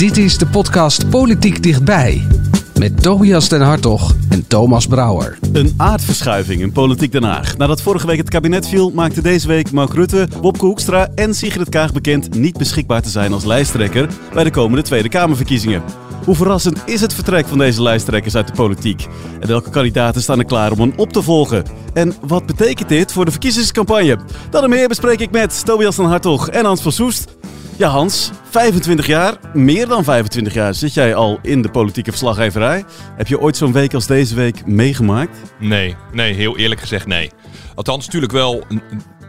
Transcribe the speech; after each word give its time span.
Dit 0.00 0.16
is 0.16 0.38
de 0.38 0.46
podcast 0.46 1.10
Politiek 1.10 1.62
Dichtbij. 1.62 2.26
Met 2.78 3.02
Tobias 3.02 3.48
den 3.48 3.60
Hartog 3.60 4.14
en 4.28 4.46
Thomas 4.46 4.86
Brouwer. 4.86 5.38
Een 5.52 5.74
aardverschuiving 5.76 6.60
in 6.60 6.72
Politiek 6.72 7.12
Den 7.12 7.22
Haag. 7.22 7.56
Nadat 7.56 7.82
vorige 7.82 8.06
week 8.06 8.18
het 8.18 8.30
kabinet 8.30 8.68
viel, 8.68 8.90
maakte 8.90 9.22
deze 9.22 9.46
week 9.46 9.70
Mark 9.70 9.92
Rutte, 9.92 10.28
Bobke 10.40 10.64
Hoekstra 10.64 11.08
en 11.14 11.34
Sigrid 11.34 11.68
Kaag 11.68 11.92
bekend 11.92 12.34
niet 12.34 12.58
beschikbaar 12.58 13.02
te 13.02 13.08
zijn 13.08 13.32
als 13.32 13.44
lijsttrekker 13.44 14.08
bij 14.32 14.44
de 14.44 14.50
komende 14.50 14.82
Tweede 14.82 15.08
Kamerverkiezingen. 15.08 15.82
Hoe 16.24 16.34
verrassend 16.34 16.82
is 16.86 17.00
het 17.00 17.14
vertrek 17.14 17.46
van 17.46 17.58
deze 17.58 17.82
lijsttrekkers 17.82 18.36
uit 18.36 18.46
de 18.46 18.52
politiek? 18.52 19.06
En 19.40 19.48
welke 19.48 19.70
kandidaten 19.70 20.22
staan 20.22 20.38
er 20.38 20.44
klaar 20.44 20.72
om 20.72 20.80
hen 20.80 20.92
op 20.96 21.12
te 21.12 21.22
volgen? 21.22 21.64
En 21.92 22.14
wat 22.26 22.46
betekent 22.46 22.88
dit 22.88 23.12
voor 23.12 23.24
de 23.24 23.30
verkiezingscampagne? 23.30 24.18
Dat 24.50 24.62
en 24.62 24.70
meer 24.70 24.88
bespreek 24.88 25.20
ik 25.20 25.30
met 25.30 25.64
Tobias 25.64 25.96
den 25.96 26.06
Hartog 26.06 26.48
en 26.48 26.64
Hans 26.64 26.82
van 26.82 26.92
Soest. 26.92 27.38
Ja, 27.80 27.88
Hans, 27.88 28.30
25 28.50 29.06
jaar, 29.06 29.34
meer 29.52 29.88
dan 29.88 30.04
25 30.04 30.54
jaar 30.54 30.74
zit 30.74 30.94
jij 30.94 31.14
al 31.14 31.38
in 31.42 31.62
de 31.62 31.70
politieke 31.70 32.10
verslaggeverij. 32.10 32.84
Heb 33.16 33.28
je 33.28 33.40
ooit 33.40 33.56
zo'n 33.56 33.72
week 33.72 33.94
als 33.94 34.06
deze 34.06 34.34
week 34.34 34.66
meegemaakt? 34.66 35.38
Nee, 35.58 35.96
nee, 36.12 36.34
heel 36.34 36.58
eerlijk 36.58 36.80
gezegd 36.80 37.06
nee. 37.06 37.30
Althans, 37.74 38.04
natuurlijk 38.04 38.32
wel 38.32 38.64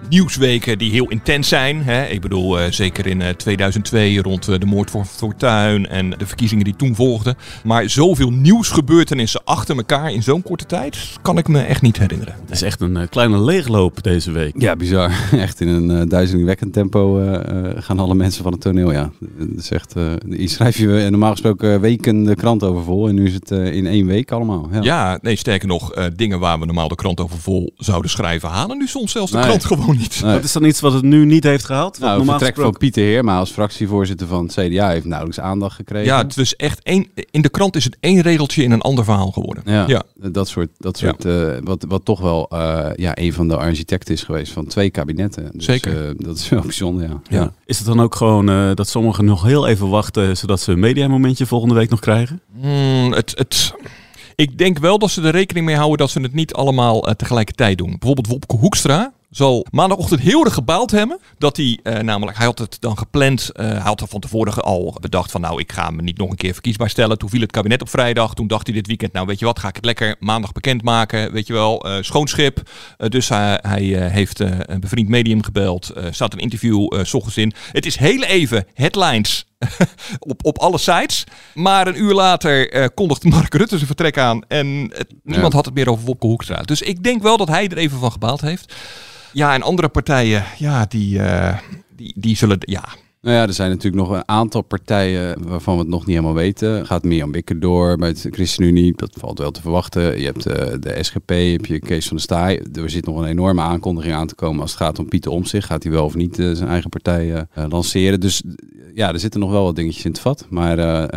nieuwsweken 0.09 0.77
die 0.77 0.91
heel 0.91 1.09
intens 1.09 1.47
zijn. 1.47 1.83
Hè? 1.83 2.05
Ik 2.05 2.21
bedoel, 2.21 2.59
uh, 2.59 2.71
zeker 2.71 3.07
in 3.07 3.21
uh, 3.21 3.29
2002 3.29 4.21
rond 4.21 4.49
uh, 4.49 4.59
de 4.59 4.65
moord 4.65 4.91
van 4.91 5.05
Fortuyn 5.05 5.87
en 5.87 6.09
de 6.09 6.25
verkiezingen 6.25 6.63
die 6.63 6.75
toen 6.75 6.95
volgden. 6.95 7.35
Maar 7.63 7.89
zoveel 7.89 8.31
nieuwsgebeurtenissen 8.31 9.41
achter 9.43 9.75
elkaar 9.77 10.11
in 10.11 10.23
zo'n 10.23 10.41
korte 10.41 10.65
tijd 10.65 10.97
kan 11.21 11.37
ik 11.37 11.47
me 11.47 11.61
echt 11.61 11.81
niet 11.81 11.97
herinneren. 11.97 12.35
Het 12.41 12.51
is 12.51 12.61
echt 12.61 12.81
een 12.81 13.09
kleine 13.09 13.39
leegloop 13.39 14.03
deze 14.03 14.31
week. 14.31 14.53
Ja, 14.57 14.75
bizar. 14.75 15.11
Echt 15.31 15.61
in 15.61 15.67
een 15.67 16.09
duizelingwekkend 16.09 16.73
tempo 16.73 17.33
gaan 17.75 17.99
alle 17.99 18.15
mensen 18.15 18.43
van 18.43 18.51
het 18.51 18.61
toneel. 18.61 18.91
Ja, 18.91 19.11
dat 19.19 19.47
is 19.57 19.71
echt, 19.71 19.93
hier 20.29 20.49
schrijf 20.49 20.77
je 20.77 21.07
normaal 21.09 21.31
gesproken 21.31 21.81
weken 21.81 22.23
de 22.23 22.35
krant 22.35 22.63
over 22.63 22.83
vol. 22.83 23.07
En 23.07 23.15
nu 23.15 23.25
is 23.25 23.33
het 23.33 23.51
in 23.51 23.87
één 23.87 24.05
week 24.05 24.31
allemaal. 24.31 24.69
Ja, 24.71 24.81
ja 24.81 25.19
nee, 25.21 25.35
sterker 25.35 25.67
nog, 25.67 26.09
dingen 26.15 26.39
waar 26.39 26.59
we 26.59 26.65
normaal 26.65 26.87
de 26.87 26.95
krant 26.95 27.19
over 27.19 27.37
vol 27.37 27.73
zouden 27.77 28.11
schrijven, 28.11 28.49
halen 28.49 28.77
nu 28.77 28.87
soms 28.87 29.11
zelfs 29.11 29.31
de 29.31 29.37
nee. 29.37 29.45
krant 29.45 29.65
gewoon 29.65 29.90
niet. 29.93 30.21
Nee. 30.23 30.33
Wat 30.33 30.43
is 30.43 30.51
dan 30.51 30.63
iets 30.63 30.79
wat 30.79 30.93
het 30.93 31.03
nu 31.03 31.25
niet 31.25 31.43
heeft 31.43 31.65
gehaald? 31.65 31.99
Nou, 31.99 32.19
het 32.19 32.29
vertrek 32.29 32.55
van 32.55 32.77
Pieter 32.77 33.03
Heerma 33.03 33.37
als 33.37 33.51
fractievoorzitter 33.51 34.27
van 34.27 34.43
het 34.43 34.53
CDA 34.53 34.89
heeft 34.89 35.05
nauwelijks 35.05 35.39
aandacht 35.39 35.75
gekregen. 35.75 36.05
Ja, 36.05 36.17
het 36.17 36.37
is 36.37 36.55
echt 36.55 36.83
één, 36.83 37.07
in 37.31 37.41
de 37.41 37.49
krant 37.49 37.75
is 37.75 37.83
het 37.83 37.97
één 37.99 38.21
regeltje 38.21 38.63
in 38.63 38.71
een 38.71 38.81
ander 38.81 39.03
verhaal 39.03 39.31
geworden. 39.31 39.63
Ja, 39.65 39.87
ja. 39.87 40.03
dat 40.15 40.47
soort, 40.47 40.69
dat 40.77 40.97
soort 40.97 41.23
ja. 41.23 41.29
uh, 41.29 41.57
wat, 41.63 41.85
wat 41.87 42.05
toch 42.05 42.19
wel 42.19 42.49
uh, 42.53 42.89
ja, 42.95 43.17
een 43.17 43.33
van 43.33 43.47
de 43.47 43.57
architecten 43.57 44.13
is 44.13 44.23
geweest 44.23 44.51
van 44.51 44.65
twee 44.65 44.89
kabinetten. 44.89 45.49
Dus, 45.53 45.65
Zeker. 45.65 46.09
Uh, 46.09 46.11
dat 46.17 46.37
is 46.37 46.49
wel 46.49 46.61
bijzonder, 46.61 47.09
ja. 47.09 47.21
ja. 47.29 47.53
Is 47.65 47.77
het 47.77 47.87
dan 47.87 48.01
ook 48.01 48.15
gewoon 48.15 48.75
dat 48.75 48.87
sommigen 48.87 49.25
nog 49.25 49.43
heel 49.43 49.67
even 49.67 49.89
wachten 49.89 50.37
zodat 50.37 50.59
ze 50.59 50.71
een 50.71 50.79
mediamomentje 50.79 51.45
volgende 51.45 51.75
week 51.75 51.89
nog 51.89 51.99
krijgen? 51.99 52.41
Mm, 52.61 53.11
het... 53.13 53.33
het... 53.37 53.73
Ik 54.35 54.57
denk 54.57 54.77
wel 54.77 54.99
dat 54.99 55.11
ze 55.11 55.21
er 55.21 55.31
rekening 55.31 55.65
mee 55.65 55.75
houden 55.75 55.97
dat 55.97 56.09
ze 56.09 56.19
het 56.19 56.33
niet 56.33 56.53
allemaal 56.53 57.07
uh, 57.07 57.13
tegelijkertijd 57.13 57.77
doen. 57.77 57.89
Bijvoorbeeld 57.89 58.27
Wopke 58.27 58.55
Hoekstra, 58.55 59.13
zal 59.31 59.65
maandagochtend 59.71 60.21
heel 60.21 60.45
erg 60.45 60.53
gebaald 60.53 60.91
hebben. 60.91 61.19
Dat 61.37 61.57
hij 61.57 61.79
uh, 61.83 61.97
namelijk, 61.99 62.37
hij 62.37 62.45
had 62.45 62.59
het 62.59 62.77
dan 62.79 62.97
gepland. 62.97 63.49
Uh, 63.53 63.65
hij 63.65 63.79
had 63.79 64.01
er 64.01 64.07
van 64.07 64.19
tevoren 64.19 64.53
al 64.53 64.97
bedacht 65.01 65.31
van 65.31 65.41
nou, 65.41 65.59
ik 65.59 65.71
ga 65.71 65.89
me 65.89 66.01
niet 66.01 66.17
nog 66.17 66.29
een 66.29 66.35
keer 66.35 66.53
verkiesbaar 66.53 66.89
stellen. 66.89 67.17
Toen 67.17 67.29
viel 67.29 67.41
het 67.41 67.51
kabinet 67.51 67.81
op 67.81 67.89
vrijdag. 67.89 68.33
Toen 68.33 68.47
dacht 68.47 68.67
hij 68.67 68.75
dit 68.75 68.87
weekend, 68.87 69.13
nou 69.13 69.25
weet 69.25 69.39
je 69.39 69.45
wat, 69.45 69.59
ga 69.59 69.67
ik 69.67 69.75
het 69.75 69.85
lekker 69.85 70.15
maandag 70.19 70.51
bekendmaken. 70.51 71.31
Weet 71.31 71.47
je 71.47 71.53
wel, 71.53 71.87
uh, 71.87 71.97
schoonschip. 72.01 72.61
dus 72.97 73.29
hij, 73.29 73.59
hij 73.61 74.09
heeft 74.09 74.39
een 74.39 74.79
bevriend 74.79 75.07
medium 75.07 75.43
gebeld. 75.43 75.93
staat 76.09 76.33
een 76.33 76.39
interview 76.39 77.03
s 77.03 77.13
ochtends 77.13 77.37
in. 77.37 77.53
Het 77.71 77.85
is 77.85 77.97
heel 77.97 78.23
even 78.23 78.65
headlines 78.73 79.45
op, 80.19 80.45
op 80.45 80.57
alle 80.57 80.77
sites. 80.77 81.23
Maar 81.53 81.87
een 81.87 82.01
uur 82.01 82.13
later 82.13 82.75
uh, 82.75 82.85
kondigde 82.93 83.29
Mark 83.29 83.53
Rutte 83.53 83.75
zijn 83.75 83.87
vertrek 83.87 84.17
aan. 84.17 84.43
En 84.47 84.91
het, 84.95 85.13
niemand 85.23 85.51
ja. 85.51 85.57
had 85.57 85.65
het 85.65 85.73
meer 85.73 85.89
over 85.89 86.05
Wopke 86.05 86.27
Hoekstra. 86.27 86.61
Dus 86.61 86.81
ik 86.81 87.03
denk 87.03 87.21
wel 87.21 87.37
dat 87.37 87.47
hij 87.47 87.67
er 87.67 87.77
even 87.77 87.99
van 87.99 88.11
gebaald 88.11 88.41
heeft. 88.41 88.73
Ja, 89.33 89.53
en 89.53 89.61
andere 89.61 89.89
partijen, 89.89 90.43
ja, 90.57 90.85
die, 90.85 91.19
uh, 91.19 91.57
die, 91.95 92.13
die 92.15 92.35
zullen, 92.35 92.57
ja, 92.59 92.83
nou 93.21 93.35
ja, 93.35 93.47
er 93.47 93.53
zijn 93.53 93.69
natuurlijk 93.69 94.03
nog 94.03 94.11
een 94.11 94.27
aantal 94.27 94.61
partijen 94.61 95.47
waarvan 95.47 95.73
we 95.73 95.79
het 95.79 95.89
nog 95.89 96.05
niet 96.05 96.15
helemaal 96.15 96.33
weten. 96.33 96.85
Gaat 96.85 97.03
Mirjam 97.03 97.31
Bikker 97.31 97.59
door 97.59 97.97
met 97.97 98.21
de 98.21 98.29
ChristenUnie, 98.31 98.93
dat 98.95 99.17
valt 99.19 99.39
wel 99.39 99.51
te 99.51 99.61
verwachten. 99.61 100.19
Je 100.19 100.25
hebt 100.25 100.47
uh, 100.47 100.53
de 100.79 100.97
SGP, 101.03 101.29
heb 101.29 101.65
je 101.65 101.79
Kees 101.79 102.07
van 102.07 102.15
der 102.15 102.25
Staaij. 102.25 102.61
Er 102.73 102.89
zit 102.89 103.05
nog 103.05 103.17
een 103.17 103.25
enorme 103.27 103.61
aankondiging 103.61 104.15
aan 104.15 104.27
te 104.27 104.35
komen 104.35 104.61
als 104.61 104.71
het 104.71 104.79
gaat 104.79 104.99
om 104.99 105.07
Pieter 105.07 105.31
Omtzigt. 105.31 105.65
Gaat 105.65 105.83
hij 105.83 105.91
wel 105.91 106.05
of 106.05 106.15
niet 106.15 106.39
uh, 106.39 106.55
zijn 106.55 106.69
eigen 106.69 106.89
partij 106.89 107.31
uh, 107.31 107.65
lanceren. 107.69 108.19
Dus 108.19 108.43
ja, 108.93 109.13
er 109.13 109.19
zitten 109.19 109.39
nog 109.39 109.51
wel 109.51 109.63
wat 109.63 109.75
dingetjes 109.75 110.05
in 110.05 110.11
het 110.11 110.19
vat. 110.19 110.45
Maar 110.49 110.77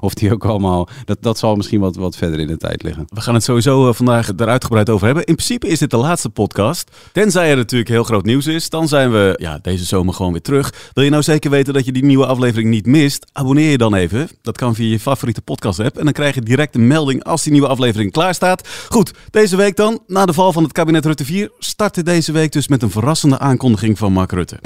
of 0.00 0.14
die 0.14 0.32
ook 0.32 0.44
allemaal, 0.44 0.88
dat, 1.04 1.18
dat 1.20 1.38
zal 1.38 1.56
misschien 1.56 1.80
wat, 1.80 1.96
wat 1.96 2.16
verder 2.16 2.40
in 2.40 2.46
de 2.46 2.56
tijd 2.56 2.82
liggen. 2.82 3.04
We 3.08 3.20
gaan 3.20 3.34
het 3.34 3.42
sowieso 3.42 3.92
vandaag 3.92 4.28
er 4.36 4.48
uitgebreid 4.48 4.90
over 4.90 5.06
hebben. 5.06 5.24
In 5.24 5.34
principe 5.34 5.68
is 5.68 5.78
dit 5.78 5.90
de 5.90 5.96
laatste 5.96 6.30
podcast. 6.30 6.90
Tenzij 7.12 7.50
er 7.50 7.56
natuurlijk 7.56 7.90
heel 7.90 8.04
groot 8.04 8.24
nieuws 8.24 8.46
is, 8.46 8.68
dan 8.68 8.88
zijn 8.88 9.12
we 9.12 9.34
ja, 9.40 9.58
deze 9.62 9.84
zomer 9.84 10.14
gewoon 10.14 10.32
weer 10.32 10.42
terug. 10.42 10.90
Je 11.04 11.10
nou 11.10 11.22
zeker 11.22 11.50
weten 11.50 11.72
dat 11.72 11.84
je 11.84 11.92
die 11.92 12.04
nieuwe 12.04 12.26
aflevering 12.26 12.70
niet 12.70 12.86
mist? 12.86 13.26
Abonneer 13.32 13.70
je 13.70 13.78
dan 13.78 13.94
even. 13.94 14.28
Dat 14.42 14.56
kan 14.56 14.74
via 14.74 14.90
je 14.90 15.00
favoriete 15.00 15.42
podcast 15.42 15.80
app. 15.80 15.98
En 15.98 16.04
dan 16.04 16.12
krijg 16.12 16.34
je 16.34 16.40
direct 16.40 16.74
een 16.74 16.86
melding 16.86 17.24
als 17.24 17.42
die 17.42 17.52
nieuwe 17.52 17.68
aflevering 17.68 18.12
klaar 18.12 18.34
staat. 18.34 18.68
Goed, 18.88 19.12
deze 19.30 19.56
week 19.56 19.76
dan, 19.76 20.02
na 20.06 20.26
de 20.26 20.32
val 20.32 20.52
van 20.52 20.62
het 20.62 20.72
kabinet 20.72 21.04
Rutte 21.04 21.24
4, 21.24 21.50
startte 21.58 22.02
deze 22.02 22.32
week 22.32 22.52
dus 22.52 22.68
met 22.68 22.82
een 22.82 22.90
verrassende 22.90 23.38
aankondiging 23.38 23.98
van 23.98 24.12
Mark 24.12 24.32
Rutte. 24.32 24.58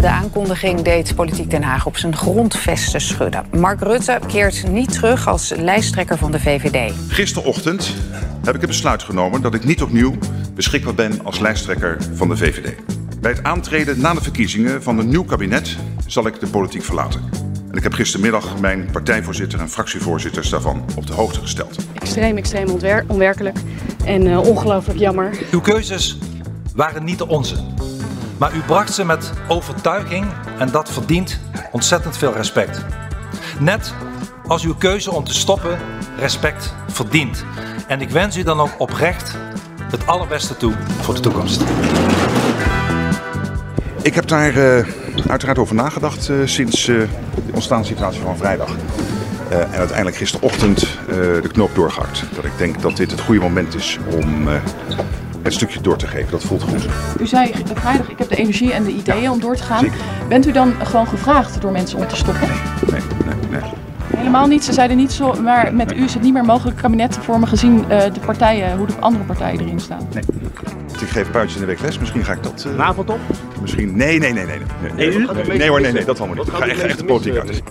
De 0.00 0.08
aankondiging 0.08 0.82
deed 0.82 1.14
Politiek 1.14 1.50
Den 1.50 1.62
Haag 1.62 1.86
op 1.86 1.96
zijn 1.96 2.16
grondvesten 2.16 3.00
schudden. 3.00 3.44
Mark 3.52 3.80
Rutte 3.80 4.20
keert 4.26 4.68
niet 4.68 4.92
terug 4.92 5.28
als 5.28 5.52
lijsttrekker 5.56 6.18
van 6.18 6.32
de 6.32 6.40
VVD. 6.40 6.92
Gisterochtend 7.08 7.94
heb 8.44 8.54
ik 8.54 8.60
het 8.60 8.70
besluit 8.70 9.02
genomen 9.02 9.42
dat 9.42 9.54
ik 9.54 9.64
niet 9.64 9.82
opnieuw 9.82 10.14
beschikbaar 10.54 10.94
ben 10.94 11.24
als 11.24 11.38
lijsttrekker 11.38 11.96
van 12.14 12.28
de 12.28 12.36
VVD. 12.36 12.74
Bij 13.24 13.32
het 13.32 13.44
aantreden 13.44 14.00
na 14.00 14.14
de 14.14 14.20
verkiezingen 14.20 14.82
van 14.82 14.98
een 14.98 15.08
nieuw 15.08 15.24
kabinet 15.24 15.76
zal 16.06 16.26
ik 16.26 16.40
de 16.40 16.46
politiek 16.46 16.82
verlaten. 16.82 17.20
En 17.70 17.76
ik 17.76 17.82
heb 17.82 17.92
gistermiddag 17.92 18.60
mijn 18.60 18.88
partijvoorzitter 18.92 19.60
en 19.60 19.68
fractievoorzitters 19.68 20.50
daarvan 20.50 20.84
op 20.96 21.06
de 21.06 21.12
hoogte 21.12 21.40
gesteld. 21.40 21.76
Extreem, 21.94 22.36
extreem 22.36 22.68
onwerkelijk 23.06 23.58
en 24.04 24.26
uh, 24.26 24.40
ongelooflijk 24.40 24.98
jammer. 24.98 25.38
Uw 25.50 25.60
keuzes 25.60 26.18
waren 26.74 27.04
niet 27.04 27.18
de 27.18 27.28
onze. 27.28 27.56
Maar 28.38 28.54
u 28.54 28.60
bracht 28.60 28.94
ze 28.94 29.04
met 29.04 29.32
overtuiging 29.48 30.26
en 30.58 30.70
dat 30.70 30.92
verdient 30.92 31.40
ontzettend 31.72 32.16
veel 32.16 32.32
respect. 32.32 32.84
Net 33.58 33.94
als 34.46 34.64
uw 34.64 34.74
keuze 34.74 35.12
om 35.12 35.24
te 35.24 35.34
stoppen 35.34 35.78
respect 36.18 36.74
verdient. 36.88 37.44
En 37.88 38.00
ik 38.00 38.10
wens 38.10 38.36
u 38.36 38.42
dan 38.42 38.60
ook 38.60 38.74
oprecht 38.78 39.36
het 39.90 40.06
allerbeste 40.06 40.56
toe 40.56 40.72
voor 41.00 41.14
de 41.14 41.20
toekomst. 41.20 41.62
Ik 44.04 44.14
heb 44.14 44.28
daar 44.28 44.56
uh, 44.56 44.86
uiteraard 45.28 45.58
over 45.58 45.74
nagedacht 45.74 46.28
uh, 46.28 46.36
sinds 46.44 46.88
uh, 46.88 46.98
de 47.46 47.52
ontstaanssituatie 47.52 48.20
van 48.20 48.36
vrijdag. 48.36 48.76
en 49.50 49.70
uiteindelijk 49.70 50.16
gisterochtend 50.16 50.80
de 51.42 51.48
knoop 51.52 51.74
doorgehakt. 51.74 52.24
Dat 52.34 52.44
ik 52.44 52.58
denk 52.58 52.82
dat 52.82 52.96
dit 52.96 53.10
het 53.10 53.20
goede 53.20 53.40
moment 53.40 53.74
is 53.74 53.98
om 54.10 54.48
het 55.42 55.52
stukje 55.52 55.80
door 55.80 55.96
te 55.96 56.06
geven. 56.06 56.30
Dat 56.30 56.44
voelt 56.44 56.62
goed. 56.62 56.86
U 57.20 57.26
zei 57.26 57.52
vrijdag, 57.74 58.10
ik 58.10 58.18
heb 58.18 58.28
de 58.28 58.36
energie 58.36 58.72
en 58.72 58.84
de 58.84 58.90
ideeën 58.90 59.22
ja, 59.22 59.30
om 59.30 59.40
door 59.40 59.56
te 59.56 59.62
gaan. 59.62 59.80
Zeker. 59.80 59.98
Bent 60.28 60.46
u 60.46 60.52
dan 60.52 60.74
gewoon 60.82 61.06
gevraagd 61.06 61.60
door 61.60 61.72
mensen 61.72 61.98
om 61.98 62.08
te 62.08 62.16
stoppen? 62.16 62.48
Nee, 62.90 63.00
nee, 63.00 63.34
nee. 63.50 63.60
nee. 63.60 63.83
Helemaal 64.16 64.46
niet. 64.46 64.64
Ze 64.64 64.72
zeiden 64.72 64.96
niet 64.96 65.12
zo, 65.12 65.34
maar 65.42 65.74
met 65.74 65.92
u 65.92 66.04
is 66.04 66.14
het 66.14 66.22
niet 66.22 66.32
meer 66.32 66.44
mogelijk 66.44 66.76
kabinet 66.76 67.12
te 67.12 67.20
vormen 67.20 67.48
gezien 67.48 67.78
uh, 67.78 67.86
de 67.86 68.20
partijen, 68.26 68.76
hoe 68.76 68.86
de 68.86 68.94
andere 69.00 69.24
partijen 69.24 69.60
erin 69.60 69.80
staan. 69.80 70.08
Nee. 70.12 70.22
Ik 71.00 71.10
geef 71.10 71.30
puitjes 71.30 71.54
in 71.54 71.60
de 71.60 71.66
week 71.66 71.80
les. 71.80 71.98
Misschien 71.98 72.24
ga 72.24 72.32
ik 72.32 72.42
dat. 72.42 72.64
Uh, 72.68 72.76
NAVO 72.76 73.04
top? 73.04 73.18
Misschien. 73.60 73.96
Nee, 73.96 74.18
nee, 74.18 74.32
nee, 74.32 74.46
nee. 74.46 74.58
Nee, 74.58 74.92
nee, 74.92 75.18
nee, 75.18 75.44
nee, 75.46 75.58
nee 75.58 75.68
hoor, 75.68 75.80
nee, 75.80 75.92
nee, 75.92 76.04
dat 76.04 76.18
allemaal 76.18 76.36
niet. 76.36 76.46
Ik 76.46 76.54
ga 76.54 76.66
echt, 76.66 76.80
echt 76.80 76.98
de 76.98 77.04
politiek 77.04 77.36
uit. 77.36 77.62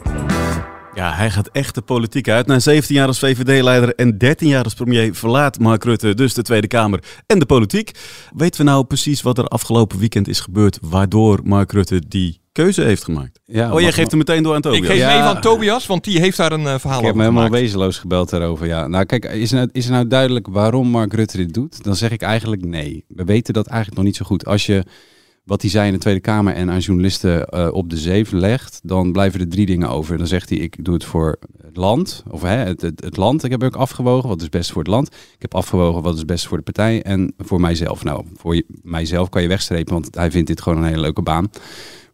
Ja, 0.94 1.14
hij 1.14 1.32
gaat 1.32 1.48
echt 1.48 1.76
de 1.76 1.82
politiek 1.82 2.30
uit. 2.30 2.48
Na 2.48 2.60
17 2.60 2.96
jaar 2.96 3.08
als 3.08 3.20
VVD-leider 3.20 3.96
en 3.96 4.18
13 4.18 4.48
jaar 4.48 4.64
als 4.64 4.74
premier 4.74 5.16
verlaat 5.16 5.60
Mark 5.60 5.84
Rutte 5.84 6.14
dus 6.14 6.34
de 6.34 6.42
Tweede 6.42 6.68
Kamer 6.68 7.04
en 7.28 7.40
de 7.40 7.46
politiek. 7.46 7.92
Weten 8.36 8.66
we 8.66 8.72
nou 8.72 8.84
precies 8.84 9.22
wat 9.22 9.38
er 9.38 9.46
afgelopen 9.46 10.00
weekend 10.00 10.28
is 10.28 10.40
gebeurd 10.40 10.78
waardoor 10.82 11.40
Mark 11.44 11.72
Rutte 11.72 12.02
die 12.08 12.43
keuze 12.54 12.82
heeft 12.82 13.04
gemaakt. 13.04 13.40
Ja, 13.46 13.68
oh, 13.68 13.74
jij 13.74 13.84
mag- 13.84 13.94
geeft 13.96 14.10
hem 14.10 14.18
meteen 14.20 14.44
door 14.44 14.56
aan 14.56 14.62
Tobias. 14.62 14.82
Ik 14.82 14.88
geef 14.90 14.98
Ja. 14.98 15.14
mee 15.14 15.34
van 15.34 15.42
Tobias, 15.42 15.86
want 15.86 16.04
die 16.04 16.20
heeft 16.20 16.38
daar 16.38 16.52
een 16.52 16.68
eh, 16.68 16.80
verhaal 16.80 17.00
Ik 17.00 17.06
heb 17.06 17.14
over 17.14 17.16
me 17.16 17.22
helemaal 17.22 17.44
gemaakt. 17.46 17.62
wezenloos 17.62 17.98
gebeld 17.98 18.30
daarover. 18.30 18.68
Ja. 18.68 18.88
Nou, 18.88 19.06
kijk, 19.06 19.26
is 19.26 19.52
er 19.52 19.58
nou, 19.58 19.70
is 19.72 19.86
er 19.86 19.92
nou 19.92 20.08
duidelijk 20.08 20.48
waarom 20.48 20.88
Mark 20.88 21.14
Rutte 21.14 21.38
dit 21.38 21.54
doet? 21.54 21.84
Dan 21.84 21.96
zeg 21.96 22.12
ik 22.12 22.22
eigenlijk 22.22 22.66
nee. 22.66 23.06
We 23.08 23.24
weten 23.24 23.54
dat 23.54 23.68
eigenlijk 23.68 23.98
nog 23.98 24.06
niet 24.06 24.16
zo 24.16 24.26
goed. 24.26 24.46
Als 24.46 24.66
je 24.66 24.84
wat 25.44 25.62
hij 25.62 25.70
zei 25.72 25.88
in 25.88 25.94
de 25.94 26.00
Tweede 26.00 26.20
Kamer 26.20 26.54
en 26.54 26.70
aan 26.70 26.80
journalisten 26.80 27.46
eh, 27.48 27.68
op 27.74 27.90
de 27.90 27.98
zeef 27.98 28.32
legt, 28.32 28.80
dan 28.84 29.12
blijven 29.12 29.40
er 29.40 29.48
drie 29.50 29.66
dingen 29.66 29.90
over. 29.90 30.18
Dan 30.18 30.28
zegt 30.28 30.50
hij: 30.50 30.58
Ik 30.58 30.84
doe 30.86 30.94
het 30.94 31.04
voor 31.04 31.40
het 31.66 31.78
land. 31.78 32.24
Of 32.30 32.42
hè, 32.42 32.56
het, 32.56 32.82
het, 32.82 33.04
het 33.04 33.18
land. 33.18 33.44
Ik 33.44 33.52
heb 33.52 33.64
ook 33.64 33.76
afgewogen 33.76 34.30
wat 34.30 34.42
is 34.42 34.50
best 34.50 34.72
voor 34.72 34.82
het 34.82 34.92
land. 34.92 35.08
Ik 35.08 35.42
heb 35.42 35.56
afgewogen 35.56 36.02
wat 36.02 36.16
is 36.16 36.26
best 36.26 36.48
voor 36.48 36.58
de 36.58 36.64
partij 36.64 37.02
en 37.04 37.34
voor 37.38 37.60
mijzelf. 37.62 38.04
Nou, 38.04 38.26
voor 38.36 38.56
je- 38.56 38.66
mijzelf 38.82 39.30
kan 39.30 39.42
je 39.42 39.48
wegstrepen, 39.48 39.94
want 39.94 40.16
hij 40.16 40.32
vindt 40.32 40.48
dit 40.48 40.62
gewoon 40.62 40.78
een 40.78 40.88
hele 40.90 41.02
leuke 41.02 41.22
baan. 41.22 41.50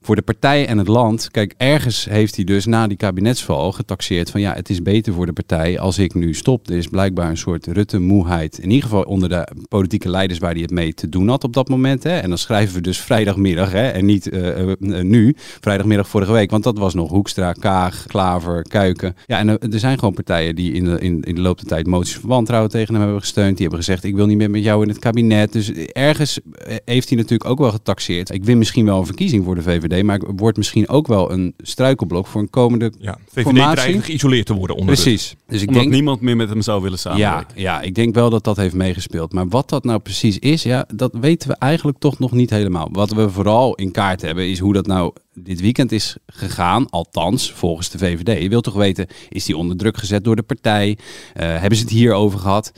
Voor 0.01 0.16
de 0.16 0.22
partij 0.22 0.68
en 0.68 0.78
het 0.78 0.88
land, 0.88 1.31
kijk, 1.31 1.54
ergens 1.57 2.06
heeft 2.06 2.36
hij 2.36 2.46
dus 2.46 2.66
na 2.66 2.88
die 2.88 2.98
kabinetsval 2.98 3.72
getaxeerd 3.72 4.30
van 4.30 4.42
ja, 4.42 4.54
het 4.54 4.69
is 4.69 4.81
beter 4.81 5.13
voor 5.13 5.25
de 5.25 5.34
partij 5.34 5.80
als 5.80 5.98
ik 5.98 6.13
nu 6.13 6.34
stop. 6.34 6.69
Er 6.69 6.78
is 6.78 6.88
blijkbaar 6.88 7.30
een 7.30 7.38
soort 7.38 7.68
Rutte-moeheid, 7.68 8.57
in 8.57 8.69
ieder 8.69 8.90
geval 8.90 9.04
onder 9.04 9.30
de 9.30 9.48
politieke 9.68 10.10
leiders 10.10 10.40
waar 10.40 10.51
hij 10.51 10.62
het 10.62 10.72
mee 10.72 10.94
te 10.94 11.10
doen 11.10 11.28
had 11.28 11.44
op 11.44 11.54
dat 11.54 11.69
moment. 11.69 12.04
Hè. 12.04 12.18
En 12.18 12.30
dan 12.30 12.38
schrijven 12.38 12.75
we 12.75 12.81
dus 12.81 13.00
vrijdagmiddag 13.00 13.72
hè, 13.72 13.88
en 13.88 14.06
niet 14.06 14.30
eh, 14.30 14.50
eh, 14.50 14.72
eh, 14.72 15.04
nu, 15.04 15.36
vrijdagmiddag 15.38 16.07
vorige 16.10 16.31
week, 16.31 16.52
want 16.52 16.63
dat 16.63 16.78
was 16.78 16.94
nog 16.94 17.10
Hoekstra, 17.10 17.54
Kaag, 17.54 18.06
Klaver, 18.07 18.62
Kuiken. 18.62 19.16
Ja, 19.25 19.38
en 19.38 19.60
er 19.60 19.80
zijn 19.80 20.00
gewoon 20.00 20.13
partijen 20.13 20.56
die 20.56 20.72
in 20.74 20.84
de, 20.84 21.00
in, 21.00 21.22
in 21.22 21.36
de 21.36 21.42
loop 21.42 21.57
der 21.57 21.68
tijd 21.68 21.88
moties 21.88 22.13
van 22.13 22.30
wantrouwen 22.30 22.72
tegen 22.72 22.94
hem 22.94 23.04
hebben 23.04 23.22
gesteund. 23.22 23.57
Die 23.57 23.68
hebben 23.68 23.86
gezegd, 23.86 24.04
ik 24.04 24.16
wil 24.16 24.25
niet 24.25 24.38
meer 24.38 24.50
met 24.50 24.63
jou 24.63 24.81
in 24.81 24.90
het 24.90 25.00
kabinet. 25.00 25.54
Dus 25.54 25.72
ergens 25.92 26.40
heeft 26.86 27.10
hij 27.10 27.18
natuurlijk 27.18 27.50
ook 27.50 27.60
wel 27.60 27.72
getaxeerd. 27.72 28.34
Ik 28.34 28.44
win 28.44 28.57
misschien 28.57 28.86
wel 28.86 29.00
een 29.00 29.06
verkiezing 29.06 29.45
voor 29.45 29.56
de 29.56 29.62
VVD, 29.62 29.99
maar 30.04 30.16
ik 30.16 30.24
word 30.36 30.57
misschien 30.57 30.90
ook 30.90 31.07
wel 31.07 31.31
een 31.31 31.54
struikelblok 31.57 32.28
voor 32.28 32.42
een 32.42 32.50
komende 32.50 32.92
Ja, 33.00 33.18
VVD 33.28 33.44
formatie. 33.44 34.01
geïsoleerd 34.01 34.46
te 34.46 34.54
worden 34.54 34.75
onder. 34.75 34.94
Precies. 34.96 35.36
Dus 35.48 35.62
ik 35.62 35.68
Omdat 35.68 35.81
denk, 35.84 35.94
niemand 35.94 36.22
meer 36.22 36.36
met 36.36 36.50
hem 36.50 36.62
zou 36.62 36.81
willen 36.81 37.00
ja, 37.04 37.10
samenwerken. 37.12 37.62
ja, 37.62 37.81
ik 37.81 37.96
denk 37.96 38.16
wel 38.16 38.30
dat 38.30 38.44
dat 38.44 38.57
heeft 38.57 38.75
meegespeeld. 38.75 39.34
Maar 39.34 39.48
wat 39.48 39.69
dat 39.69 39.84
nou 39.84 40.00
precies 40.00 40.40
is, 40.40 40.63
ja, 40.63 40.88
dat 40.96 41.18
weten 41.22 41.50
we 41.50 41.56
eigenlijk 41.56 41.98
toch 41.98 42.19
nog 42.19 42.31
niet 42.31 42.50
helemaal. 42.50 42.90
Wat 42.92 43.12
we 43.12 43.30
vooral 43.30 43.75
in 43.75 43.92
kaart 43.92 44.22
hebben, 44.22 44.50
is 44.50 44.60
hoe 44.60 44.74
dat 44.74 44.88
nou 44.88 45.13
dit 45.34 45.62
weekend 45.62 45.92
is 45.92 46.18
gegaan. 46.28 46.90
Althans, 46.90 47.52
volgens 47.52 47.90
de 47.90 47.98
VVD. 47.98 48.42
Je 48.42 48.50
wilt 48.50 48.63
toch 48.63 48.74
weten, 48.74 49.07
is 49.30 49.45
die 49.45 49.57
onder 49.57 49.78
druk 49.78 49.98
gezet 49.98 50.24
door 50.24 50.36
de 50.36 50.44
partij? 50.44 50.98
Eh, 51.34 51.48
hebben 51.60 51.78
ze 51.78 51.84
het 51.84 51.94
hierover 51.94 52.40
gehad? 52.40 52.72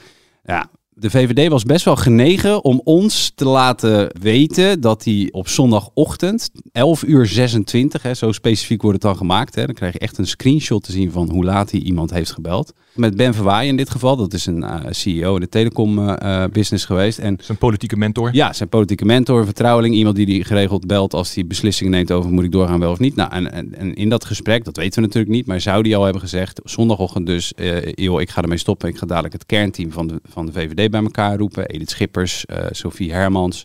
Ja, 0.43 0.69
de 1.01 1.09
VVD 1.09 1.49
was 1.49 1.63
best 1.63 1.85
wel 1.85 1.95
genegen 1.95 2.63
om 2.63 2.81
ons 2.83 3.31
te 3.35 3.45
laten 3.45 4.09
weten 4.19 4.81
dat 4.81 5.03
hij 5.03 5.29
op 5.31 5.47
zondagochtend, 5.47 6.49
11 6.71 7.03
uur 7.03 7.25
26, 7.25 8.01
hè, 8.01 8.13
zo 8.13 8.31
specifiek 8.31 8.81
wordt 8.81 8.97
het 8.97 9.07
dan 9.07 9.17
gemaakt. 9.17 9.55
Hè, 9.55 9.65
dan 9.65 9.75
krijg 9.75 9.93
je 9.93 9.99
echt 9.99 10.17
een 10.17 10.27
screenshot 10.27 10.83
te 10.83 10.91
zien 10.91 11.11
van 11.11 11.29
hoe 11.29 11.43
laat 11.43 11.71
hij 11.71 11.79
iemand 11.79 12.11
heeft 12.11 12.31
gebeld. 12.31 12.73
Met 12.91 13.15
Ben 13.15 13.33
Verwaaien 13.33 13.69
in 13.69 13.75
dit 13.77 13.89
geval, 13.89 14.15
dat 14.17 14.33
is 14.33 14.45
een 14.45 14.63
eh, 14.63 14.79
CEO 14.89 15.35
in 15.35 15.41
de 15.41 15.49
telecom 15.49 16.09
eh, 16.09 16.43
eh, 16.43 16.51
business 16.51 16.85
geweest. 16.85 17.19
En 17.19 17.37
Zijn 17.41 17.57
politieke 17.57 17.97
mentor. 17.97 18.29
ja, 18.33 18.53
zijn 18.53 18.69
politieke 18.69 19.05
mentor, 19.05 19.45
vertrouweling, 19.45 19.95
iemand 19.95 20.15
die 20.15 20.25
die 20.25 20.43
geregeld 20.43 20.87
belt 20.87 21.13
als 21.13 21.33
hij 21.33 21.45
beslissingen 21.47 21.91
neemt 21.91 22.11
over 22.11 22.31
moet 22.31 22.43
ik 22.43 22.51
doorgaan 22.51 22.79
wel 22.79 22.91
of 22.91 22.99
niet. 22.99 23.15
Nou, 23.15 23.31
en, 23.31 23.51
en, 23.51 23.75
en 23.75 23.93
in 23.93 24.09
dat 24.09 24.25
gesprek, 24.25 24.63
dat 24.65 24.75
weten 24.77 24.95
we 25.01 25.07
natuurlijk 25.07 25.33
niet, 25.33 25.45
maar 25.45 25.61
zou 25.61 25.83
die 25.83 25.95
al 25.95 26.03
hebben 26.03 26.21
gezegd, 26.21 26.59
zondagochtend 26.63 27.25
dus, 27.25 27.53
joh, 27.83 28.21
ik 28.21 28.29
ga 28.29 28.41
ermee 28.41 28.57
stoppen. 28.57 28.89
Ik 28.89 28.97
ga 28.97 29.05
dadelijk 29.05 29.33
het 29.33 29.45
kernteam 29.45 29.91
van 29.91 30.07
de, 30.07 30.21
van 30.29 30.45
de 30.45 30.51
VVD 30.51 30.91
bij 30.91 31.01
elkaar 31.03 31.37
roepen. 31.37 31.65
Edith 31.67 31.89
Schippers, 31.89 32.45
Sophie 32.69 33.13
Hermans, 33.13 33.63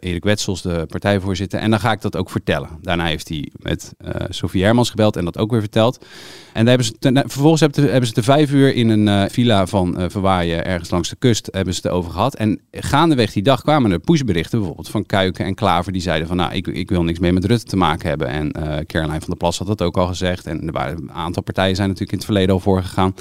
Erik 0.00 0.24
Wetsels, 0.24 0.62
de 0.62 0.84
partijvoorzitter. 0.88 1.58
En 1.60 1.70
dan 1.70 1.80
ga 1.80 1.92
ik 1.92 2.00
dat 2.00 2.16
ook 2.16 2.30
vertellen. 2.30 2.68
Daarna 2.82 3.04
heeft 3.04 3.28
hij 3.28 3.48
met 3.56 3.92
Sophie 4.28 4.64
Hermans 4.64 4.90
gebeld 4.90 5.16
en 5.16 5.24
dat 5.24 5.38
ook 5.38 5.50
weer 5.50 5.60
verteld. 5.60 6.04
En 6.52 6.64
daar 6.64 6.76
hebben 6.76 6.86
ze 6.86 6.92
ten- 6.98 7.14
vervolgens 7.26 7.60
hebben, 7.60 7.82
ze- 7.82 7.85
hebben 7.90 8.06
ze 8.06 8.14
de 8.14 8.22
vijf 8.22 8.52
uur 8.52 8.74
in 8.74 8.88
een 8.88 9.08
eh, 9.08 9.24
villa 9.30 9.66
van 9.66 9.98
eh 9.98 10.04
Verwaaien, 10.08 10.64
ergens 10.64 10.90
langs 10.90 11.08
de 11.08 11.16
kust, 11.16 11.48
hebben 11.50 11.74
ze 11.74 11.80
het 11.82 11.92
over 11.92 12.10
gehad. 12.10 12.34
En 12.34 12.60
gaandeweg 12.70 13.32
die 13.32 13.42
dag 13.42 13.62
kwamen 13.62 13.90
er 13.90 13.98
pushberichten, 13.98 14.58
bijvoorbeeld 14.58 14.88
van 14.88 15.06
Kuiken 15.06 15.44
en 15.44 15.54
Klaver, 15.54 15.92
die 15.92 16.02
zeiden 16.02 16.28
van, 16.28 16.36
nou, 16.36 16.54
ik, 16.54 16.66
ik 16.66 16.88
wil 16.88 17.02
niks 17.02 17.18
meer 17.18 17.34
met 17.34 17.44
Rutte 17.44 17.64
te 17.64 17.76
maken 17.76 18.08
hebben. 18.08 18.28
En 18.28 18.52
eh 18.52 18.84
Caroline 18.86 19.18
van 19.18 19.28
der 19.28 19.36
Plas 19.36 19.58
had 19.58 19.66
dat 19.66 19.82
ook 19.82 19.96
al 19.96 20.06
gezegd. 20.06 20.46
En 20.46 20.66
er 20.66 20.72
waren 20.72 20.98
een 20.98 21.12
aantal 21.12 21.42
partijen 21.42 21.76
zijn 21.76 21.88
natuurlijk 21.88 22.12
in 22.12 22.18
het 22.18 22.26
verleden 22.26 22.54
al 22.54 22.60
voorgegaan. 22.60 23.14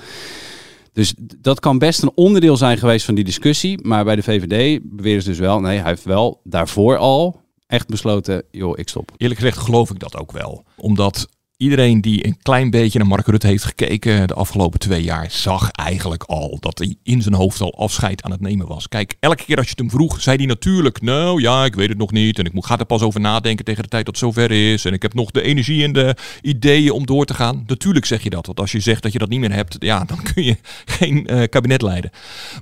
Dus 0.93 1.13
dat 1.17 1.59
kan 1.59 1.77
best 1.77 2.01
een 2.01 2.11
onderdeel 2.15 2.57
zijn 2.57 2.77
geweest 2.77 3.05
van 3.05 3.15
die 3.15 3.23
discussie. 3.23 3.87
Maar 3.87 4.03
bij 4.03 4.15
de 4.15 4.23
VVD 4.23 4.79
beweren 4.83 5.21
ze 5.21 5.29
dus 5.29 5.39
wel, 5.39 5.59
nee, 5.59 5.77
hij 5.77 5.89
heeft 5.89 6.03
wel 6.03 6.41
daarvoor 6.43 6.97
al 6.97 7.41
echt 7.67 7.87
besloten, 7.87 8.43
joh, 8.51 8.77
ik 8.77 8.89
stop. 8.89 9.11
Eerlijk 9.17 9.39
gezegd 9.39 9.57
geloof 9.57 9.89
ik 9.89 9.99
dat 9.99 10.17
ook 10.17 10.31
wel. 10.31 10.63
Omdat 10.75 11.27
iedereen 11.57 12.01
die 12.01 12.25
een 12.25 12.37
klein 12.41 12.69
beetje 12.69 12.99
naar 12.99 13.07
Mark 13.07 13.27
Rutte 13.27 13.47
heeft 13.47 13.63
gekeken 13.63 14.27
de 14.27 14.33
afgelopen 14.33 14.79
twee 14.79 15.03
jaar, 15.03 15.31
zag 15.31 15.71
eigenlijk 15.71 16.23
al 16.23 16.57
dat 16.59 16.77
hij 16.77 16.95
in 17.03 17.21
zijn 17.21 17.35
hoofd 17.35 17.61
al 17.61 17.77
afscheid 17.77 18.23
aan 18.23 18.31
het 18.31 18.41
nemen 18.41 18.67
was. 18.67 18.87
Kijk, 18.87 19.15
elke 19.19 19.43
keer 19.43 19.57
als 19.57 19.65
je 19.65 19.71
het 19.71 19.79
hem 19.79 19.89
vroeg, 19.89 20.21
zei 20.21 20.37
hij 20.37 20.45
natuurlijk, 20.45 21.01
nou 21.01 21.41
ja, 21.41 21.65
ik 21.65 21.75
weet 21.75 21.89
het 21.89 21.97
nog 21.97 22.11
niet. 22.11 22.39
En 22.39 22.45
ik 22.45 22.65
ga 22.65 22.79
er 22.79 22.85
pas 22.85 23.01
over 23.01 23.19
nadenken 23.19 23.65
tegen 23.65 23.83
de 23.83 23.89
tijd 23.89 24.05
dat 24.05 24.19
het 24.19 24.23
zover 24.23 24.51
is. 24.51 24.85
En 24.85 24.93
ik 24.93 25.01
heb 25.01 25.13
nog 25.13 25.31
de 25.31 25.41
energie 25.41 25.83
en 25.83 25.93
de 25.93 26.15
ideeën 26.41 26.91
om 26.91 27.05
door 27.05 27.25
te 27.25 27.33
gaan. 27.33 27.63
Natuurlijk 27.67 28.05
zeg 28.05 28.23
je 28.23 28.29
dat. 28.29 28.45
Want 28.45 28.59
als 28.59 28.71
je 28.71 28.79
zegt 28.79 29.03
dat 29.03 29.11
je 29.11 29.19
dat 29.19 29.29
niet 29.29 29.39
meer 29.39 29.53
hebt, 29.53 29.75
ja, 29.79 30.03
dan 30.03 30.23
kun 30.33 30.43
je 30.43 30.57
geen 30.85 31.27
eh, 31.27 31.43
kabinet 31.49 31.81
leiden. 31.81 32.11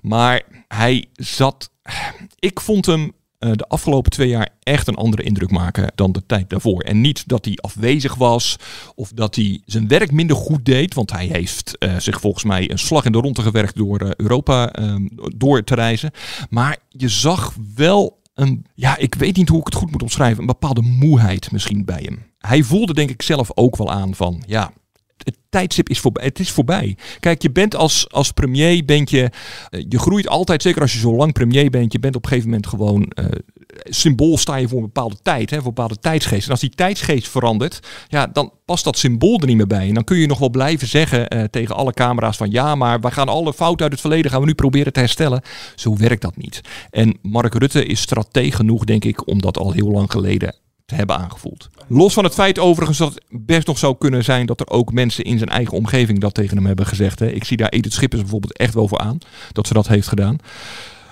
Maar 0.02 0.42
hij 0.68 1.06
zat. 1.14 1.72
Ik 2.40 2.60
vond 2.60 2.86
hem 2.86 3.12
de 3.52 3.68
afgelopen 3.68 4.12
twee 4.12 4.28
jaar 4.28 4.50
echt 4.64 4.88
een 4.88 4.96
andere 4.96 5.24
indruk 5.24 5.52
maken 5.52 5.92
dan 5.96 6.12
de 6.12 6.26
tijd 6.26 6.50
daarvoor. 6.50 6.82
En 6.82 7.02
niet 7.02 7.28
dat 7.28 7.46
hij 7.46 7.56
afwezig 7.56 8.16
was 8.16 8.56
of 8.96 9.12
dat 9.16 9.36
hij 9.36 9.62
zijn 9.66 9.88
werk 9.88 10.12
minder 10.12 10.36
goed 10.36 10.66
deed. 10.66 10.94
Want 10.94 11.12
hij 11.12 11.26
heeft 11.26 11.78
eh, 11.78 11.98
zich 11.98 12.20
volgens 12.20 12.44
mij 12.44 12.72
een 12.72 12.80
slag 12.80 13.06
in 13.06 13.12
de 13.12 13.18
ronde 13.18 13.42
gewerkt 13.42 13.76
door 13.76 14.00
eh, 14.00 14.10
Europa 14.18 14.72
ehm, 14.72 15.08
door 15.36 15.64
te 15.64 15.76
reizen. 15.76 16.12
Maar 16.50 16.78
je 16.90 17.10
zag 17.10 17.56
wel 17.76 18.22
een, 18.34 18.66
ja, 18.76 18.98
ik 18.98 19.16
weet 19.16 19.36
niet 19.38 19.50
hoe 19.50 19.60
ik 19.60 19.66
het 19.66 19.76
goed 19.76 19.92
moet 19.92 20.02
omschrijven, 20.02 20.40
een 20.40 20.46
bepaalde 20.46 20.82
moeheid 20.82 21.52
misschien 21.52 21.86
bij 21.86 22.02
hem. 22.04 22.32
Hij 22.38 22.64
voelde 22.64 22.94
denk 22.94 23.10
ik 23.10 23.22
zelf 23.22 23.52
ook 23.56 23.78
wel 23.78 23.92
aan 23.92 24.16
van, 24.16 24.44
ja, 24.48 24.72
het 25.24 25.38
tijdstip 25.50 25.90
is 25.90 26.00
voorbij. 26.00 26.24
Het 26.24 26.40
is 26.40 26.52
voorbij. 26.52 26.98
Kijk, 27.20 27.42
je 27.42 27.52
bent 27.52 27.76
als, 27.76 28.10
als 28.10 28.32
premier, 28.32 28.86
bent 28.86 29.10
je, 29.10 29.30
eh, 29.70 29.86
je 29.90 30.00
groeit 30.00 30.28
altijd, 30.28 30.62
zeker 30.62 30.82
als 30.82 30.94
je 30.94 31.00
zo 31.00 31.16
lang 31.16 31.34
premier 31.34 31.70
bent, 31.70 31.92
je 31.92 32.00
bent 32.00 32.16
op 32.16 32.24
een 32.24 32.30
gegeven 32.30 32.50
moment 32.50 32.68
gewoon 32.68 33.04
eh, 33.04 33.26
symbool 33.84 34.38
sta 34.38 34.56
je 34.56 34.68
voor 34.68 34.78
een 34.78 34.84
bepaalde 34.84 35.18
tijd, 35.22 35.50
hè, 35.50 35.58
voor 35.58 35.68
een 35.68 35.74
bepaalde 35.74 36.00
tijdsgeest. 36.00 36.46
En 36.46 36.52
als 36.52 36.60
die 36.60 36.70
tijdsgeest 36.70 37.28
verandert, 37.28 37.80
ja, 38.08 38.28
dan 38.28 38.52
past 38.66 38.84
dat 38.84 38.98
symbool 38.98 39.40
er 39.40 39.48
niet 39.48 39.58
meer 39.58 39.68
bij. 39.68 39.88
En 39.88 39.94
dan 39.94 40.04
kun 40.04 40.18
je 40.18 40.28
nog 40.28 40.40
wel 40.40 40.50
blijven 40.50 40.88
zeggen 40.88 41.28
eh, 41.28 41.44
tegen 41.44 41.76
alle 41.76 41.94
camera's 41.94 42.38
van 42.38 42.52
ja, 42.52 42.76
maar 42.76 43.00
we 43.00 43.12
gaan 43.12 43.28
alle 43.28 43.54
fouten 43.54 43.84
uit 43.84 43.92
het 43.92 44.02
verleden 44.02 44.32
gaan 44.32 44.40
we 44.40 44.46
nu 44.46 44.54
proberen 44.54 44.94
te 44.94 45.00
herstellen. 45.00 45.42
Zo 45.76 45.98
werkt 45.98 46.22
dat 46.22 46.38
niet. 46.38 46.62
En 46.90 47.18
Mark 47.22 47.54
Rutte 47.54 47.86
is 47.86 48.02
strateeg 48.02 48.56
genoeg, 48.56 48.84
denk 48.84 49.06
ik, 49.06 49.28
om 49.28 49.42
dat 49.42 49.58
al 49.58 49.72
heel 49.72 49.92
lang 49.92 50.12
geleden 50.12 50.56
te 50.86 50.96
hebben 50.96 51.18
aangevoeld. 51.18 51.70
Los 51.88 52.14
van 52.14 52.24
het 52.24 52.34
feit 52.34 52.60
overigens 52.60 52.98
dat 52.98 53.14
het 53.14 53.46
best 53.46 53.68
nog 53.68 53.78
zou 53.78 53.96
kunnen 53.98 54.24
zijn 54.24 54.46
dat 54.46 54.60
er 54.60 54.70
ook 54.70 54.92
mensen 54.92 55.24
in 55.24 55.38
zijn 55.38 55.50
eigen 55.50 55.78
omgeving 55.78 56.20
dat 56.20 56.34
tegen 56.34 56.58
hem 56.58 56.66
hebben 56.66 56.86
gezegd. 56.86 57.20
Hè. 57.20 57.28
Ik 57.28 57.44
zie 57.44 57.58
daar 57.58 57.70
Edith 57.70 57.94
Schippers 57.94 58.22
bijvoorbeeld 58.22 58.58
echt 58.58 58.74
wel 58.74 58.88
voor 58.88 58.98
aan, 58.98 59.18
dat 59.52 59.68
ze 59.68 59.74
dat 59.74 59.88
heeft 59.88 60.08
gedaan. 60.08 60.38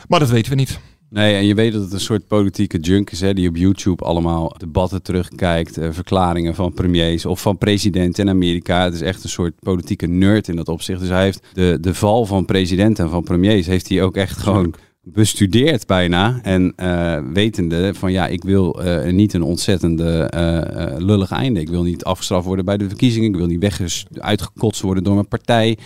Maar 0.08 0.20
dat 0.20 0.30
weten 0.30 0.52
we 0.52 0.58
niet. 0.58 0.80
Nee, 1.10 1.36
en 1.36 1.46
je 1.46 1.56
weet 1.56 1.74
dat 1.74 1.82
het 1.82 1.94
een 1.94 2.00
soort 2.00 2.28
politieke 2.28 2.80
junk 2.80 3.12
is, 3.12 3.22
hè, 3.22 3.34
die 3.34 3.50
op 3.50 3.56
YouTube 3.56 4.04
allemaal 4.04 4.56
debatten 4.58 5.02
terugkijkt, 5.02 5.78
eh, 5.78 5.88
verklaringen 5.92 6.56
van 6.56 6.74
premiers 6.74 7.26
of 7.26 7.42
van 7.42 7.58
presidenten 7.58 8.24
in 8.24 8.30
Amerika. 8.30 8.84
Het 8.84 8.94
is 8.94 9.02
echt 9.02 9.24
een 9.24 9.30
soort 9.30 9.54
politieke 9.60 10.08
nerd 10.08 10.48
in 10.48 10.56
dat 10.56 10.68
opzicht. 10.68 11.00
Dus 11.00 11.10
hij 11.10 11.24
heeft 11.24 11.48
de, 11.54 11.78
de 11.82 11.94
val 11.94 12.26
van 12.26 12.46
presidenten 12.46 13.04
en 13.04 13.10
van 13.10 13.24
premiers, 13.24 13.66
heeft 13.66 13.90
hij 13.90 14.04
ook 14.04 14.16
echt 14.16 14.38
gewoon 14.38 14.74
bestudeerd 15.04 15.88
bijna. 15.88 16.40
En 16.44 16.74
eh, 16.76 17.20
wetende 17.34 17.94
van 17.94 18.12
ja, 18.12 18.28
ik 18.28 18.44
wil 18.44 18.84
eh, 18.84 19.14
niet 19.14 19.34
een 19.34 19.42
ontzettende 19.42 20.24
eh 20.24 20.98
lullig 20.98 21.32
einde. 21.32 21.60
Ik 21.60 21.70
wil 21.70 21.84
niet 21.84 22.04
afgestraft 22.04 22.46
worden 22.46 22.66
bij 22.66 22.78
de 22.78 22.88
verkiezingen. 22.88 23.30
Ik 23.30 23.36
wil 23.36 23.46
niet 23.46 24.06
uitgekotst 24.18 24.82
worden 24.82 25.04
door 25.04 25.14
mijn 25.14 25.28
partij. 25.28 25.78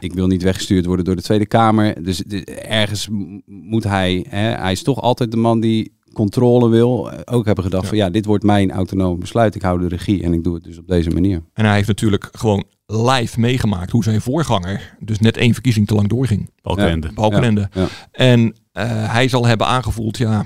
Ik 0.00 0.12
wil 0.12 0.26
niet 0.26 0.42
weggestuurd 0.42 0.86
worden 0.86 1.04
door 1.04 1.16
de 1.16 1.22
Tweede 1.22 1.46
Kamer. 1.46 2.02
Dus 2.02 2.22
ergens 2.62 3.08
moet 3.46 3.84
hij, 3.84 4.26
hè, 4.28 4.50
hij 4.50 4.72
is 4.72 4.82
toch 4.82 5.00
altijd 5.00 5.30
de 5.30 5.36
man 5.36 5.60
die 5.60 5.92
controle 6.12 6.68
wil. 6.68 7.10
Ook 7.24 7.46
hebben 7.46 7.64
gedacht 7.64 7.88
van 7.88 7.96
ja, 7.96 8.10
dit 8.10 8.24
wordt 8.24 8.44
mijn 8.44 8.70
autonoom 8.70 9.18
besluit. 9.18 9.54
Ik 9.54 9.62
hou 9.62 9.80
de 9.80 9.88
regie 9.88 10.22
en 10.22 10.32
ik 10.32 10.44
doe 10.44 10.54
het 10.54 10.64
dus 10.64 10.78
op 10.78 10.88
deze 10.88 11.10
manier. 11.10 11.42
En 11.52 11.64
hij 11.64 11.74
heeft 11.74 11.88
natuurlijk 11.88 12.28
gewoon 12.32 12.64
live 12.92 13.40
meegemaakt 13.40 13.90
hoe 13.90 14.04
zijn 14.04 14.20
voorganger 14.20 14.96
dus 15.00 15.18
net 15.18 15.36
één 15.36 15.52
verkiezing 15.52 15.86
te 15.86 15.94
lang 15.94 16.08
doorging. 16.08 16.50
Balkenende. 16.62 17.12
Balkenende. 17.12 17.68
Ja, 17.72 17.80
ja. 17.80 17.88
En 18.10 18.56
eh, 18.72 19.12
hij 19.12 19.28
zal 19.28 19.46
hebben 19.46 19.66
aangevoeld, 19.66 20.18
ja, 20.18 20.44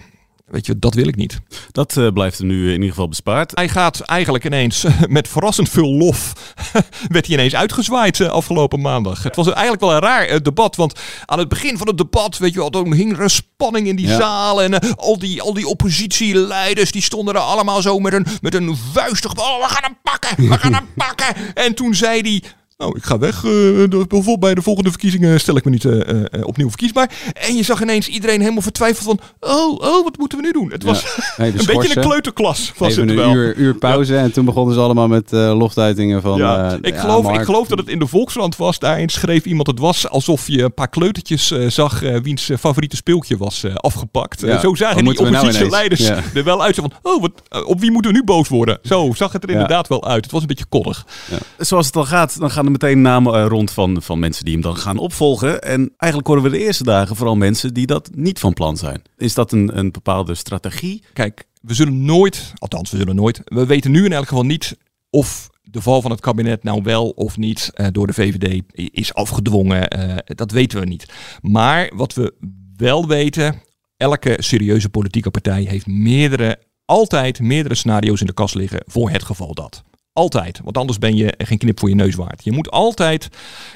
Weet 0.53 0.67
je, 0.67 0.79
dat 0.79 0.95
wil 0.95 1.07
ik 1.07 1.17
niet. 1.17 1.41
Dat 1.71 1.97
uh, 1.97 2.09
blijft 2.09 2.39
er 2.39 2.45
nu 2.45 2.67
in 2.67 2.73
ieder 2.73 2.89
geval 2.89 3.09
bespaard. 3.09 3.51
Hij 3.55 3.69
gaat 3.69 4.01
eigenlijk 4.01 4.45
ineens 4.45 4.85
met 5.09 5.29
verrassend 5.29 5.69
veel 5.69 5.97
lof. 5.97 6.33
werd 7.09 7.27
hij 7.27 7.35
ineens 7.35 7.55
uitgezwaaid 7.55 8.19
uh, 8.19 8.29
afgelopen 8.29 8.81
maandag. 8.81 9.23
Het 9.23 9.37
was 9.37 9.47
eigenlijk 9.47 9.81
wel 9.81 9.93
een 9.93 10.01
raar 10.01 10.31
uh, 10.31 10.37
debat. 10.43 10.77
Want 10.77 11.01
aan 11.25 11.39
het 11.39 11.49
begin 11.49 11.79
van 11.79 11.87
het 11.87 11.99
debat, 11.99 12.39
weet 12.39 12.53
je 12.53 12.59
wel, 12.59 12.71
toen 12.71 12.93
hing 12.93 13.13
er 13.13 13.21
een 13.21 13.31
spanning 13.31 13.87
in 13.87 13.97
die 13.97 14.07
ja. 14.07 14.17
zaal. 14.17 14.63
En 14.63 14.97
al, 14.97 15.19
die, 15.19 15.43
al 15.43 15.55
die 15.55 15.67
oppositieleiders, 15.67 16.93
die 16.93 17.03
stonden 17.03 17.35
er 17.35 17.41
allemaal 17.41 17.83
zo 17.83 17.99
met 17.99 18.13
een, 18.13 18.27
met 18.41 18.55
een 18.55 18.77
vuistig. 18.93 19.33
Oh, 19.37 19.63
we 19.63 19.69
gaan 19.69 19.83
hem 19.83 19.99
pakken, 20.03 20.49
we 20.49 20.59
gaan 20.59 20.75
hem 20.75 20.89
pakken. 20.97 21.55
En 21.55 21.75
toen 21.75 21.95
zei 21.95 22.21
hij. 22.21 22.43
Nou, 22.83 22.97
ik 22.97 23.05
ga 23.05 23.19
weg. 23.19 23.45
Uh, 23.45 23.89
bijvoorbeeld 23.89 24.41
bij 24.41 24.55
de 24.55 24.63
volgende 24.63 24.91
verkiezingen 24.91 25.41
stel 25.41 25.57
ik 25.57 25.65
me 25.65 25.71
niet 25.71 25.85
uh, 25.85 25.95
uh, 25.95 26.25
opnieuw 26.43 26.69
verkiesbaar. 26.69 27.11
En 27.33 27.57
je 27.57 27.63
zag 27.63 27.83
ineens 27.83 28.09
iedereen 28.09 28.41
helemaal 28.41 28.63
vertwijfeld 28.63 29.05
van... 29.05 29.51
Oh, 29.51 29.81
oh, 29.81 30.05
wat 30.05 30.19
moeten 30.19 30.39
we 30.39 30.45
nu 30.45 30.53
doen? 30.53 30.73
Het 30.73 30.83
was 30.83 31.03
ja, 31.37 31.45
een 31.45 31.53
beetje 31.53 31.97
een 31.97 32.03
kleuterklas. 32.03 32.73
Was 32.77 32.89
Even 32.89 33.09
het 33.09 33.11
een 33.11 33.17
wel. 33.17 33.35
uur, 33.35 33.57
uur 33.57 33.75
pauze 33.75 34.17
en 34.17 34.33
toen 34.33 34.45
begonnen 34.45 34.75
ze 34.75 34.81
allemaal 34.81 35.09
met 35.09 35.31
loftuitingen 35.31 36.23
van... 36.23 36.39
Ja. 36.39 36.79
ik, 36.81 36.97
geloof, 36.97 37.39
ik 37.39 37.45
geloof 37.45 37.69
dat 37.69 37.79
het 37.79 37.89
in 37.89 37.99
de 37.99 38.07
Volkskrant 38.07 38.57
was. 38.57 38.79
Daarin 38.79 39.09
schreef 39.09 39.45
iemand 39.45 39.67
het 39.67 39.79
was 39.79 40.09
alsof 40.09 40.49
je 40.49 40.63
een 40.63 40.75
paar 40.75 40.89
kleutertjes 40.89 41.55
zag... 41.67 42.01
wiens 42.23 42.51
favoriete 42.59 42.97
speeltje 42.97 43.37
was 43.37 43.65
afgepakt. 43.75 44.41
Ja. 44.41 44.61
zo 44.61 44.75
zagen 44.75 45.05
die 45.05 45.19
oppositieleiders 45.19 46.01
nou 46.01 46.15
ja. 46.15 46.23
er 46.35 46.45
wel 46.45 46.63
uit. 46.63 46.75
Van, 46.75 46.93
oh, 47.03 47.21
wat, 47.21 47.33
op 47.67 47.81
wie 47.81 47.91
moeten 47.91 48.11
we 48.11 48.17
nu 48.17 48.25
boos 48.25 48.49
worden? 48.49 48.79
Zo 48.83 49.13
zag 49.15 49.33
het 49.33 49.43
er 49.43 49.51
inderdaad 49.51 49.89
wel 49.89 50.05
uit. 50.05 50.23
Het 50.23 50.33
was 50.33 50.41
een 50.41 50.47
beetje 50.47 50.67
koddig. 50.69 51.07
Zoals 51.59 51.85
het 51.85 51.95
dan 51.95 52.07
gaat, 52.07 52.39
dan 52.39 52.51
gaan 52.51 52.72
meteen 52.73 53.01
namen 53.01 53.49
rond 53.49 53.71
van, 53.71 54.03
van 54.03 54.19
mensen 54.19 54.45
die 54.45 54.53
hem 54.53 54.63
dan 54.63 54.77
gaan 54.77 54.99
opvolgen. 54.99 55.63
En 55.63 55.93
eigenlijk 55.97 56.31
horen 56.31 56.43
we 56.43 56.59
de 56.59 56.65
eerste 56.65 56.85
dagen 56.85 57.17
vooral 57.17 57.37
mensen 57.37 57.75
die 57.75 57.87
dat 57.87 58.11
niet 58.15 58.39
van 58.39 58.53
plan 58.53 58.77
zijn. 58.77 59.03
Is 59.17 59.35
dat 59.35 59.53
een, 59.53 59.79
een 59.79 59.91
bepaalde 59.91 60.35
strategie? 60.35 61.03
Kijk, 61.13 61.47
we 61.61 61.75
zullen 61.75 62.05
nooit, 62.05 62.53
althans 62.59 62.91
we 62.91 62.97
zullen 62.97 63.15
nooit, 63.15 63.41
we 63.45 63.67
weten 63.67 63.91
nu 63.91 64.05
in 64.05 64.13
elk 64.13 64.29
geval 64.29 64.45
niet 64.45 64.77
of 65.11 65.51
de 65.63 65.83
val 65.83 66.03
van 66.03 66.11
het 66.11 66.21
kabinet 66.21 66.63
nou 66.63 66.83
wel 66.83 67.09
of 67.09 67.37
niet 67.37 67.71
uh, 67.75 67.87
door 67.93 68.07
de 68.07 68.13
VVD 68.13 68.63
is 68.75 69.15
afgedwongen. 69.15 69.99
Uh, 69.99 70.17
dat 70.25 70.51
weten 70.51 70.81
we 70.81 70.87
niet. 70.87 71.07
Maar 71.41 71.93
wat 71.95 72.15
we 72.15 72.35
wel 72.77 73.07
weten, 73.07 73.63
elke 73.97 74.37
serieuze 74.39 74.89
politieke 74.89 75.31
partij 75.31 75.63
heeft 75.63 75.87
meerdere, 75.87 76.59
altijd 76.85 77.41
meerdere 77.41 77.75
scenario's 77.75 78.21
in 78.21 78.27
de 78.27 78.33
kast 78.33 78.55
liggen 78.55 78.83
voor 78.87 79.11
het 79.11 79.23
geval 79.23 79.55
dat. 79.55 79.83
Altijd, 80.13 80.61
want 80.65 80.79
anders 80.79 80.99
ben 80.99 81.17
je 81.17 81.35
geen 81.39 81.59
knip 81.59 81.79
voor 81.79 81.89
je 81.89 81.95
neus 81.95 82.15
waard. 82.15 82.45
Je 82.45 82.53
moet 82.53 82.71
altijd 82.71 83.29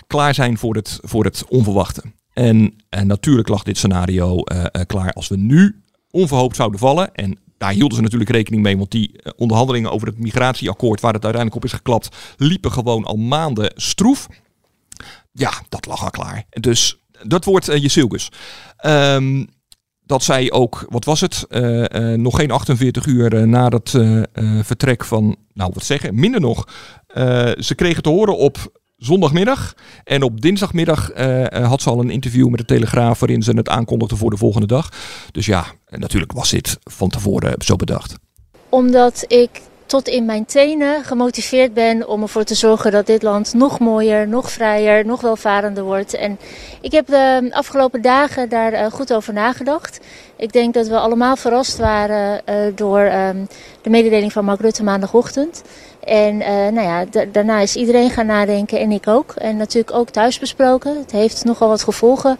klaar 0.06 0.34
zijn 0.34 0.58
voor 0.58 0.74
het, 0.74 0.98
voor 1.02 1.24
het 1.24 1.44
onverwachte. 1.48 2.02
En, 2.32 2.74
en 2.88 3.06
natuurlijk 3.06 3.48
lag 3.48 3.62
dit 3.62 3.76
scenario 3.76 4.36
uh, 4.44 4.58
uh, 4.58 4.82
klaar 4.86 5.12
als 5.12 5.28
we 5.28 5.36
nu 5.36 5.82
onverhoopt 6.10 6.56
zouden 6.56 6.78
vallen. 6.80 7.14
En 7.14 7.38
daar 7.58 7.72
hielden 7.72 7.96
ze 7.96 8.02
natuurlijk 8.02 8.30
rekening 8.30 8.62
mee, 8.62 8.76
want 8.76 8.90
die 8.90 9.10
uh, 9.12 9.32
onderhandelingen 9.36 9.90
over 9.90 10.06
het 10.06 10.18
migratieakkoord, 10.18 11.00
waar 11.00 11.12
het 11.12 11.24
uiteindelijk 11.24 11.64
op 11.64 11.70
is 11.70 11.76
geklapt, 11.76 12.16
liepen 12.36 12.72
gewoon 12.72 13.04
al 13.04 13.16
maanden 13.16 13.72
stroef. 13.74 14.26
Ja, 15.32 15.52
dat 15.68 15.86
lag 15.86 16.02
al 16.02 16.10
klaar. 16.10 16.44
Dus 16.50 16.98
dat 17.22 17.44
wordt 17.44 17.66
je 17.66 17.88
Silgus. 17.88 18.28
Um, 18.86 19.48
dat 20.06 20.22
zij 20.22 20.52
ook, 20.52 20.86
wat 20.88 21.04
was 21.04 21.20
het, 21.20 21.44
uh, 21.48 21.84
uh, 21.84 22.18
nog 22.18 22.36
geen 22.36 22.50
48 22.50 23.06
uur 23.06 23.34
uh, 23.34 23.42
na 23.42 23.68
het 23.68 23.90
vertrek 24.66 25.04
van, 25.04 25.36
nou 25.52 25.70
wat 25.74 25.84
zeggen, 25.84 26.14
minder 26.14 26.40
nog. 26.40 26.68
ze 27.58 27.72
kregen 27.74 28.02
te 28.02 28.08
horen 28.08 28.36
op 28.36 28.84
zondagmiddag 28.96 29.74
en 30.04 30.22
op 30.22 30.40
dinsdagmiddag 30.40 31.10
had 31.50 31.82
ze 31.82 31.90
al 31.90 32.00
een 32.00 32.10
interview 32.10 32.48
met 32.48 32.58
de 32.58 32.64
Telegraaf 32.64 33.20
waarin 33.20 33.42
ze 33.42 33.56
het 33.56 33.68
aankondigde 33.68 34.16
voor 34.16 34.30
de 34.30 34.36
volgende 34.36 34.66
dag. 34.66 34.88
Dus 35.30 35.46
ja, 35.46 35.64
natuurlijk 35.86 36.32
was 36.32 36.50
dit 36.50 36.78
van 36.82 37.08
tevoren 37.08 37.54
zo 37.58 37.76
bedacht. 37.76 38.14
Omdat 38.68 39.24
ik 39.28 39.60
tot 39.86 40.08
in 40.08 40.24
mijn 40.24 40.44
tenen 40.44 41.04
gemotiveerd 41.04 41.74
ben 41.74 42.08
om 42.08 42.22
ervoor 42.22 42.44
te 42.44 42.54
zorgen 42.54 42.92
dat 42.92 43.06
dit 43.06 43.22
land 43.22 43.54
nog 43.54 43.78
mooier, 43.78 44.28
nog 44.28 44.50
vrijer, 44.50 45.06
nog 45.06 45.20
welvarender 45.20 45.84
wordt. 45.84 46.14
En 46.14 46.38
ik 46.80 46.92
heb 46.92 47.06
de 47.06 47.48
afgelopen 47.50 48.02
dagen 48.02 48.48
daar 48.48 48.72
uh, 48.72 48.86
goed 48.86 49.12
over 49.12 49.32
nagedacht. 49.32 50.00
Ik 50.36 50.52
denk 50.52 50.74
dat 50.74 50.86
we 50.86 50.98
allemaal 50.98 51.36
verrast 51.36 51.78
waren 51.78 52.40
uh, 52.48 52.56
door 52.74 53.00
um, 53.00 53.48
de 53.82 53.90
mededeling 53.90 54.32
van 54.32 54.44
Mark 54.44 54.60
Rutte 54.60 54.84
maandagochtend. 54.84 55.62
En 56.04 56.40
uh, 56.40 56.46
nou 56.48 56.80
ja, 56.80 57.24
daarna 57.32 57.60
is 57.60 57.76
iedereen 57.76 58.10
gaan 58.10 58.26
nadenken 58.26 58.78
en 58.78 58.92
ik 58.92 59.08
ook. 59.08 59.32
En 59.32 59.56
natuurlijk 59.56 59.96
ook 59.96 60.10
thuis 60.10 60.38
besproken. 60.38 60.98
Het 60.98 61.12
heeft 61.12 61.44
nogal 61.44 61.68
wat 61.68 61.82
gevolgen. 61.82 62.38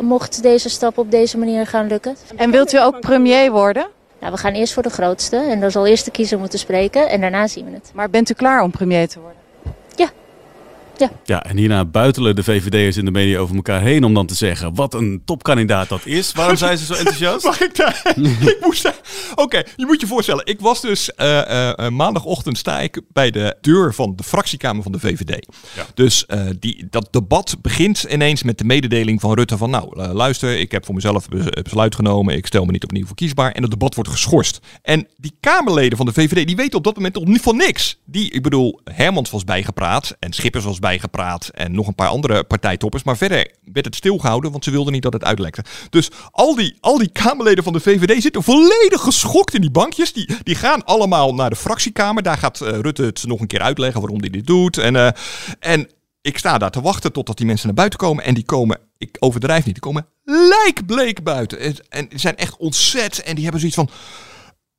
mocht 0.00 0.42
deze 0.42 0.68
stap 0.68 0.98
op 0.98 1.10
deze 1.10 1.38
manier 1.38 1.66
gaan 1.66 1.86
lukken. 1.86 2.16
En 2.36 2.50
wilt 2.50 2.72
u 2.72 2.78
ook 2.78 3.00
premier 3.00 3.50
worden? 3.50 3.86
Nou, 4.20 4.32
we 4.32 4.38
gaan 4.38 4.52
eerst 4.52 4.72
voor 4.72 4.82
de 4.82 4.90
grootste 4.90 5.36
en 5.36 5.60
dan 5.60 5.70
zal 5.70 5.86
eerst 5.86 6.04
de 6.04 6.10
kiezer 6.10 6.38
moeten 6.38 6.58
spreken 6.58 7.08
en 7.08 7.20
daarna 7.20 7.46
zien 7.46 7.64
we 7.64 7.70
het. 7.70 7.90
Maar 7.94 8.10
bent 8.10 8.30
u 8.30 8.34
klaar 8.34 8.62
om 8.62 8.70
premier 8.70 9.08
te 9.08 9.20
worden? 9.20 9.39
Ja. 11.00 11.10
Ja. 11.24 11.44
en 11.44 11.56
hierna 11.56 11.84
buitelen 11.84 12.36
de 12.36 12.42
VVD'ers 12.42 12.96
in 12.96 13.04
de 13.04 13.10
media 13.10 13.38
over 13.38 13.56
elkaar 13.56 13.82
heen 13.82 14.04
om 14.04 14.14
dan 14.14 14.26
te 14.26 14.34
zeggen 14.34 14.74
wat 14.74 14.94
een 14.94 15.22
topkandidaat 15.24 15.88
dat 15.88 16.06
is. 16.06 16.32
Waarom 16.32 16.56
zijn 16.56 16.78
ze 16.78 16.84
zo 16.84 16.94
enthousiast? 17.04 17.44
Mag 17.44 17.60
ik 17.60 17.76
daar? 17.76 18.14
ik 18.54 18.58
moest 18.60 18.82
daar... 18.82 19.00
Oké, 19.34 19.62
je 19.76 19.86
moet 19.86 20.00
je 20.00 20.06
voorstellen. 20.06 20.46
Ik 20.46 20.60
was 20.60 20.80
dus 20.80 21.10
uh, 21.16 21.72
uh, 21.76 21.88
maandagochtend 21.88 22.58
sta 22.58 22.80
ik 22.80 23.00
bij 23.12 23.30
de 23.30 23.56
deur 23.60 23.94
van 23.94 24.16
de 24.16 24.22
fractiekamer 24.22 24.82
van 24.82 24.92
de 24.92 24.98
VVD. 24.98 25.46
Ja. 25.76 25.86
Dus 25.94 26.24
uh, 26.28 26.46
die, 26.58 26.86
dat 26.90 27.08
debat 27.10 27.56
begint 27.62 28.02
ineens 28.02 28.42
met 28.42 28.58
de 28.58 28.64
mededeling 28.64 29.20
van 29.20 29.34
Rutte 29.34 29.56
van 29.56 29.70
nou, 29.70 30.12
luister, 30.12 30.58
ik 30.58 30.72
heb 30.72 30.84
voor 30.84 30.94
mezelf 30.94 31.28
besluit 31.62 31.94
genomen, 31.94 32.36
ik 32.36 32.46
stel 32.46 32.64
me 32.64 32.72
niet 32.72 32.84
opnieuw 32.84 33.06
verkiesbaar 33.06 33.52
en 33.52 33.62
het 33.62 33.70
debat 33.70 33.94
wordt 33.94 34.10
geschorst. 34.10 34.60
En 34.82 35.06
die 35.16 35.32
Kamerleden 35.40 35.96
van 35.96 36.06
de 36.06 36.12
VVD, 36.12 36.46
die 36.46 36.56
weten 36.56 36.78
op 36.78 36.84
dat 36.84 36.94
moment 36.94 37.14
nog 37.14 37.24
niet 37.24 37.40
van 37.40 37.56
niks. 37.56 38.00
Die, 38.04 38.30
ik 38.30 38.42
bedoel, 38.42 38.80
Hermans 38.84 39.30
was 39.30 39.44
bijgepraat 39.44 40.16
en 40.18 40.32
Schippers 40.32 40.64
was 40.64 40.78
bijgepraat 40.90 41.48
en 41.48 41.72
nog 41.72 41.86
een 41.86 41.94
paar 41.94 42.08
andere 42.08 42.44
partijtoppers, 42.44 43.02
maar 43.02 43.16
verder 43.16 43.50
werd 43.72 43.86
het 43.86 43.94
stilgehouden, 43.94 44.50
want 44.50 44.64
ze 44.64 44.70
wilden 44.70 44.92
niet 44.92 45.02
dat 45.02 45.12
het 45.12 45.24
uitlekte. 45.24 45.64
Dus 45.90 46.10
al 46.30 46.54
die, 46.54 46.76
al 46.80 46.98
die 46.98 47.10
Kamerleden 47.12 47.64
van 47.64 47.72
de 47.72 47.80
VVD 47.80 48.22
zitten 48.22 48.42
volledig 48.42 49.00
geschokt 49.00 49.54
in 49.54 49.60
die 49.60 49.70
bankjes. 49.70 50.12
Die, 50.12 50.28
die 50.42 50.54
gaan 50.54 50.84
allemaal 50.84 51.34
naar 51.34 51.50
de 51.50 51.56
fractiekamer. 51.56 52.22
Daar 52.22 52.38
gaat 52.38 52.60
uh, 52.60 52.68
Rutte 52.68 53.02
het 53.02 53.26
nog 53.26 53.40
een 53.40 53.46
keer 53.46 53.60
uitleggen 53.60 54.00
waarom 54.00 54.20
hij 54.20 54.30
dit 54.30 54.46
doet. 54.46 54.78
En, 54.78 54.94
uh, 54.94 55.08
en 55.58 55.88
ik 56.20 56.38
sta 56.38 56.58
daar 56.58 56.70
te 56.70 56.80
wachten 56.80 57.12
totdat 57.12 57.36
die 57.36 57.46
mensen 57.46 57.66
naar 57.66 57.76
buiten 57.76 57.98
komen. 57.98 58.24
En 58.24 58.34
die 58.34 58.44
komen, 58.44 58.78
ik 58.98 59.16
overdrijf 59.18 59.64
niet, 59.64 59.74
die 59.74 59.82
komen 59.82 60.06
lijkbleek 60.24 61.22
buiten. 61.22 61.60
En, 61.60 61.76
en 61.88 62.08
zijn 62.14 62.36
echt 62.36 62.56
ontzet. 62.56 63.22
En 63.22 63.34
die 63.34 63.42
hebben 63.42 63.60
zoiets 63.60 63.78
van 63.78 63.90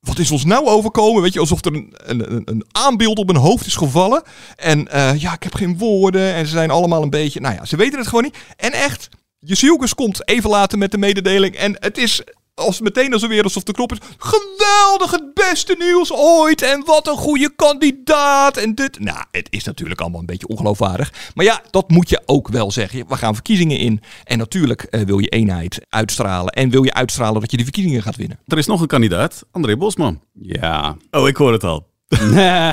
wat 0.02 0.20
is 0.20 0.32
ons 0.32 0.46
nou 0.46 0.68
overkomen? 0.68 1.22
Weet 1.22 1.34
je, 1.34 1.40
alsof 1.40 1.66
er 1.66 1.74
een, 1.74 1.94
een, 2.06 2.42
een 2.46 2.66
aanbeeld 2.72 3.18
op 3.18 3.28
hun 3.28 3.38
hoofd 3.38 3.66
is 3.66 3.76
gevallen. 3.76 4.24
En 4.56 4.88
uh, 4.94 5.16
ja, 5.18 5.34
ik 5.34 5.44
heb 5.44 5.54
geen 5.54 5.78
woorden. 5.78 6.34
En 6.34 6.46
ze 6.46 6.52
zijn 6.52 6.72
allemaal 6.72 7.02
een 7.02 7.10
beetje, 7.10 7.40
nou 7.40 7.56
ja, 7.56 7.66
ze 7.66 7.76
weten 7.76 8.00
het 8.00 8.08
gewoon 8.08 8.24
niet. 8.24 8.38
En 8.58 8.72
echt, 8.72 9.10
Jezielkus 9.40 9.96
komt 9.96 10.28
even 10.28 10.50
later 10.50 10.78
met 10.78 10.92
de 10.92 10.98
mededeling. 10.98 11.56
En 11.56 11.76
het 11.80 11.98
is 11.98 12.22
als 12.54 12.80
meteen 12.80 13.14
als 13.14 13.28
weer 13.28 13.44
alsof 13.44 13.64
de 13.64 13.72
knop 13.72 13.92
is. 13.92 13.98
Geweldig, 14.18 15.12
het 15.12 15.34
beste 15.34 15.76
nieuws 15.80 16.14
ooit. 16.14 16.62
En 16.62 16.84
wat 16.86 17.08
een 17.08 17.18
goede 17.18 17.52
kandidaat. 17.56 18.58
En 18.58 18.76
dit. 18.76 19.00
Nou, 19.00 19.24
het 19.32 19.48
is 19.50 19.64
natuurlijk 19.64 20.02
allemaal 20.02 20.20
een 20.20 20.26
beetje 20.26 20.48
ongeloofwaardig. 20.48 21.14
Maar 21.34 21.46
ja, 21.46 21.62
dat 21.70 21.90
moet 21.90 22.10
je 22.10 22.22
ook 22.26 22.48
wel 22.48 22.72
zeggen. 22.72 23.08
We 23.08 23.16
gaan 23.16 23.34
verkiezingen 23.34 23.78
in. 23.78 24.02
En 24.24 24.38
natuurlijk 24.38 24.88
uh, 24.90 25.02
wil 25.02 25.20
je 25.20 25.28
eenheid 25.28 25.86
uitstralen. 25.90 26.54
En 26.54 26.70
wil 26.70 26.84
je 26.84 26.94
uitstralen 26.94 27.42
dat 27.42 27.52
je 27.52 27.58
die 27.58 27.66
verkiezingen 27.66 28.02
gaat 28.02 28.16
winnen. 28.16 28.40
Er 28.48 28.58
is 28.58 28.66
nog 28.66 28.82
een 28.82 28.88
kandidaat, 28.88 29.46
André 29.52 29.78
Bosman. 29.78 30.22
Ja. 30.42 30.98
Oh, 31.12 31.28
ik 31.28 31.36
hoor 31.36 31.52
het 31.52 31.64
al. 31.64 31.90
nee, 32.32 32.72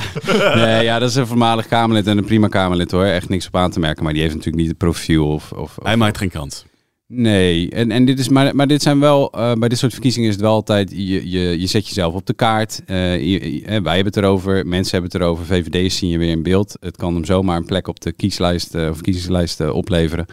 nee, 0.54 0.85
ja, 0.85 0.99
dat 0.99 1.11
is 1.11 1.14
een 1.14 1.26
voormalig 1.26 1.66
Kamerlid 1.66 2.06
en 2.06 2.18
een 2.18 2.25
prima 2.25 2.49
Kamerlid 2.49 2.90
hoor. 2.90 3.04
Echt 3.04 3.28
niks 3.28 3.47
op 3.47 3.56
aan 3.56 3.70
te 3.70 3.80
merken. 3.80 4.04
Maar 4.04 4.12
die 4.12 4.23
heeft 4.23 4.35
natuurlijk 4.35 4.62
niet 4.62 4.70
het 4.70 4.78
profiel. 4.78 5.32
Of, 5.32 5.52
of, 5.52 5.78
Hij 5.82 5.97
maakt 5.97 6.18
geen 6.18 6.30
kans. 6.30 6.64
Nee, 7.11 7.71
en, 7.71 7.91
en 7.91 8.05
dit 8.05 8.19
is, 8.19 8.29
maar, 8.29 8.57
maar 8.57 8.67
dit 8.67 8.83
zijn 8.83 9.00
wel, 9.00 9.33
uh, 9.37 9.53
bij 9.53 9.69
dit 9.69 9.79
soort 9.79 9.93
verkiezingen 9.93 10.29
is 10.29 10.35
het 10.35 10.45
wel 10.45 10.53
altijd, 10.53 10.91
je, 10.91 11.31
je, 11.31 11.61
je 11.61 11.67
zet 11.67 11.87
jezelf 11.87 12.15
op 12.15 12.27
de 12.27 12.35
kaart. 12.35 12.83
Je, 12.87 13.62
wij 13.65 13.95
hebben 13.95 14.05
het 14.05 14.17
erover, 14.17 14.67
mensen 14.67 14.93
hebben 14.93 15.11
het 15.11 15.21
erover, 15.21 15.47
VVD's 15.47 15.97
zien 15.97 16.11
je 16.11 16.19
weer 16.19 16.31
in 16.31 16.43
beeld. 16.43 16.77
Het 16.81 16.97
kan 16.97 17.15
hem 17.15 17.25
zomaar 17.25 17.57
een 17.57 17.65
plek 17.65 17.88
op 17.88 18.00
de 18.00 18.12
kieslijst 18.12 18.75
uh, 18.75 18.88
of 18.88 19.00
kiezerslijst 19.00 19.71
opleveren. 19.71 20.27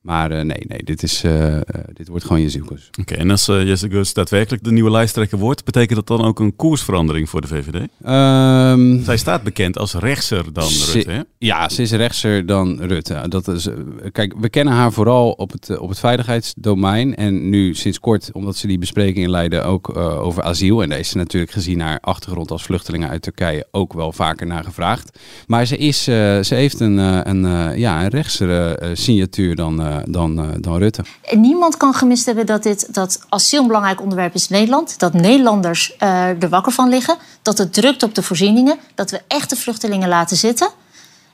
Maar 0.00 0.32
uh, 0.32 0.40
nee, 0.40 0.64
nee, 0.68 0.82
dit, 0.84 1.02
is, 1.02 1.24
uh, 1.24 1.56
dit 1.92 2.08
wordt 2.08 2.24
gewoon 2.24 2.40
je 2.40 2.50
zielkoers. 2.50 2.88
Oké, 2.88 3.00
okay, 3.00 3.18
en 3.18 3.30
als 3.30 3.48
uh, 3.48 3.66
Jesse 3.66 3.90
Gus 3.90 4.12
daadwerkelijk 4.12 4.64
de 4.64 4.72
nieuwe 4.72 4.90
lijsttrekker 4.90 5.38
wordt, 5.38 5.64
betekent 5.64 5.94
dat 5.94 6.18
dan 6.18 6.26
ook 6.26 6.40
een 6.40 6.56
koersverandering 6.56 7.28
voor 7.28 7.40
de 7.40 7.46
VVD? 7.46 7.88
Um, 8.06 9.04
Zij 9.04 9.16
staat 9.16 9.42
bekend 9.42 9.78
als 9.78 9.94
rechtser 9.94 10.52
dan 10.52 10.68
ze, 10.68 10.92
Rutte, 10.92 11.10
hè? 11.10 11.20
Ja, 11.38 11.68
ze 11.68 11.82
is 11.82 11.90
rechtser 11.90 12.46
dan 12.46 12.80
Rutte. 12.80 13.24
Dat 13.28 13.48
is, 13.48 13.68
kijk, 14.12 14.34
we 14.40 14.48
kennen 14.48 14.74
haar 14.74 14.92
vooral 14.92 15.30
op 15.30 15.52
het, 15.52 15.78
op 15.78 15.88
het 15.88 15.98
veiligheidsdomein. 15.98 17.16
En 17.16 17.48
nu 17.48 17.74
sinds 17.74 18.00
kort, 18.00 18.30
omdat 18.32 18.56
ze 18.56 18.66
die 18.66 18.78
besprekingen 18.78 19.30
leiden, 19.30 19.64
ook 19.64 19.96
over 19.96 20.42
asiel. 20.42 20.82
En 20.82 20.88
daar 20.88 20.98
is 20.98 21.08
ze 21.08 21.16
natuurlijk 21.16 21.52
gezien 21.52 21.80
haar 21.80 22.00
achtergrond 22.00 22.50
als 22.50 22.62
vluchtelingen 22.62 23.08
uit 23.08 23.22
Turkije 23.22 23.66
ook 23.70 23.92
wel 23.92 24.12
vaker 24.12 24.46
naar 24.46 24.64
gevraagd. 24.64 25.18
Maar 25.46 25.66
ze, 25.66 25.76
is, 25.76 26.02
ze 26.02 26.48
heeft 26.48 26.80
een, 26.80 26.96
een, 27.28 27.78
ja, 27.78 28.02
een 28.02 28.08
rechtsere 28.08 28.90
signatuur 28.92 29.54
dan 29.54 29.82
eh, 29.82 29.87
dan, 30.08 30.38
eh, 30.38 30.46
dan 30.60 30.78
Rutte. 30.78 31.02
En 31.22 31.40
niemand 31.40 31.76
kan 31.76 31.94
gemist 31.94 32.26
hebben 32.26 32.46
dat, 32.46 32.62
dit, 32.62 32.94
dat 32.94 33.20
asiel 33.28 33.60
een 33.60 33.66
belangrijk 33.66 34.00
onderwerp 34.00 34.34
is 34.34 34.48
in 34.48 34.56
Nederland. 34.56 34.98
Dat 34.98 35.12
Nederlanders 35.12 35.96
eh, 35.96 36.42
er 36.42 36.48
wakker 36.48 36.72
van 36.72 36.88
liggen. 36.88 37.16
Dat 37.42 37.58
het 37.58 37.72
drukt 37.72 38.02
op 38.02 38.14
de 38.14 38.22
voorzieningen. 38.22 38.78
Dat 38.94 39.10
we 39.10 39.20
echte 39.28 39.56
vluchtelingen 39.56 40.08
laten 40.08 40.36
zitten. 40.36 40.68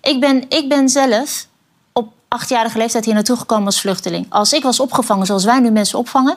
Ik 0.01 0.21
ben, 0.21 0.45
ik 0.49 0.69
ben 0.69 0.89
zelf 0.89 1.47
op 1.93 2.13
achtjarige 2.29 2.79
leeftijd 2.79 3.05
hier 3.05 3.15
naartoe 3.15 3.37
gekomen 3.37 3.67
als 3.67 3.81
vluchteling. 3.81 4.27
Als 4.29 4.53
ik 4.53 4.63
was 4.63 4.81
opgevangen 4.81 5.27
zoals 5.27 5.45
wij 5.45 5.61
nu 5.61 5.71
mensen 5.71 5.99
opvangen... 5.99 6.37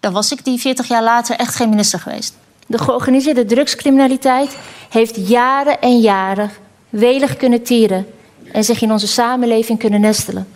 dan 0.00 0.12
was 0.12 0.32
ik 0.32 0.44
die 0.44 0.60
40 0.60 0.88
jaar 0.88 1.02
later 1.02 1.36
echt 1.36 1.54
geen 1.54 1.68
minister 1.68 2.00
geweest. 2.00 2.34
De 2.66 2.78
georganiseerde 2.78 3.44
drugscriminaliteit 3.44 4.58
heeft 4.90 5.28
jaren 5.28 5.80
en 5.80 6.00
jaren 6.00 6.50
welig 6.90 7.36
kunnen 7.36 7.62
tieren... 7.62 8.06
en 8.52 8.64
zich 8.64 8.82
in 8.82 8.92
onze 8.92 9.06
samenleving 9.06 9.78
kunnen 9.78 10.00
nestelen. 10.00 10.55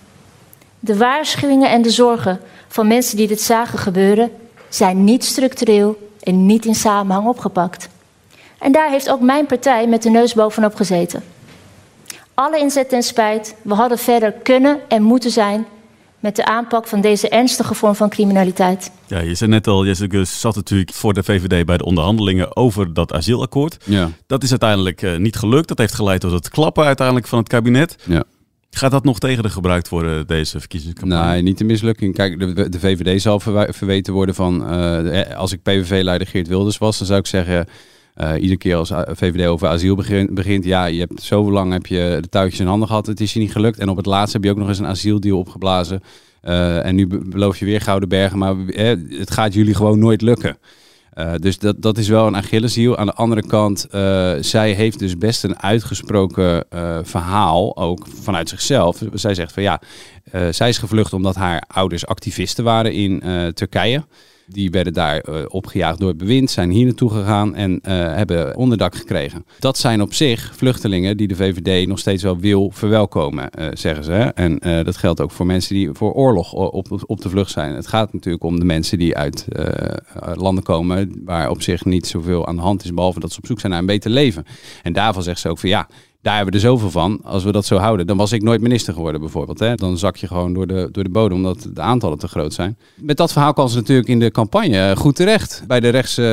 De 0.81 0.97
waarschuwingen 0.97 1.71
en 1.71 1.83
de 1.83 1.91
zorgen 1.91 2.41
van 2.69 2.87
mensen 2.87 3.17
die 3.17 3.27
dit 3.27 3.41
zagen 3.41 3.79
gebeuren 3.79 4.31
zijn 4.69 5.05
niet 5.05 5.25
structureel 5.25 6.09
en 6.21 6.47
niet 6.47 6.65
in 6.65 6.75
samenhang 6.75 7.27
opgepakt. 7.27 7.89
En 8.59 8.73
daar 8.73 8.91
heeft 8.91 9.11
ook 9.11 9.21
mijn 9.21 9.47
partij 9.47 9.87
met 9.87 10.03
de 10.03 10.11
neus 10.11 10.35
bovenop 10.35 10.75
gezeten. 10.75 11.23
Alle 12.35 12.59
inzet 12.59 12.93
en 12.93 13.03
spijt, 13.03 13.55
we 13.63 13.75
hadden 13.75 13.99
verder 13.99 14.33
kunnen 14.33 14.81
en 14.89 15.03
moeten 15.03 15.31
zijn 15.31 15.67
met 16.21 16.37
de 16.37 16.45
aanpak 16.45 16.87
van 16.87 17.01
deze 17.01 17.29
ernstige 17.29 17.75
vorm 17.75 17.95
van 17.95 18.09
criminaliteit. 18.09 18.91
Ja, 19.07 19.19
je 19.19 19.35
zei 19.35 19.51
net 19.51 19.67
al, 19.67 19.87
Jessica 19.87 20.25
zat 20.25 20.55
natuurlijk 20.55 20.93
voor 20.93 21.13
de 21.15 21.23
VVD 21.23 21.67
bij 21.67 21.77
de 21.77 21.85
onderhandelingen 21.85 22.57
over 22.57 22.95
dat 22.95 23.13
asielakkoord. 23.13 23.77
Ja. 23.85 24.11
Dat 24.27 24.43
is 24.43 24.51
uiteindelijk 24.51 25.03
eh, 25.03 25.17
niet 25.17 25.37
gelukt. 25.37 25.69
Dat 25.69 25.79
heeft 25.79 25.95
geleid 25.95 26.21
tot 26.21 26.33
het 26.33 26.49
klappen 26.49 26.85
uiteindelijk 26.85 27.27
van 27.27 27.39
het 27.39 27.49
kabinet. 27.49 27.97
Ja. 28.07 28.25
Gaat 28.71 28.91
dat 28.91 29.05
nog 29.05 29.19
tegen 29.19 29.43
de 29.43 29.49
gebruikt 29.51 29.89
worden, 29.89 30.27
deze 30.27 30.59
verkiezingscampagne? 30.59 31.31
Nee, 31.33 31.43
niet 31.43 31.59
de 31.59 31.65
mislukking. 31.65 32.15
Kijk, 32.15 32.39
de, 32.73 32.81
VVD 32.81 33.23
zal 33.23 33.41
verweten 33.69 34.13
worden 34.13 34.35
van... 34.35 34.67
eh, 34.67 35.37
als 35.37 35.53
ik 35.53 35.63
PVV-leider 35.63 36.27
Geert 36.27 36.49
Wilders 36.49 36.79
was, 36.79 36.99
dan 36.99 37.07
zou 37.07 37.19
ik 37.19 37.27
zeggen... 37.27 37.67
eh, 38.15 38.33
iedere 38.35 38.57
keer 38.59 38.77
als 38.77 38.93
VVD 39.07 39.47
over 39.47 39.69
asiel 39.69 39.95
begint, 39.95 40.35
begint... 40.35 40.65
ja, 40.65 40.85
je 40.85 41.01
hebt 41.01 41.23
zo 41.23 41.51
lang 41.51 41.73
heb 41.73 41.87
je 41.87 42.19
de 42.21 42.29
touwtjes 42.29 42.61
in 42.61 42.67
handen 42.67 42.89
gehad, 42.89 43.07
het 43.07 43.21
is 43.21 43.33
je 43.33 43.41
niet 43.41 43.53
gelukt. 43.53 43.79
En 43.79 43.89
op 43.89 43.97
het 43.97 44.07
laatst 44.07 44.33
heb 44.33 44.45
je 44.45 44.51
ook 44.51 44.57
nog 44.59 44.69
eens 44.69 44.79
een 44.79 44.87
asieldeal 44.87 45.39
opgeblazen. 45.39 46.01
Eh, 46.41 46.85
en 46.87 46.95
nu 46.95 47.07
be- 47.07 47.29
beloof 47.29 47.59
je 47.59 47.65
weer 47.65 47.81
Gouden 47.81 48.09
Bergen, 48.09 48.39
maar 48.39 48.67
eh, 48.67 48.97
het 49.19 49.31
gaat 49.31 49.55
jullie 49.55 49.75
gewoon 49.75 49.99
nooit 49.99 50.23
lukken. 50.23 50.59
Eh, 51.21 51.33
dus 51.39 51.59
dat, 51.59 51.83
dat 51.83 51.99
is 51.99 52.09
wel 52.09 52.27
een 52.27 52.37
Achilleshiel. 52.37 52.97
Aan 52.97 53.07
de 53.07 53.13
andere 53.13 53.47
kant, 53.47 53.87
eh, 53.91 54.33
zij 54.41 54.73
heeft 54.73 54.99
dus 54.99 55.19
best 55.19 55.45
een 55.45 55.63
uitgesproken 55.63 56.65
eh, 56.69 56.99
verhaal, 57.03 57.77
ook 57.77 58.07
vanuit 58.23 58.49
zichzelf. 58.49 59.03
Zij 59.13 59.35
zegt 59.35 59.53
van 59.53 59.63
ja, 59.63 59.81
zij 60.51 60.69
is 60.69 60.79
gevlucht 60.79 61.13
omdat 61.13 61.35
haar 61.35 61.65
ouders 61.69 62.07
activisten 62.07 62.65
waren 62.65 62.93
in 62.93 63.23
Turkije. 63.55 64.05
Die 64.53 64.71
werden 64.71 64.93
daar 64.93 65.19
eh, 65.19 65.43
opgejaagd 65.49 65.99
door 65.99 66.09
het 66.09 66.19
bewind, 66.19 66.51
zijn 66.51 66.71
hier 66.71 66.85
naartoe 66.85 67.11
gegaan 67.11 67.55
en 67.55 67.81
eh, 67.83 67.95
hebben 67.95 68.57
onderdak 68.57 68.95
gekregen. 68.95 69.45
Dat 69.59 69.79
zijn 69.79 70.03
op 70.03 70.15
zich 70.15 70.53
vluchtelingen 70.57 71.17
die 71.17 71.29
de 71.29 71.37
VVD 71.37 71.87
nog 71.89 71.99
steeds 71.99 72.23
wel 72.23 72.39
wil 72.39 72.71
verwelkomen, 72.71 73.51
eh, 73.51 73.69
zeggen 73.73 74.05
ze. 74.05 74.13
En 74.13 74.59
dat 74.85 74.97
geldt 74.97 75.21
ook 75.21 75.31
voor 75.31 75.47
mensen 75.47 75.75
die 75.75 75.91
voor 75.93 76.13
oorlog 76.13 76.53
op, 76.53 77.03
op 77.07 77.21
de 77.21 77.29
vlucht 77.29 77.51
zijn. 77.51 77.75
Het 77.75 77.87
gaat 77.87 78.13
natuurlijk 78.13 78.45
om 78.45 78.59
de 78.59 78.65
mensen 78.65 78.99
die 78.99 79.17
uit 79.17 79.47
landen 80.35 80.65
komen 80.65 81.23
waar 81.25 81.51
op 81.51 81.63
zich 81.63 81.85
niet 81.85 82.07
zoveel 82.07 82.47
aan 82.47 82.57
de 82.57 82.63
hand 82.63 82.85
is, 82.85 82.95
behalve 82.95 83.21
dat 83.21 83.33
ze 83.33 83.39
op 83.39 83.47
zoek 83.47 83.61
zijn 83.61 83.73
naar 83.73 83.81
een 83.81 83.87
beter 83.87 84.11
leven. 84.11 84.45
En 84.83 84.93
daarvan 84.93 85.23
zegt 85.23 85.41
ze 85.41 85.49
ook 85.49 85.59
van 85.59 85.69
ja, 85.69 85.89
daar 86.23 86.37
hebben 86.37 86.53
we 86.53 86.61
er 86.61 86.67
zoveel 86.67 86.91
van. 86.91 87.21
Als 87.23 87.45
we 87.45 87.53
dat 87.53 87.67
zo 87.67 87.77
houden, 87.77 88.07
dan 88.07 88.17
was 88.17 88.33
ik 88.33 88.43
nooit 88.43 88.61
minister 88.61 88.95
geworden 88.95 89.21
bijvoorbeeld. 89.21 89.59
Hè? 89.59 89.75
Dan 89.75 89.99
zak 89.99 90.17
je 90.17 90.27
gewoon 90.27 90.53
door 90.53 90.67
de, 90.67 90.89
door 90.93 91.05
de 91.05 91.11
bodem, 91.11 91.37
omdat 91.37 91.69
de 91.73 91.81
aantallen 91.81 92.19
te 92.19 92.29
groot 92.29 92.55
zijn. 92.55 92.79
Met 92.97 93.17
dat 93.17 93.33
verhaal 93.33 93.53
kan 93.53 93.69
ze 93.69 93.77
natuurlijk 93.77 94.09
in 94.09 94.19
de 94.19 94.31
campagne 94.31 94.91
eh, 94.91 94.97
goed 94.97 95.17
terecht 95.17 95.65
bij, 95.67 95.81
de 95.81 95.89
rechts, 95.89 96.19
eh, 96.19 96.25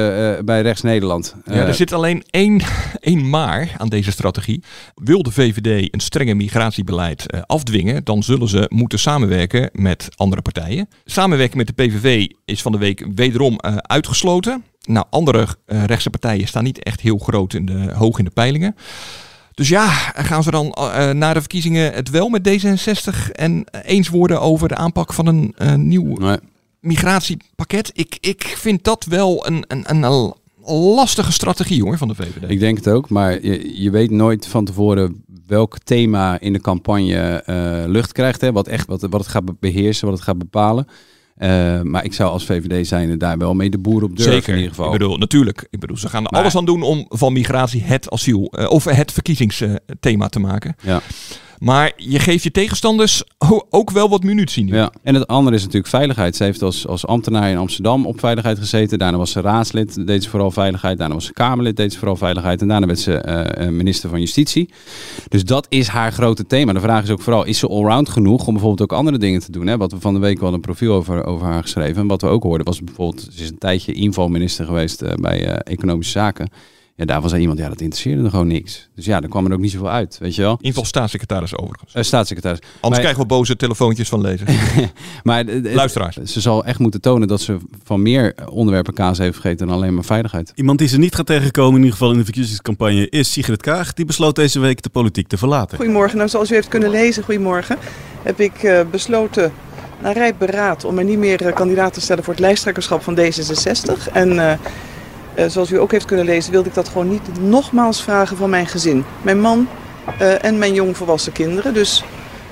bij 0.46 0.62
Rechts 0.62 0.82
Nederland. 0.82 1.36
Ja, 1.46 1.54
er 1.54 1.74
zit 1.74 1.94
alleen 1.94 2.24
één, 2.30 2.62
één 3.00 3.30
maar 3.30 3.76
aan 3.78 3.90
deze 3.90 4.12
strategie. 4.12 4.64
Wil 4.96 5.24
de 5.24 5.32
VVD 5.32 5.94
een 5.94 6.00
strenge 6.00 6.34
migratiebeleid 6.34 7.26
afdwingen, 7.46 8.04
dan 8.04 8.24
zullen 8.24 8.48
ze 8.48 8.66
moeten 8.74 9.00
samenwerken 9.00 9.70
met 9.74 10.08
andere 10.16 10.42
partijen. 10.42 10.90
Samenwerken 11.06 11.58
met 11.58 11.68
de 11.68 11.74
PVV 11.74 12.28
is 12.46 12.62
van 12.62 12.72
de 12.72 12.78
week 12.78 13.08
wederom 13.16 13.60
uitgesloten. 13.82 14.64
Nou, 14.84 15.06
andere 15.10 15.48
rechtse 15.66 16.10
partijen 16.10 16.48
staan 16.48 16.64
niet 16.64 16.84
echt 16.84 17.02
heel 17.02 17.18
groot 17.18 17.54
in 17.54 17.66
de, 17.66 17.92
hoog 17.94 18.18
in 18.18 18.26
de 18.26 18.32
peilingen. 18.32 18.76
Dus 19.58 19.70
ja, 19.70 19.88
gaan 20.16 20.44
ze 20.44 20.52
dan 20.52 20.72
eh, 20.72 21.10
na 21.12 21.34
de 21.34 21.40
verkiezingen 21.40 21.94
het 21.94 22.10
wel 22.10 22.30
met 22.30 22.50
D66 22.50 23.32
en 23.32 23.64
eh, 23.66 23.82
eens 23.84 24.10
worden 24.10 24.42
over 24.42 24.68
de 24.68 24.76
aanpak 24.76 25.14
van 25.14 25.26
een 25.28 25.54
eh, 25.58 25.74
nieuw 25.74 26.16
Nee. 26.18 26.38
migratiepakket? 26.80 27.92
Ik, 27.94 28.18
ik 28.22 28.44
vind 28.58 28.84
dat 28.84 29.06
wel 29.06 29.48
een, 29.48 29.64
een, 29.68 30.04
een 30.04 30.34
lastige 30.96 31.32
strategie 31.32 31.84
hoor 31.84 31.98
van 31.98 32.08
de 32.08 32.16
VVD. 32.16 32.50
Ik 32.50 32.60
denk 32.60 32.78
het 32.78 32.90
ook, 32.90 33.10
maar 33.10 33.44
je, 33.46 33.82
je 33.84 33.90
weet 33.92 34.12
nooit 34.12 34.48
van 34.48 34.66
tevoren 34.66 35.24
welk 35.48 35.78
thema 35.80 36.40
in 36.40 36.54
de 36.54 36.62
campagne 36.62 37.16
eh, 37.46 37.84
lucht 37.86 38.12
krijgt. 38.12 38.42
Hè? 38.42 38.52
Wat, 38.52 38.68
echt, 38.68 38.88
wat, 38.88 39.02
wat 39.02 39.20
het 39.20 39.28
gaat 39.30 39.46
be- 39.46 39.56
beheersen, 39.60 40.06
wat 40.08 40.16
het 40.16 40.26
gaat 40.26 40.38
bepalen. 40.38 40.88
Eh, 41.38 41.82
maar 41.82 42.04
ik 42.06 42.14
zou 42.14 42.32
als 42.32 42.46
VVD 42.46 42.88
zijn 42.88 43.18
daar 43.18 43.38
wel 43.38 43.54
mee 43.54 43.70
de 43.70 43.78
boer 43.78 44.04
op 44.04 44.16
durven 44.16 44.34
Zeker. 44.34 44.50
in 44.50 44.56
ieder 44.56 44.70
geval. 44.70 44.86
Ik 44.94 45.00
bedoel, 45.00 45.18
natuurlijk. 45.18 45.68
Ik 45.70 45.80
bedoel, 45.80 45.98
ze 45.98 46.10
gaan 46.10 46.26
er 46.26 46.32
Maar- 46.32 46.42
alles 46.42 46.56
aan 46.56 46.66
doen 46.66 46.82
om 46.82 47.06
van 47.10 47.34
migratie 47.34 47.84
het 47.84 48.10
asiel 48.12 48.48
eh, 48.52 48.70
of 48.70 48.84
het 48.84 49.12
verkiezingsthema 49.12 50.28
te 50.28 50.40
maken. 50.40 50.76
Ja. 50.82 51.02
Maar 51.58 51.92
je 51.96 52.20
geeft 52.20 52.44
je 52.44 52.52
tegenstanders 52.52 53.24
ook 53.70 53.92
wel 53.92 54.10
wat 54.10 54.24
munitie 54.24 54.64
nu. 54.64 54.76
Ja, 54.76 54.92
en 55.04 55.14
het 55.14 55.28
andere 55.28 55.56
is 55.56 55.62
natuurlijk 55.62 55.88
veiligheid. 55.88 56.36
Ze 56.36 56.44
heeft 56.44 56.62
als, 56.62 56.88
als 56.88 57.06
ambtenaar 57.06 57.50
in 57.50 57.58
Amsterdam 57.58 58.06
op 58.06 58.20
veiligheid 58.20 58.60
gezeten. 58.60 59.00
Daarna 59.00 59.18
was 59.18 59.32
ze 59.32 59.42
raadslid, 59.42 60.08
deed 60.08 60.24
ze 60.24 60.30
vooral 60.30 60.52
veiligheid. 60.52 60.98
Daarna 60.98 61.14
was 61.14 61.26
ze 61.26 61.34
Kamerlid, 61.34 61.76
deed 61.76 61.92
ze 61.94 61.98
vooral 61.98 62.16
veiligheid. 62.16 62.62
En 62.62 62.68
daarna 62.68 62.86
werd 62.86 63.00
ze 63.00 63.18
eh, 63.18 63.66
eh, 63.66 63.72
minister 63.72 64.10
van 64.10 64.20
Justitie. 64.20 64.70
Dus 65.28 65.46
dat 65.46 65.66
is 65.70 65.88
haar 65.88 66.12
grote 66.12 66.46
thema. 66.46 66.74
De 66.74 66.80
vraag 66.80 67.04
is 67.04 67.10
ook 67.10 67.22
vooral, 67.22 67.46
is 67.46 67.60
ze 67.60 67.68
allround 67.68 68.10
genoeg 68.10 68.48
om 68.48 68.54
bijvoorbeeld 68.54 68.92
ook 68.92 68.98
andere 68.98 69.18
dingen 69.18 69.40
te 69.40 69.52
doen? 69.52 69.68
Hè? 69.68 69.78
Wat 69.78 69.92
we 69.92 70.00
van 70.00 70.14
de 70.14 70.20
week 70.20 70.40
wel 70.40 70.54
een 70.54 70.62
profiel 70.62 70.94
over, 70.94 71.26
over 71.26 71.48
haar 71.48 71.62
geschreven. 71.62 72.02
En 72.02 72.08
wat 72.08 72.22
we 72.22 72.28
ook 72.28 72.44
hoorden 72.44 72.66
was 72.66 72.84
bijvoorbeeld, 72.84 73.28
ze 73.32 73.44
is 73.44 73.50
een 73.50 73.58
tijdje 73.58 73.94
invalminister 73.94 74.66
geweest 74.66 75.02
eh, 75.02 75.14
bij 75.14 75.62
Economische 75.62 76.12
Zaken. 76.12 76.50
Ja, 76.98 77.06
daarvan 77.06 77.30
zei 77.30 77.42
iemand, 77.42 77.60
ja, 77.60 77.68
dat 77.70 77.82
interesseerde 77.82 78.24
er 78.24 78.30
gewoon 78.30 78.48
niks. 78.48 78.90
Dus 78.96 79.06
ja, 79.06 79.22
er 79.22 79.30
kwam 79.30 79.46
er 79.46 79.54
ook 79.54 79.60
niet 79.60 79.72
zoveel 79.72 79.90
uit, 79.90 80.18
weet 80.20 80.36
je 80.36 80.42
wel. 80.42 80.58
Inval 80.62 80.86
staatssecretaris 80.86 81.58
overigens. 81.58 81.94
Eh, 81.94 82.04
staatssecretaris. 82.04 82.60
Anders 82.62 82.90
Maar- 82.90 83.00
krijgen 83.00 83.22
we 83.22 83.26
boze 83.28 83.56
telefoontjes 83.56 84.10
van 84.10 84.22
lezers. 84.22 84.52
Maar 85.24 85.46
de- 85.46 85.72
Luisteraars. 85.74 86.16
Ze 86.24 86.42
zal 86.42 86.66
echt 86.66 86.80
moeten 86.80 87.02
tonen 87.02 87.28
dat 87.28 87.42
ze 87.42 87.58
van 87.84 88.02
meer 88.02 88.36
onderwerpen 88.50 88.94
kaas 88.94 89.18
heeft 89.18 89.36
gegeten 89.36 89.68
dan 89.68 89.76
alleen 89.76 89.94
maar 89.94 90.04
veiligheid. 90.04 90.52
Iemand 90.56 90.80
die 90.80 90.88
ze 90.88 90.98
niet 90.98 91.16
gaat 91.16 91.26
tegenkomen, 91.26 91.72
in 91.74 91.78
ieder 91.84 91.92
geval 91.92 92.12
in 92.12 92.18
de 92.18 92.24
verkiezingscampagne, 92.24 93.10
is 93.10 93.32
Sigrid 93.32 93.62
Kaag. 93.62 93.94
Die 93.94 94.06
besloot 94.06 94.36
deze 94.36 94.60
week 94.60 94.82
de 94.82 94.90
politiek 94.90 95.28
te 95.28 95.38
verlaten. 95.38 95.78
Goedemorgen. 95.78 96.18
Nou, 96.18 96.30
zoals 96.30 96.52
u 96.52 96.54
heeft 96.54 96.68
kunnen 96.68 96.90
lezen, 96.90 97.24
goedemorgen, 97.24 97.78
heb 98.24 98.40
ik 98.40 98.64
eh, 98.64 98.80
besloten 98.92 99.52
na 100.02 100.12
rijp 100.12 100.36
beraad 100.40 100.84
om 100.86 100.96
mij 100.96 101.04
niet 101.04 101.18
meer 101.18 101.46
eh, 101.46 101.56
kandidaat 101.56 101.94
te 101.94 102.02
stellen 102.02 102.24
voor 102.24 102.34
het 102.34 102.42
lijsttrekkerschap 102.42 103.02
van 103.04 103.18
D66. 103.20 104.12
En 104.14 104.40
eh, 104.40 104.52
eh, 104.52 104.60
zoals 105.46 105.72
u 105.72 105.80
ook 105.80 105.92
heeft 105.92 106.06
kunnen 106.06 106.26
lezen, 106.26 106.52
wilde 106.52 106.70
ik 106.70 106.76
dat 106.76 106.88
gewoon 106.88 107.10
niet 107.10 107.40
nogmaals 107.42 108.04
vragen 108.04 108.38
van 108.38 108.50
mijn 108.50 108.68
gezin. 108.68 109.06
Mijn 109.22 109.42
man 109.42 109.68
eh, 110.20 110.44
en 110.44 110.58
mijn 110.58 110.74
jongvolwassen 110.74 111.32
kinderen. 111.32 111.74
Dus 111.74 112.04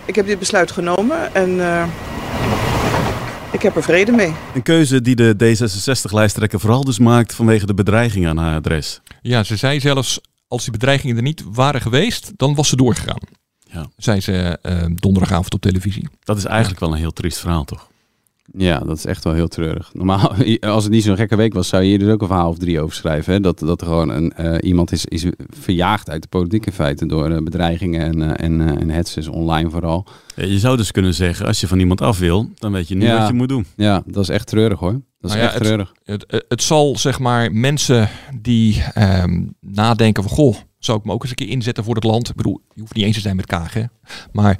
ik 0.05 0.15
heb 0.15 0.25
dit 0.25 0.39
besluit 0.39 0.71
genomen 0.71 1.35
en 1.35 1.59
eh, 1.59 1.87
ik 3.51 3.61
heb 3.61 3.75
er 3.75 3.83
vrede 3.83 4.11
mee. 4.11 4.33
Een 4.53 4.63
keuze 4.63 5.01
die 5.01 5.15
de 5.15 5.35
D66-lijsttrekker 5.35 6.59
vooral 6.59 6.83
dus 6.83 6.99
maakt 6.99 7.35
vanwege 7.35 7.65
de 7.65 7.73
bedreiging 7.73 8.27
aan 8.27 8.37
haar 8.37 8.55
adres. 8.55 9.01
Ja, 9.21 9.43
ze 9.43 9.55
zei 9.55 9.79
zelfs, 9.79 10.19
als 10.47 10.63
die 10.63 10.71
bedreigingen 10.71 11.15
er 11.15 11.21
niet 11.21 11.43
waren 11.51 11.81
geweest, 11.81 12.31
dan 12.35 12.55
was 12.55 12.69
ze 12.69 12.75
doorgegaan. 12.75 13.21
Ja. 13.71 13.87
Zei 13.97 14.21
ze 14.21 14.57
eh, 14.61 14.85
donderdagavond 14.95 15.53
op 15.53 15.61
televisie. 15.61 16.09
Dat 16.23 16.37
is 16.37 16.45
eigenlijk 16.45 16.79
wel 16.79 16.91
een 16.91 16.97
heel 16.97 17.13
triest 17.13 17.39
verhaal, 17.39 17.63
toch? 17.63 17.87
Ja, 18.53 18.79
dat 18.79 18.97
is 18.97 19.05
echt 19.05 19.23
wel 19.23 19.33
heel 19.33 19.47
treurig. 19.47 19.89
Normaal, 19.93 20.33
als 20.59 20.83
het 20.83 20.93
niet 20.93 21.03
zo'n 21.03 21.15
gekke 21.15 21.35
week 21.35 21.53
was, 21.53 21.67
zou 21.67 21.83
je 21.83 21.89
hier 21.89 21.99
dus 21.99 22.09
ook 22.09 22.21
een 22.21 22.27
verhaal 22.27 22.49
of 22.49 22.57
drie 22.57 22.81
over 22.81 22.95
schrijven. 22.95 23.33
Hè? 23.33 23.39
Dat, 23.39 23.59
dat 23.59 23.81
er 23.81 23.87
gewoon 23.87 24.09
een, 24.09 24.33
eh, 24.33 24.55
iemand 24.69 24.91
is, 24.91 25.05
is 25.05 25.25
verjaagd 25.49 26.09
uit 26.09 26.21
de 26.21 26.27
politiek 26.27 26.65
in 26.65 26.71
feite 26.71 27.05
door 27.05 27.29
eh, 27.31 27.37
bedreigingen 27.43 28.01
en, 28.01 28.21
eh, 28.21 28.45
en, 28.45 28.61
eh, 28.61 28.81
en 28.81 28.89
hetzes 28.89 29.27
online 29.27 29.69
vooral. 29.69 30.07
Ja, 30.35 30.43
je 30.45 30.59
zou 30.59 30.77
dus 30.77 30.91
kunnen 30.91 31.13
zeggen, 31.13 31.45
als 31.45 31.59
je 31.59 31.67
van 31.67 31.79
iemand 31.79 32.01
af 32.01 32.19
wil, 32.19 32.49
dan 32.55 32.71
weet 32.71 32.87
je 32.87 32.95
niet 32.95 33.03
Ja. 33.07 33.17
wat 33.19 33.27
je 33.27 33.33
moet 33.33 33.49
doen. 33.49 33.65
Ja, 33.75 34.03
dat 34.05 34.23
is 34.23 34.29
echt 34.29 34.47
treurig 34.47 34.79
hoor. 34.79 34.91
Dat 35.19 35.31
is 35.31 35.37
Nou 35.37 35.39
ja, 35.39 35.53
echt 35.53 35.63
treurig. 35.63 35.91
Het, 36.03 36.25
het, 36.27 36.45
het 36.47 36.63
zal 36.63 36.97
zeg 36.97 37.19
maar 37.19 37.51
mensen 37.51 38.09
die 38.41 38.83
ehm, 38.93 39.43
nadenken 39.59 40.23
van 40.23 40.31
goh, 40.31 40.55
zou 40.79 40.97
ik 40.97 41.05
me 41.05 41.11
ook 41.11 41.21
eens 41.21 41.29
een 41.29 41.35
keer 41.35 41.49
inzetten 41.49 41.83
voor 41.83 41.95
het 41.95 42.03
land. 42.03 42.29
Ik 42.29 42.35
bedoel, 42.35 42.61
je 42.73 42.81
hoeft 42.81 42.95
niet 42.95 43.05
eens 43.05 43.15
te 43.15 43.21
zijn 43.21 43.35
met 43.35 43.45
Kaag, 43.45 43.73
hè? 43.73 43.83
Maar 44.31 44.59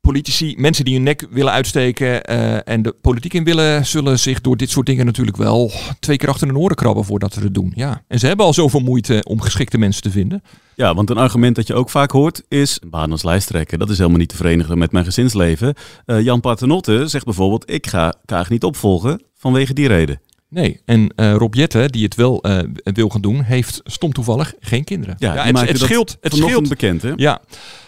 politici, 0.00 0.54
mensen 0.58 0.84
die 0.84 0.94
hun 0.94 1.02
nek 1.02 1.26
willen 1.30 1.52
uitsteken 1.52 2.24
eh, 2.24 2.68
en 2.68 2.82
de 2.82 2.92
politiek 3.00 3.34
in 3.34 3.44
willen, 3.44 3.86
zullen 3.86 4.18
zich 4.18 4.40
door 4.40 4.56
dit 4.56 4.70
soort 4.70 4.86
dingen 4.86 5.06
natuurlijk 5.06 5.36
wel 5.36 5.70
twee 5.98 6.16
keer 6.16 6.28
achter 6.28 6.46
hun 6.46 6.56
oren 6.56 6.76
krabben 6.76 7.04
voordat 7.04 7.32
ze 7.32 7.40
het 7.40 7.54
doen. 7.54 7.72
Ja. 7.74 8.02
En 8.08 8.18
ze 8.18 8.26
hebben 8.26 8.46
al 8.46 8.52
zoveel 8.52 8.80
moeite 8.80 9.24
om 9.28 9.40
geschikte 9.40 9.78
mensen 9.78 10.02
te 10.02 10.10
vinden. 10.10 10.42
Ja, 10.74 10.94
want 10.94 11.10
een 11.10 11.16
argument 11.16 11.56
dat 11.56 11.66
je 11.66 11.74
ook 11.74 11.90
vaak 11.90 12.10
hoort 12.10 12.42
is... 12.48 12.78
een 12.82 12.90
baan 12.90 13.10
als 13.10 13.22
lijsttrekker, 13.22 13.78
dat 13.78 13.90
is 13.90 13.98
helemaal 13.98 14.18
niet 14.18 14.28
te 14.28 14.36
verenigen 14.36 14.78
met 14.78 14.92
mijn 14.92 15.04
gezinsleven. 15.04 15.74
Eh, 16.06 16.20
Jan 16.20 16.40
Paternotte 16.40 17.06
zegt 17.06 17.24
bijvoorbeeld... 17.24 17.70
ik 17.70 17.86
ga 17.86 18.14
Kaag 18.24 18.50
niet 18.50 18.64
opvolgen 18.64 19.22
vanwege 19.34 19.74
die 19.74 19.88
reden. 19.88 20.20
Nee, 20.48 20.80
en 20.84 21.12
eh 21.16 21.34
Rob 21.34 21.54
Jette, 21.54 21.88
die 21.90 22.04
het 22.04 22.14
wel 22.14 22.44
wil 22.82 23.08
gaan 23.08 23.20
doen, 23.20 23.42
heeft 23.42 23.80
stom 23.84 24.12
toevallig 24.12 24.54
geen 24.60 24.84
kinderen. 24.84 25.14
Ja, 25.18 25.44
die 25.44 25.58
het, 25.62 25.78
scheelt. 25.78 26.16
Het 26.20 26.34
scheelt. 26.34 26.68
bekend, 26.68 27.02
hè? 27.02 27.12
Ja, 27.16 27.40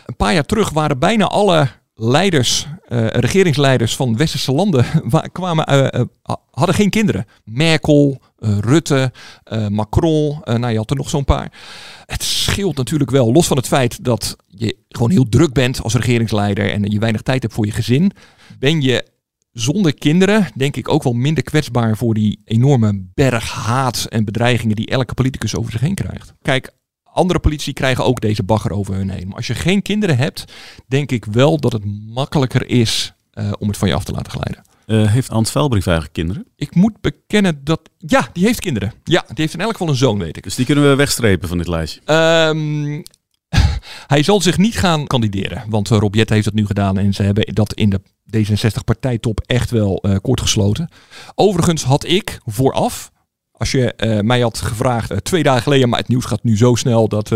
een 0.07 0.17
paar 0.17 0.35
jaar 0.35 0.45
terug 0.45 0.71
waren 0.71 0.99
bijna 0.99 1.25
alle 1.25 1.69
leiders, 1.95 2.67
eh, 2.89 3.07
regeringsleiders 3.07 3.97
van 3.97 4.17
westerse 4.17 4.53
landen, 4.53 4.85
wa- 5.11 5.29
kwamen, 5.33 5.65
eh, 5.67 6.01
eh, 6.01 6.07
ha- 6.23 6.41
hadden 6.51 6.75
geen 6.75 6.91
kinderen. 6.91 7.27
Merkel, 7.45 8.21
Rutte, 8.39 9.13
Macron, 9.69 10.41
nou 10.45 10.69
je 10.69 10.77
had 10.77 10.91
er 10.91 10.97
nog 10.97 11.09
zo'n 11.11 11.25
paar. 11.25 11.53
Het 12.07 12.23
scheelt 12.23 12.77
natuurlijk 12.77 13.11
wel, 13.11 13.33
los 13.33 13.47
van 13.47 13.57
het 13.57 13.67
feit 13.69 14.05
dat 14.05 14.37
je 14.47 14.77
gewoon 14.89 15.11
heel 15.11 15.29
druk 15.29 15.53
bent 15.53 15.83
als 15.83 15.95
regeringsleider 15.95 16.71
en 16.73 16.91
je 16.91 16.99
weinig 16.99 17.23
tijd 17.23 17.43
hebt 17.43 17.55
voor 17.55 17.67
je 17.67 17.73
gezin, 17.73 18.13
ben 18.59 18.81
je 18.83 19.07
zonder 19.53 19.95
kinderen 19.95 20.47
denk 20.55 20.77
ik 20.77 20.89
ook 20.89 21.03
wel 21.03 21.13
minder 21.13 21.43
kwetsbaar 21.43 21.97
voor 21.97 22.15
die 22.15 22.41
enorme 22.45 23.05
berg 23.15 23.51
haat 23.53 24.07
en 24.09 24.25
bedreigingen 24.25 24.77
die 24.77 24.87
elke 24.87 25.15
politicus 25.15 25.57
over 25.57 25.73
zich 25.73 25.81
heen 25.81 25.95
krijgt. 25.95 26.33
Kijk, 26.43 26.73
andere 27.13 27.39
politici 27.39 27.73
krijgen 27.73 28.05
ook 28.05 28.21
deze 28.21 28.43
bagger 28.43 28.73
over 28.73 28.95
hun 28.95 29.11
heen. 29.11 29.27
Maar 29.27 29.37
als 29.37 29.47
je 29.47 29.55
geen 29.55 29.83
kinderen 29.83 30.17
hebt, 30.17 30.45
denk 30.87 31.11
ik 31.11 31.25
wel 31.25 31.61
dat 31.61 31.73
het 31.73 31.85
makkelijker 32.15 32.69
is 32.69 33.15
eh, 33.31 33.53
om 33.59 33.69
het 33.69 33.77
van 33.77 33.89
je 33.89 33.95
af 33.95 34.05
te 34.05 34.13
laten 34.13 34.33
glijden. 34.33 34.65
Eh, 34.87 35.13
heeft 35.13 35.29
Hans 35.29 35.51
Velbrief 35.51 35.87
eigenlijk 35.87 36.17
kinderen? 36.17 36.47
Ik 36.57 36.75
moet 36.75 37.01
bekennen 37.01 37.65
dat... 37.65 37.81
Ja, 37.99 38.29
die 38.33 38.45
heeft 38.45 38.61
kinderen. 38.61 38.93
Ja, 39.05 39.21
die 39.27 39.35
heeft 39.35 39.55
in 39.55 39.61
elk 39.61 39.73
geval 39.73 39.89
een 39.89 39.95
zoon, 39.95 40.19
weet 40.19 40.37
ik. 40.37 40.43
Dus 40.43 40.55
die 40.55 40.67
kunnen 40.67 40.89
we 40.89 40.95
wegstrepen 40.95 41.49
van 41.49 41.59
dit 41.59 41.67
lijstje. 41.67 42.01
Ehm, 42.05 43.03
hij 44.15 44.23
zal 44.23 44.41
zich 44.41 44.59
niet 44.59 44.79
gaan 44.79 45.07
kandideren. 45.07 45.65
Want 45.69 45.91
eh, 45.91 45.99
Rob 45.99 46.15
Jette 46.15 46.33
heeft 46.33 46.45
dat 46.45 46.55
nu 46.55 46.67
gedaan. 46.67 46.99
En 46.99 47.15
ze 47.15 47.23
hebben 47.23 47.55
dat 47.55 47.75
in 47.75 47.91
de 47.91 48.01
D66-partijtop 48.37 49.41
echt 49.47 49.71
wel 49.71 49.99
eh, 50.03 50.17
kort 50.23 50.41
gesloten. 50.41 50.89
Overigens 51.35 51.83
had 51.83 52.07
ik 52.07 52.41
vooraf... 52.45 53.11
Als 53.53 53.71
je 53.71 53.95
eh, 53.95 54.21
mij 54.21 54.41
had 54.41 54.59
gevraagd 54.59 55.11
eh, 55.11 55.17
twee 55.17 55.43
dagen 55.43 55.63
geleden... 55.63 55.89
Maar 55.89 55.99
het 55.99 56.09
nieuws 56.09 56.25
gaat 56.25 56.43
nu 56.43 56.57
zo 56.57 56.75
snel 56.75 57.09
dat... 57.09 57.33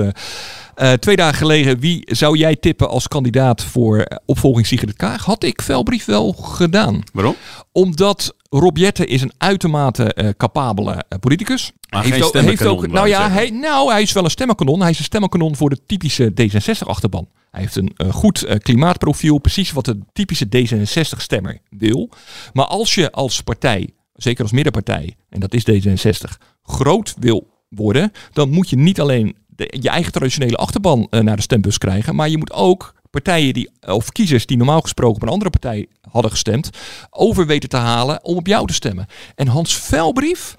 eh, 0.74 0.92
twee 0.92 1.16
dagen 1.16 1.34
geleden, 1.34 1.78
wie 1.78 2.02
zou 2.04 2.36
jij 2.38 2.56
tippen 2.56 2.88
als 2.88 3.08
kandidaat 3.08 3.62
voor 3.62 4.06
opvolging 4.24 4.66
Sigrid 4.66 4.96
Kaag? 4.96 5.24
Had 5.24 5.44
ik 5.44 5.62
Velbrief 5.62 6.04
wel 6.04 6.32
gedaan. 6.32 7.02
Waarom? 7.12 7.34
Omdat 7.72 8.34
Rob 8.48 8.78
is 8.78 9.22
een 9.22 9.32
uitermate 9.38 10.34
capabele 10.36 11.04
politicus. 11.20 11.72
Maar 11.90 12.04
heeft 12.04 12.22
ook, 12.22 12.34
heeft 12.34 12.66
ook, 12.66 12.86
nou 12.86 13.08
ja, 13.08 13.30
hij, 13.30 13.50
nou, 13.50 13.90
hij 13.92 14.02
is 14.02 14.12
wel 14.12 14.24
een 14.24 14.30
stemmenkanon. 14.30 14.80
Hij 14.80 14.90
is 14.90 14.98
een 14.98 15.04
stemmenkanon 15.04 15.56
voor 15.56 15.70
de 15.70 15.80
typische 15.86 16.30
D66-achterban. 16.30 17.28
Hij 17.50 17.60
heeft 17.60 17.76
een 17.76 18.12
goed 18.12 18.46
klimaatprofiel, 18.62 19.38
precies 19.38 19.72
wat 19.72 19.84
de 19.84 19.98
typische 20.12 20.46
D66-stemmer 20.46 21.58
wil. 21.70 22.10
Maar 22.52 22.66
als 22.66 22.94
je 22.94 23.12
als 23.12 23.42
partij, 23.42 23.90
zeker 24.16 24.42
als 24.42 24.52
middenpartij, 24.52 25.16
en 25.28 25.40
dat 25.40 25.54
is 25.54 25.70
D66, 25.70 26.36
groot 26.62 27.14
wil 27.18 27.48
worden, 27.68 28.12
dan 28.32 28.50
moet 28.50 28.70
je 28.70 28.76
niet 28.76 29.00
alleen 29.00 29.36
je 29.56 29.88
eigen 29.88 30.12
traditionele 30.12 30.56
achterban 30.56 31.06
eh, 31.10 31.20
naar 31.20 31.36
de 31.36 31.42
stembus 31.42 31.78
krijgen, 31.78 32.14
maar 32.14 32.28
je 32.28 32.38
moet 32.38 32.52
ook 32.52 32.94
partijen 33.10 33.54
die, 33.54 33.70
of 33.80 34.12
kiezers 34.12 34.46
die 34.46 34.56
normaal 34.56 34.80
gesproken 34.80 35.16
op 35.16 35.22
een 35.22 35.28
andere 35.28 35.50
partij 35.50 35.86
hadden 36.10 36.30
gestemd, 36.30 36.70
over 37.10 37.46
weten 37.46 37.68
te 37.68 37.76
halen 37.76 38.24
om 38.24 38.36
op 38.36 38.46
jou 38.46 38.66
te 38.66 38.74
stemmen. 38.74 39.06
En 39.34 39.46
Hans 39.46 39.76
Velbrief, 39.76 40.56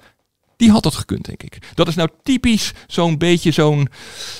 die 0.58 0.70
had 0.70 0.82
dat 0.82 0.94
gekund, 0.94 1.24
denk 1.24 1.42
ik. 1.42 1.58
Dat 1.74 1.88
is 1.88 1.94
nou 1.94 2.08
typisch 2.22 2.72
zo'n 2.86 3.18
beetje 3.18 3.50
zo'n... 3.50 3.88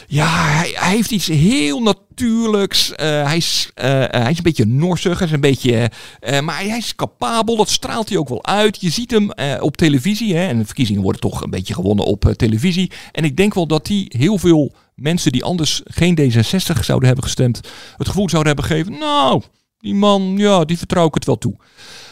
Ja, 0.06 0.26
hij, 0.28 0.74
heeft 0.74 1.10
iets 1.10 1.26
heel 1.26 1.82
natuurlijks. 1.82 2.94
Eh, 2.94 3.06
hij, 3.24 3.36
is, 3.36 3.70
eh, 3.74 4.04
hij 4.08 4.30
is 4.30 4.36
een 4.36 4.42
beetje 4.42 4.66
norsig. 4.66 5.18
Hij 5.18 5.26
is 5.26 5.32
een 5.32 5.40
beetje, 5.40 5.90
eh, 6.20 6.40
maar 6.40 6.58
hij 6.58 6.76
is 6.76 6.94
capabel. 6.94 7.56
Dat 7.56 7.70
straalt 7.70 8.08
hij 8.08 8.18
ook 8.18 8.28
wel 8.28 8.46
uit. 8.46 8.80
Je 8.80 8.90
ziet 8.90 9.10
hem 9.10 9.30
eh, 9.30 9.62
op 9.62 9.76
televisie. 9.76 10.34
Hè, 10.34 10.46
en 10.46 10.58
de 10.58 10.64
verkiezingen 10.64 11.02
worden 11.02 11.20
toch 11.20 11.42
een 11.42 11.50
beetje 11.50 11.74
gewonnen 11.74 12.04
op 12.04 12.26
eh, 12.26 12.32
televisie. 12.32 12.90
En 13.12 13.24
ik 13.24 13.36
denk 13.36 13.54
wel 13.54 13.66
dat 13.66 13.88
hij 13.88 14.04
heel 14.08 14.38
veel 14.38 14.72
mensen 14.94 15.32
die 15.32 15.44
anders 15.44 15.82
geen 15.84 16.18
D66 16.20 16.80
zouden 16.80 17.06
hebben 17.06 17.24
gestemd... 17.24 17.60
het 17.96 18.08
gevoel 18.08 18.28
zouden 18.28 18.54
hebben 18.54 18.70
gegeven... 18.70 18.98
Nou, 18.98 19.42
die 19.78 19.94
man, 19.94 20.34
ja, 20.36 20.64
die 20.64 20.78
vertrouw 20.78 21.06
ik 21.06 21.14
het 21.14 21.24
wel 21.24 21.38
toe. 21.38 21.56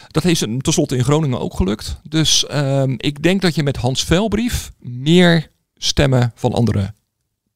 Dat 0.07 0.25
is 0.25 0.39
hem 0.39 0.61
tenslotte 0.61 0.95
in 0.95 1.03
Groningen 1.03 1.39
ook 1.39 1.55
gelukt. 1.55 1.99
Dus 2.03 2.45
ehm, 2.45 2.93
ik 2.97 3.23
denk 3.23 3.41
dat 3.41 3.55
je 3.55 3.63
met 3.63 3.77
Hans 3.77 4.03
Velbrief 4.03 4.71
meer 4.79 5.51
stemmen 5.75 6.31
van 6.35 6.53
andere 6.53 6.93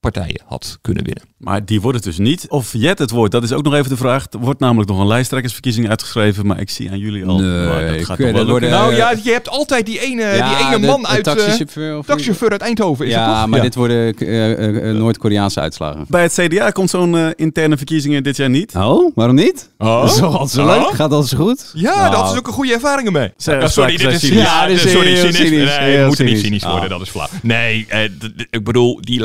partijen 0.02 0.42
had 0.46 0.78
kunnen 0.82 1.04
winnen. 1.04 1.24
Maar 1.38 1.66
die 1.66 1.82
wordt 1.82 1.98
het 1.98 2.06
dus 2.06 2.18
niet. 2.18 2.46
Of 2.50 2.70
Jet 2.74 3.00
het 3.00 3.10
wordt, 3.12 3.32
dat 3.32 3.44
is 3.44 3.52
ook 3.52 3.64
nog 3.64 3.74
even 3.74 3.90
de 3.90 3.98
vraag. 3.98 4.26
Er 4.32 4.40
wordt 4.40 4.60
namelijk 4.60 4.90
nog 4.90 5.00
een 5.00 5.08
lijsttrekkersverkiezing 5.08 5.90
uitgeschreven. 5.90 6.46
Maar 6.46 6.60
ik 6.60 6.70
zie 6.70 6.90
aan 6.92 6.98
jullie 7.00 7.26
al. 7.26 7.40
Nee, 7.40 7.68
maar 7.68 7.88
dat 7.98 8.06
gaat 8.06 8.18
wel 8.18 8.46
worden- 8.46 8.70
nou 8.70 8.92
eh, 8.92 8.98
ja, 8.98 9.14
je 9.24 9.32
hebt 9.32 9.50
altijd 9.50 9.86
die 9.86 10.00
ene, 10.00 10.22
ja, 10.24 10.58
die 10.58 10.68
ene 10.68 10.80
de- 10.80 10.86
man 10.88 11.02
de 11.02 11.08
uit... 11.08 11.28
eh, 11.28 11.34
taxichauffeur 11.34 11.98
of- 11.98 12.06
taxichauffeur 12.06 12.50
uit 12.52 12.62
Eindhoven, 12.62 13.06
is 13.06 13.12
ja, 13.12 13.30
het 13.32 13.40
toch? 13.42 13.50
maar 13.50 13.62
dit 13.62 13.76
worden 13.76 14.14
eh, 14.18 14.52
eh, 14.52 14.90
eh, 14.90 14.96
Noord-Koreaanse 14.96 15.60
uitslagen. 15.60 16.06
Bij 16.08 16.22
het 16.22 16.34
CDA 16.34 16.70
komt 16.70 16.90
zo'n 16.90 17.18
eh, 17.18 17.28
interne 17.36 17.78
verkiezingen 17.78 18.24
dit 18.24 18.38
jaar 18.38 18.50
niet. 18.50 18.76
Oh, 18.76 19.12
waarom 19.16 19.36
niet? 19.36 19.70
Oh. 19.78 20.08
Toch 20.08 20.22
altijd 20.24 20.50
zo 20.50 20.62
Oh. 20.62 20.68
leuk? 20.68 20.96
Gaat 20.96 21.12
altijd 21.12 21.28
zo 21.30 21.38
goed? 21.46 21.72
Ja, 21.74 21.96
Nou, 21.96 22.12
dat 22.16 22.32
is 22.32 22.38
ook 22.38 22.48
een 22.48 22.54
goede 22.54 22.74
ervaringen 22.74 23.12
mee. 23.12 23.32
Ja, 23.38 23.68
sorry, 23.68 23.98
dit 23.98 24.12
is, 24.14 24.20
cynisch. 24.20 24.42
ja, 24.44 24.68
dit 24.68 24.84
is 24.86 24.92
sorry, 24.92 25.16
cynisch. 25.16 25.36
cynisch, 25.36 25.78
Nee, 25.78 25.90
heel 25.90 26.00
we 26.02 26.08
moeten 26.08 26.26
niet 26.26 26.40
cynisch. 26.40 26.64
worden, 26.64 26.84
Ah. 26.84 26.90
dat 26.90 27.02
is 27.02 27.10
flauw. 27.10 27.28
Nee, 27.42 27.86
eh, 27.90 28.04
ik 28.50 28.64
bedoel, 28.64 29.02
die 29.02 29.20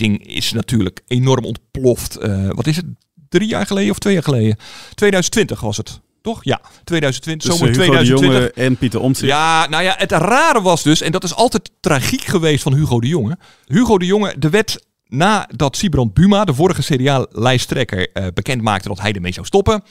is 0.00 0.52
natuurlijk 0.52 1.00
enorm 1.06 1.44
ontploft. 1.44 2.16
Eh, 2.16 2.48
wat 2.48 2.66
is 2.66 2.76
het? 2.76 2.84
Drie 3.28 3.48
jaar 3.48 3.66
geleden 3.66 3.90
of 3.90 3.98
twee 3.98 4.12
jaar 4.12 4.22
geleden? 4.22 4.56
2020 4.94 5.60
was 5.60 5.76
het, 5.76 6.00
toch? 6.22 6.44
Ja, 6.44 6.60
2020, 6.84 7.50
Tussen 7.50 7.66
zomer 7.66 7.82
Hugo 7.82 7.98
de 7.98 8.04
2020. 8.04 8.54
Jonge 8.54 8.66
en 8.68 8.76
Pieter 8.76 9.00
Omtzigt. 9.00 9.32
Ja, 9.32 9.68
nou 9.68 9.82
ja, 9.82 9.94
het 9.98 10.12
rare 10.12 10.62
was 10.62 10.82
dus, 10.82 11.00
en 11.00 11.12
dat 11.12 11.24
is 11.24 11.34
altijd 11.34 11.70
tragiek 11.80 12.24
geweest 12.24 12.62
van 12.62 12.74
Hugo 12.74 13.00
de 13.00 13.06
Jonge. 13.06 13.38
Hugo 13.66 13.98
de 13.98 14.06
Jonge, 14.06 14.34
de 14.38 14.50
wet 14.50 14.84
nadat 15.08 15.76
Sibrand 15.76 16.14
Buma, 16.14 16.44
de 16.44 16.54
vorige 16.54 16.82
CDA-lijsttrekker, 16.82 18.12
eh 18.12 18.26
bekend 18.34 18.62
maakte 18.62 18.88
dat 18.88 19.00
hij 19.00 19.12
ermee 19.12 19.32
zou 19.32 19.46
stoppen, 19.46 19.82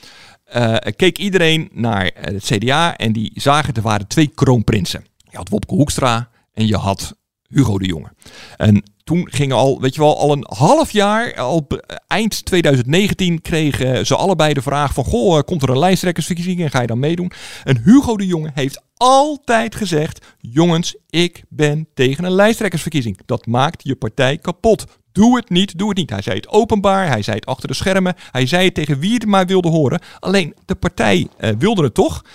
eh, 0.45 0.75
keek 0.95 1.17
iedereen 1.17 1.69
naar 1.73 2.05
eh, 2.05 2.33
het 2.33 2.43
CDA 2.43 2.95
en 2.97 3.11
die 3.11 3.31
zagen 3.35 3.73
er 3.73 3.81
waren 3.81 4.07
twee 4.07 4.27
kroonprinsen. 4.27 5.05
Je 5.29 5.37
had 5.37 5.49
Wopke 5.49 5.73
Hoekstra 5.73 6.29
en 6.53 6.67
je 6.67 6.75
had 6.75 7.15
Hugo 7.55 7.77
de 7.77 7.85
Jonge. 7.85 8.11
En 8.57 8.83
toen 9.03 9.27
gingen 9.31 9.55
al, 9.55 9.81
weet 9.81 9.95
je 9.95 10.01
wel, 10.01 10.19
al 10.19 10.31
een 10.31 10.45
half 10.47 10.91
jaar, 10.91 11.35
al 11.35 11.67
eind 12.07 12.45
2019 12.45 13.41
kregen 13.41 14.05
ze 14.05 14.15
allebei 14.15 14.53
de 14.53 14.61
vraag 14.61 14.93
van, 14.93 15.03
goh, 15.03 15.37
eh, 15.37 15.43
komt 15.43 15.63
er 15.63 15.69
een 15.69 15.79
lijsttrekkersverkiezing 15.79 16.61
en 16.61 16.69
ga 16.69 16.81
je 16.81 16.87
dan 16.87 16.99
meedoen? 16.99 17.31
En 17.63 17.81
Hugo 17.83 18.17
de 18.17 18.25
Jonge 18.25 18.51
heeft 18.53 18.81
altijd 18.97 19.75
gezegd, 19.75 20.25
jongens, 20.39 20.95
ik 21.09 21.43
ben 21.49 21.87
tegen 21.93 22.23
een 22.23 22.31
lijsttrekkersverkiezing. 22.31 23.19
Dat 23.25 23.45
maakt 23.45 23.83
je 23.83 23.95
partij 23.95 24.37
kapot. 24.37 24.85
Doe 25.11 25.35
het 25.35 25.49
niet, 25.49 25.77
doe 25.77 25.89
het 25.89 25.97
niet. 25.97 26.09
Hij 26.09 26.21
zei 26.21 26.35
het 26.35 26.47
openbaar, 26.47 27.07
hij 27.07 27.21
zei 27.21 27.35
het 27.35 27.45
achter 27.45 27.67
de 27.67 27.73
schermen, 27.73 28.15
hij 28.31 28.45
zei 28.45 28.65
het 28.65 28.73
tegen 28.73 28.99
wie 28.99 29.13
het 29.13 29.25
maar 29.25 29.45
wilde 29.45 29.69
horen. 29.69 30.01
Alleen 30.19 30.55
de 30.65 30.75
partij 30.75 31.27
eh, 31.37 31.49
wilde 31.57 31.83
het 31.83 31.93
toch. 31.93 32.25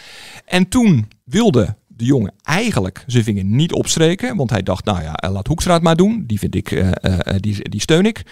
En 0.44 0.68
toen 0.68 1.08
wilde 1.24 1.76
de 2.00 2.06
jongen 2.06 2.32
eigenlijk 2.42 3.04
zijn 3.06 3.24
vinger 3.24 3.44
niet 3.44 3.72
opstreken. 3.72 4.36
Want 4.36 4.50
hij 4.50 4.62
dacht, 4.62 4.84
nou 4.84 5.02
ja, 5.02 5.30
laat 5.30 5.46
Hoekstra 5.46 5.72
het 5.74 5.82
maar 5.82 5.96
doen. 5.96 6.24
Die 6.26 6.38
vind 6.38 6.54
ik, 6.54 6.70
eh, 6.70 6.88
eh, 6.88 6.94
eh, 7.02 7.36
die, 7.40 7.68
die 7.68 7.80
steun 7.80 8.04
ik. 8.06 8.22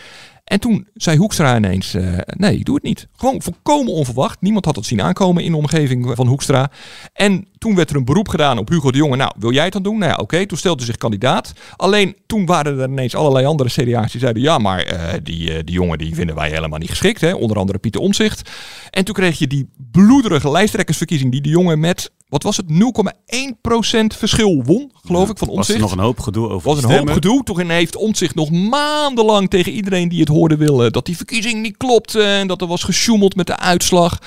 En 0.49 0.61
toen 0.61 0.89
zei 0.95 1.19
Hoekstra 1.19 1.57
ineens, 1.57 1.95
eh, 1.95 2.19
nee, 2.27 2.59
ik 2.59 2.65
doe 2.65 2.75
het 2.75 2.85
niet. 2.85 3.09
Gewoon 3.17 3.43
volkomen 3.43 3.93
onverwacht. 3.93 4.41
Niemand 4.41 4.65
had 4.65 4.77
het 4.77 4.87
zien 4.87 5.03
aankomen 5.03 5.45
in 5.45 5.51
de 5.51 5.57
omgeving 5.57 6.11
van 6.15 6.27
Hoekstra. 6.27 6.71
En 7.13 7.49
toen 7.59 7.75
werd 7.75 7.91
er 7.91 7.97
een 7.97 8.05
beroep 8.05 8.29
gedaan 8.29 8.59
op 8.59 8.69
Hugo 8.69 8.91
de 8.91 8.99
Jonge. 8.99 9.17
Nou, 9.17 9.33
wil 9.39 9.53
jij 9.53 9.65
het 9.65 9.73
dan 9.73 9.83
doen? 9.83 9.99
Nou 9.99 10.11
ja, 10.11 10.17
oké. 10.17 10.47
Toen 10.47 10.59
stelde 10.59 10.85
zich 10.85 10.97
kandidaat. 10.97 11.53
Alleen 11.77 12.17
toen 12.27 12.47
waren 12.47 12.79
er 12.79 12.89
ineens 12.89 13.15
allerlei 13.15 13.47
andere 13.47 13.69
CDA's 13.69 14.13
die 14.13 14.21
zeiden... 14.21 14.43
ja, 14.43 14.59
maar 14.59 14.83
eh, 14.83 15.19
die, 15.23 15.53
eh, 15.53 15.65
die 15.65 15.75
jongen 15.75 15.99
die 15.99 16.15
vinden 16.15 16.35
wij 16.35 16.51
helemaal 16.51 16.79
niet 16.79 16.91
geschikt. 16.91 17.21
Hè? 17.21 17.33
Onder 17.35 17.57
andere 17.57 17.79
Pieter 17.79 18.01
Omzicht. 18.01 18.51
En 18.91 19.05
toen 19.05 19.15
kreeg 19.15 19.39
je 19.39 19.47
die 19.47 19.69
bloederige 19.91 20.51
lijsttrekkersverkiezing... 20.51 21.33
die 21.33 21.41
de 21.41 21.49
jongen 21.49 21.81
met, 21.81 22.13
wat 22.29 22.43
was 22.43 22.57
het, 22.57 22.67
0,1% 22.71 22.77
verschil 24.19 24.63
won, 24.65 24.93
geloof 25.05 25.31
ik, 25.31 25.39
van 25.39 25.55
Was 25.55 25.69
er 25.69 25.79
nog 25.79 25.93
een 25.93 25.99
hoop 25.99 26.21
gedoe 26.21 26.49
over 26.49 26.69
was 26.69 26.83
een 26.83 26.91
hoop 26.91 27.11
gedoe. 27.11 27.43
Toen 27.43 27.71
heeft 27.71 27.97
Omtzigt 27.97 28.35
nog 28.35 28.51
maandenlang 28.51 29.51
tegen 29.51 29.73
iedereen 29.73 30.09
die 30.09 30.21
het 30.21 30.29
hoorde 30.38 30.57
willen 30.57 30.92
dat 30.92 31.07
die 31.07 31.16
verkiezing 31.16 31.62
niet 31.62 31.77
klopte 31.77 32.22
en 32.22 32.46
dat 32.46 32.61
er 32.61 32.66
was 32.66 32.83
gesjoemeld 32.83 33.37
met 33.37 33.46
de 33.46 33.59
uitslag. 33.59 34.18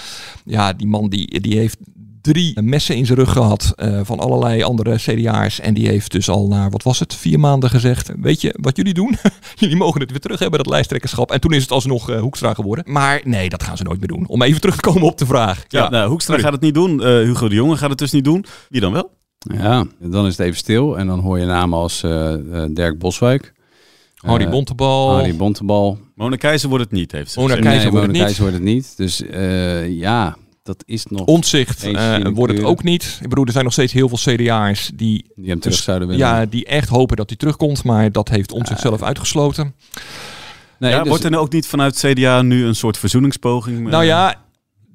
Ja, 0.45 0.73
die 0.73 0.87
man 0.87 1.09
die, 1.09 1.39
die 1.39 1.57
heeft 1.57 1.77
drie 2.21 2.61
messen 2.61 2.95
in 2.95 3.05
zijn 3.05 3.17
rug 3.17 3.31
gehad 3.31 3.73
eh, 3.75 3.99
van 4.03 4.19
allerlei 4.19 4.63
andere 4.63 4.95
CDA's. 4.95 5.59
En 5.59 5.73
die 5.73 5.87
heeft 5.87 6.11
dus 6.11 6.29
al 6.29 6.47
na, 6.47 6.69
wat 6.69 6.83
was 6.83 6.99
het, 6.99 7.15
vier 7.15 7.39
maanden 7.39 7.69
gezegd... 7.69 8.11
weet 8.21 8.41
je 8.41 8.55
wat 8.61 8.77
jullie 8.77 8.93
doen? 8.93 9.17
jullie 9.55 9.75
mogen 9.75 10.01
het 10.01 10.09
weer 10.09 10.19
terug 10.19 10.39
hebben, 10.39 10.57
dat 10.59 10.73
lijsttrekkerschap. 10.73 11.31
En 11.31 11.39
toen 11.39 11.53
is 11.53 11.61
het 11.61 11.71
alsnog 11.71 12.09
uh, 12.09 12.19
Hoekstra 12.19 12.53
geworden. 12.53 12.85
Maar 12.87 13.21
nee, 13.23 13.49
dat 13.49 13.63
gaan 13.63 13.77
ze 13.77 13.83
nooit 13.83 13.99
meer 13.99 14.07
doen. 14.07 14.27
Om 14.27 14.41
even 14.41 14.61
terug 14.61 14.75
te 14.75 14.81
komen 14.81 15.01
op 15.01 15.17
de 15.17 15.25
vraag. 15.25 15.63
Ja, 15.67 15.89
nou, 15.89 16.09
Hoekstra 16.09 16.37
gaat 16.37 16.51
het 16.51 16.61
niet 16.61 16.73
doen. 16.73 16.93
Uh, 16.93 17.03
Hugo 17.03 17.49
de 17.49 17.55
Jonge 17.55 17.77
gaat 17.77 17.89
het 17.89 17.99
dus 17.99 18.11
niet 18.11 18.23
doen. 18.23 18.45
Wie 18.69 18.81
dan 18.81 18.91
wel? 18.93 19.11
Ja, 19.39 19.85
dan 19.99 20.25
is 20.25 20.37
het 20.37 20.45
even 20.45 20.57
stil. 20.57 20.97
En 20.97 21.07
dan 21.07 21.19
hoor 21.19 21.39
je 21.39 21.45
namen 21.45 21.79
als 21.79 22.03
uh, 22.03 22.35
Dirk 22.69 22.97
Boswijk. 22.97 23.53
Harry 24.21 24.49
Bontebal. 24.49 25.15
Harry 25.15 25.35
Bontebal. 25.35 25.99
Mona 26.15 26.35
Keizer 26.35 26.69
wordt 26.69 26.83
het 26.83 26.93
niet, 26.93 27.11
heeft 27.11 27.31
ze 27.31 27.39
Mona 27.39 27.53
Keizer, 27.53 27.71
nee, 27.71 27.91
wordt, 27.91 28.07
Mona 28.07 28.07
het 28.07 28.17
Keizer 28.21 28.41
wordt 28.41 28.57
het 28.57 28.65
niet. 28.65 28.97
Dus 28.97 29.23
ja, 29.99 30.37
dat 30.63 30.83
is 30.85 31.05
nog... 31.05 31.25
Ontzicht 31.25 31.85
uh, 31.85 32.17
wordt 32.33 32.53
het 32.53 32.63
ook 32.63 32.83
niet. 32.83 33.19
Ik 33.21 33.29
bedoel, 33.29 33.45
er 33.45 33.51
zijn 33.51 33.63
nog 33.63 33.73
steeds 33.73 33.93
heel 33.93 34.09
veel 34.09 34.35
CDA'ers 34.35 34.91
die... 34.95 35.31
Die 35.35 35.49
hem 35.49 35.59
terug 35.59 35.77
zouden 35.77 36.07
willen. 36.07 36.25
Ja, 36.25 36.45
die 36.45 36.65
echt 36.65 36.89
hopen 36.89 37.17
dat 37.17 37.29
hij 37.29 37.37
terugkomt. 37.37 37.83
Maar 37.83 38.11
dat 38.11 38.29
heeft 38.29 38.51
Omtzigt 38.51 38.79
zelf 38.79 39.01
uitgesloten. 39.01 39.75
Nee, 40.79 40.91
ja, 40.91 40.99
dus 40.99 41.07
wordt 41.07 41.23
er 41.23 41.37
ook 41.37 41.51
niet 41.51 41.67
vanuit 41.67 42.05
CDA 42.05 42.41
nu 42.41 42.65
een 42.65 42.75
soort 42.75 42.97
verzoeningspoging? 42.97 43.89
Nou 43.89 44.03
ja, 44.03 44.35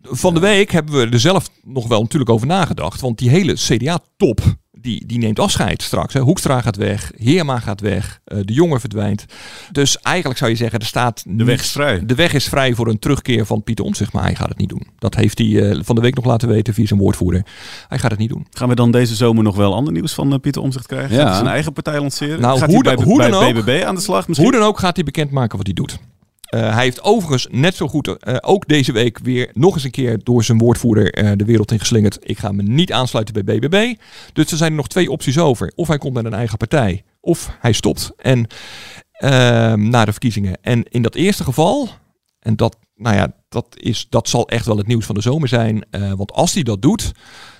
van 0.03 0.35
de 0.35 0.41
week 0.41 0.71
hebben 0.71 0.95
we 0.95 1.09
er 1.09 1.21
zelf 1.21 1.51
nog 1.65 1.89
wel 1.89 2.01
natuurlijk 2.01 2.31
over 2.31 2.47
nagedacht. 2.47 3.01
Want 3.01 3.19
die 3.19 3.31
hele 3.31 3.53
CDA-top, 3.55 4.41
die, 4.87 5.07
die 5.07 5.19
neemt 5.19 5.39
afscheid 5.39 5.83
straks. 5.83 6.15
Hè. 6.15 6.21
Hoekstra 6.21 6.61
gaat 6.61 6.77
weg, 6.77 7.13
Heerma 7.17 7.59
gaat 7.59 7.81
weg, 7.81 8.21
uh, 8.27 8.39
de 8.45 8.53
jongen 8.53 8.81
verdwijnt. 8.81 9.25
Dus 9.73 9.99
eigenlijk 9.99 10.39
zou 10.39 10.51
je 10.51 10.57
zeggen, 10.57 10.79
er 10.79 10.87
staat... 10.87 11.25
De 11.27 11.45
weg 11.45 11.61
is 11.61 11.71
vrij. 11.71 12.07
De 12.07 12.15
weg 12.15 12.33
is 12.33 12.49
vrij 12.49 12.75
voor 12.75 12.89
een 12.89 12.99
terugkeer 12.99 13.47
van 13.47 13.63
Pieter 13.63 13.85
Omtzigt, 13.85 14.13
maar 14.13 14.23
hij 14.23 14.35
gaat 14.35 14.49
het 14.49 14.59
niet 14.59 14.69
doen. 14.69 14.87
Dat 14.99 15.15
heeft 15.15 15.39
hij 15.39 15.47
uh, 15.47 15.81
van 15.83 15.95
de 15.95 16.01
week 16.01 16.15
nog 16.15 16.25
laten 16.25 16.49
weten 16.49 16.75
via 16.75 16.87
zijn 16.87 17.01
woordvoerder. 17.01 17.47
Hij 17.89 17.99
gaat 17.99 18.11
het 18.11 18.21
niet 18.21 18.29
doen. 18.29 18.47
Gaan 18.51 18.69
we 18.69 18.75
dan 18.75 18.91
deze 18.91 19.15
zomer 19.15 19.43
nog 19.43 19.57
wel 19.57 19.75
ander 19.75 19.93
nieuws 19.93 20.15
van 20.15 20.33
uh, 20.33 20.39
Pieter 20.39 20.63
Omtzigt 20.63 20.87
krijgen? 20.87 21.11
Ja. 21.11 21.17
Gaat 21.17 21.29
hij 21.29 21.37
zijn 21.37 21.53
eigen 21.53 21.73
partij 21.73 22.01
lanceren? 22.01 22.41
Nou, 22.41 22.59
gaat 22.59 22.73
hoe, 22.73 22.87
hij 22.87 22.95
bij, 22.97 23.05
hoe 23.05 23.17
bij 23.17 23.31
dan 23.31 23.45
ook, 23.45 23.55
BBB 23.55 23.83
aan 23.85 23.95
de 23.95 24.01
slag 24.01 24.29
misschien? 24.29 24.49
Hoe 24.49 24.59
dan 24.59 24.69
ook 24.69 24.79
gaat 24.79 24.97
hij 24.97 25.05
bekendmaken 25.05 25.57
wat 25.57 25.67
hij 25.67 25.75
doet. 25.75 25.99
Uh, 26.51 26.75
hij 26.75 26.83
heeft 26.83 27.03
overigens 27.03 27.47
net 27.51 27.75
zo 27.75 27.89
goed, 27.89 28.07
uh, 28.07 28.37
ook 28.41 28.69
deze 28.69 28.93
week 28.93 29.19
weer 29.19 29.51
nog 29.53 29.75
eens 29.75 29.85
een 29.85 29.91
keer 29.91 30.21
door 30.23 30.45
zijn 30.45 30.59
woordvoerder 30.59 31.25
uh, 31.25 31.33
de 31.37 31.45
wereld 31.45 31.73
ingeslingerd. 31.73 32.19
Ik 32.21 32.39
ga 32.39 32.53
me 32.53 32.63
niet 32.63 32.93
aansluiten 32.93 33.35
bij 33.35 33.59
BBB. 33.59 33.95
Dus 34.33 34.51
er 34.51 34.57
zijn 34.57 34.75
nog 34.75 34.89
twee 34.89 35.11
opties 35.11 35.39
over. 35.39 35.73
Of 35.75 35.89
hij 35.89 35.99
komt 35.99 36.15
met 36.15 36.25
een 36.25 36.35
eigen 36.35 36.59
partij, 36.59 37.05
of 37.21 37.57
hij 37.61 37.73
stopt. 37.73 38.13
En 38.17 38.47
ehm, 39.13 39.89
na 39.89 40.05
de 40.05 40.11
verkiezingen. 40.11 40.59
En 40.61 40.83
in 40.83 41.03
dat 41.03 41.15
eerste 41.15 41.45
geval, 41.45 41.89
en 42.39 42.57
dat, 42.57 42.77
nou 42.95 43.17
ja, 43.17 43.33
dat, 43.63 43.67
is, 43.81 44.07
dat 44.09 44.29
zal 44.29 44.49
echt 44.49 44.67
wel 44.67 44.77
het 44.77 44.87
nieuws 44.87 45.07
van 45.07 45.15
de 45.15 45.21
zomer 45.21 45.49
zijn. 45.49 45.87
want 46.17 46.33
als 46.33 46.55
hij 46.55 46.63
dat 46.63 46.83
doet, 46.83 47.13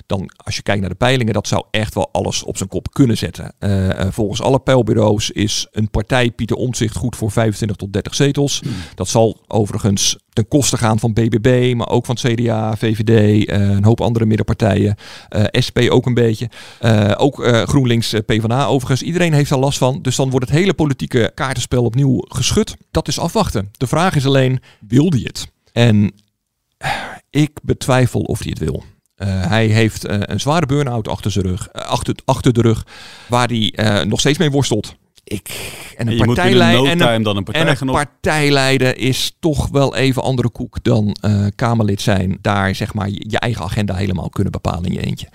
dan 0.07 0.31
als 0.37 0.57
je 0.57 0.63
kijkt 0.63 0.81
naar 0.81 0.91
de 0.91 0.97
peilingen, 0.97 1.33
dat 1.33 1.49
zou 1.49 1.65
echt 1.71 1.95
wel 1.95 2.09
alles 2.13 2.43
op 2.43 2.57
zijn 2.57 2.69
kop 2.69 2.93
kunnen 2.93 3.17
zetten. 3.17 3.55
Uh, 3.61 3.89
uh, 3.89 4.07
volgens 4.11 4.43
alle 4.43 4.59
peilbureaus 4.59 5.31
is 5.31 5.67
een 5.71 5.91
partij 5.91 6.31
Pieter 6.31 6.57
Omtzigt 6.57 6.97
goed 6.97 7.17
voor 7.17 7.31
25 7.31 7.77
tot 7.77 7.93
30 7.93 8.15
zetels. 8.15 8.61
Hmm. 8.61 8.73
Dat 8.95 9.09
zal 9.09 9.45
overigens 9.47 10.19
ten 10.33 10.49
koste 10.49 10.77
gaan 10.77 10.99
van 10.99 11.13
BBB, 11.13 11.75
maar 11.77 11.89
ook 11.89 12.07
van 12.07 12.17
het 12.21 12.35
CDA, 12.35 12.77
VVD, 12.77 13.49
uh, 13.49 13.57
een 13.57 13.85
hoop 13.85 14.01
andere 14.01 14.27
middenpartijen. 14.27 14.97
SP 15.67 15.79
ook 15.79 16.07
een 16.07 16.15
beetje. 16.15 16.49
ook 17.17 17.47
GroenLinks, 17.47 18.15
PvdA 18.27 18.67
overigens. 18.67 19.03
Iedereen 19.03 19.33
heeft 19.33 19.51
daar 19.51 19.59
last 19.59 19.79
van. 19.79 19.99
Dus 20.03 20.17
dan 20.17 20.31
wordt 20.31 20.49
het 20.49 20.59
hele 20.59 20.75
politieke 20.75 21.33
kaartenspel 21.35 21.85
opnieuw 21.85 22.21
geschud. 22.29 22.77
Dat 22.91 23.09
is 23.09 23.19
afwachten. 23.19 23.69
De 23.73 23.87
vraag 23.87 24.17
is 24.17 24.27
alleen, 24.27 24.61
wil 24.81 25.11
hij 25.11 25.21
het? 25.23 25.55
En 25.77 26.13
ik 27.31 27.51
betwijfel 27.63 28.21
of 28.21 28.39
hij 28.39 28.49
het 28.49 28.59
wil. 28.59 28.85
Uh, 29.17 29.47
hij 29.47 29.67
heeft 29.67 30.09
uh, 30.09 30.17
een 30.21 30.41
zware 30.41 30.67
burn-out 30.67 31.09
achter, 31.09 31.31
zijn 31.31 31.47
rug, 31.47 31.69
uh, 31.73 31.83
achter, 31.83 32.15
achter 32.25 32.53
de 32.53 32.61
rug, 32.61 32.87
waar 33.29 33.49
hij 33.49 34.05
nog 34.05 34.21
steeds 34.21 34.39
mee 34.39 34.51
worstelt. 34.51 34.95
Ik, 35.25 35.49
en 35.97 36.07
een, 36.07 36.21
en 36.21 36.27
partijleider, 36.27 36.91
en 36.91 37.01
een, 37.01 37.23
dan 37.23 37.37
een, 37.37 37.45
partij 37.45 37.63
en 37.63 37.77
een 37.81 37.87
partijleider 37.87 38.99
is 38.99 39.37
toch 39.41 39.69
wel 39.69 39.97
even 39.97 40.23
andere 40.23 40.49
koek 40.49 40.85
dan 40.85 41.17
Kamerlid 41.55 42.01
zijn. 42.01 42.39
Daar 42.41 42.75
zeg 42.75 42.95
maar 42.95 43.09
je, 43.09 43.25
je, 43.29 43.39
eigen 43.39 43.65
agenda 43.65 43.95
helemaal 43.95 44.29
kunnen 44.29 44.53
bepalen 44.53 44.85
in 44.85 44.93
je 44.93 45.01
eentje. 45.01 45.29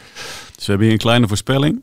Dus 0.55 0.65
we 0.65 0.71
hebben 0.71 0.83
hier 0.83 0.91
een 0.91 1.01
kleine 1.01 1.27
voorspelling. 1.27 1.81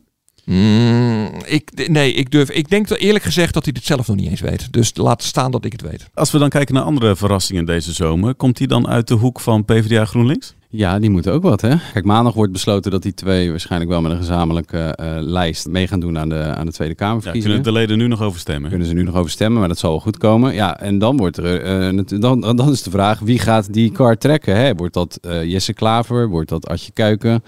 Mm, 0.49 1.31
ik, 1.47 1.89
nee, 1.89 2.13
ik 2.13 2.31
durf. 2.31 2.51
Ik 2.51 2.69
denk 2.69 2.91
eerlijk 2.91 3.25
gezegd 3.25 3.55
dat 3.55 3.65
hij 3.65 3.75
het 3.77 3.87
zelf 3.87 4.07
nog 4.07 4.17
niet 4.17 4.31
eens 4.31 4.41
weet. 4.41 4.73
Dus 4.73 4.93
laat 4.95 5.23
staan 5.23 5.51
dat 5.51 5.65
ik 5.65 5.73
het 5.73 5.83
weet. 5.83 6.09
Als 6.15 6.31
we 6.31 6.39
dan 6.39 6.49
kijken 6.49 6.75
naar 6.75 6.83
andere 6.83 7.17
verrassingen 7.17 7.65
deze 7.65 7.93
zomer, 7.93 8.35
komt 8.35 8.59
hij 8.59 8.67
dan 8.67 8.89
uit 8.89 9.09
de 9.09 9.15
hoek 9.15 9.41
van 9.41 9.65
PvdA 9.65 10.05
GroenLinks? 10.05 10.55
Ja, 10.71 10.99
die 10.99 11.11
moeten 11.11 11.33
ook 11.33 11.43
wat, 11.43 11.61
hè? 11.61 11.75
Kijk, 11.93 12.05
maandag 12.05 12.35
wordt 12.35 12.53
besloten 12.53 12.91
dat 12.91 13.03
die 13.03 13.15
twee 13.15 13.51
waarschijnlijk 13.51 13.91
wel 13.91 14.01
met 14.01 14.11
een 14.11 14.19
gezamenlijke 14.19 14.99
uh, 15.01 15.17
lijst 15.21 15.69
mee 15.69 15.87
gaan 15.87 16.01
doen 16.01 16.19
aan 16.19 16.29
de, 16.29 16.43
aan 16.43 16.67
de 16.67 16.73
Tweede 16.73 16.95
Kamerverkiezingen. 16.95 17.57
Ja, 17.57 17.63
kunnen 17.63 17.75
de 17.75 17.81
leden 17.81 17.99
nu 17.99 18.07
nog 18.07 18.23
over 18.23 18.41
stemmen? 18.41 18.71
Kunnen 18.71 18.89
ze 18.89 18.95
nu 18.95 19.03
nog 19.03 19.15
over 19.15 19.31
stemmen, 19.31 19.59
maar 19.59 19.69
dat 19.69 19.79
zal 19.79 19.91
wel 19.91 20.01
goed 20.01 20.19
komen. 20.19 20.55
Ja, 20.55 20.81
en 20.81 20.99
dan, 20.99 21.17
wordt 21.17 21.37
er, 21.37 21.93
uh, 21.95 22.21
dan, 22.21 22.41
dan 22.41 22.71
is 22.71 22.83
de 22.83 22.91
vraag, 22.91 23.19
wie 23.19 23.39
gaat 23.39 23.73
die 23.73 23.93
kar 23.93 24.19
trekken? 24.19 24.57
Hè? 24.57 24.75
Wordt 24.75 24.95
dat 24.95 25.19
uh, 25.27 25.45
Jesse 25.45 25.73
Klaver? 25.73 26.29
Wordt 26.29 26.49
dat 26.49 26.69
Adje 26.69 26.93
Kuiken? 26.93 27.43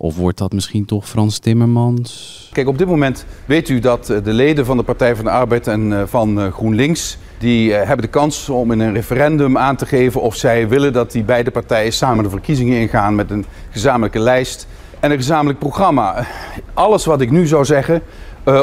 Of 0.00 0.16
wordt 0.16 0.38
dat 0.38 0.52
misschien 0.52 0.84
toch 0.84 1.08
Frans 1.08 1.38
Timmermans? 1.38 2.48
Kijk, 2.52 2.68
op 2.68 2.78
dit 2.78 2.86
moment 2.86 3.24
weet 3.46 3.68
u 3.68 3.78
dat 3.78 4.06
de 4.06 4.32
leden 4.32 4.64
van 4.64 4.76
de 4.76 4.82
Partij 4.82 5.16
van 5.16 5.24
de 5.24 5.30
Arbeid 5.30 5.66
en 5.66 6.08
van 6.08 6.52
GroenLinks... 6.52 7.18
die 7.38 7.72
hebben 7.72 8.04
de 8.04 8.10
kans 8.10 8.48
om 8.48 8.72
in 8.72 8.80
een 8.80 8.94
referendum 8.94 9.58
aan 9.58 9.76
te 9.76 9.86
geven 9.86 10.20
of 10.20 10.34
zij 10.34 10.68
willen 10.68 10.92
dat 10.92 11.12
die 11.12 11.22
beide 11.22 11.50
partijen 11.50 11.92
samen 11.92 12.24
de 12.24 12.30
verkiezingen 12.30 12.80
ingaan 12.80 13.14
met 13.14 13.30
een 13.30 13.44
gezamenlijke 13.70 14.18
lijst 14.18 14.66
en 15.00 15.10
een 15.10 15.16
gezamenlijk 15.16 15.58
programma. 15.58 16.26
Alles 16.74 17.04
wat 17.04 17.20
ik 17.20 17.30
nu 17.30 17.46
zou 17.46 17.64
zeggen 17.64 18.02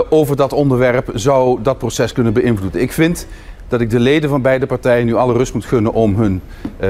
over 0.09 0.35
dat 0.35 0.53
onderwerp 0.53 1.11
zou 1.13 1.61
dat 1.61 1.77
proces 1.77 2.11
kunnen 2.11 2.33
beïnvloeden. 2.33 2.81
Ik 2.81 2.91
vind 2.91 3.27
dat 3.67 3.81
ik 3.81 3.89
de 3.89 3.99
leden 3.99 4.29
van 4.29 4.41
beide 4.41 4.65
partijen 4.65 5.05
nu 5.05 5.15
alle 5.15 5.33
rust 5.33 5.53
moet 5.53 5.65
gunnen 5.65 5.93
om 5.93 6.15
hun 6.15 6.41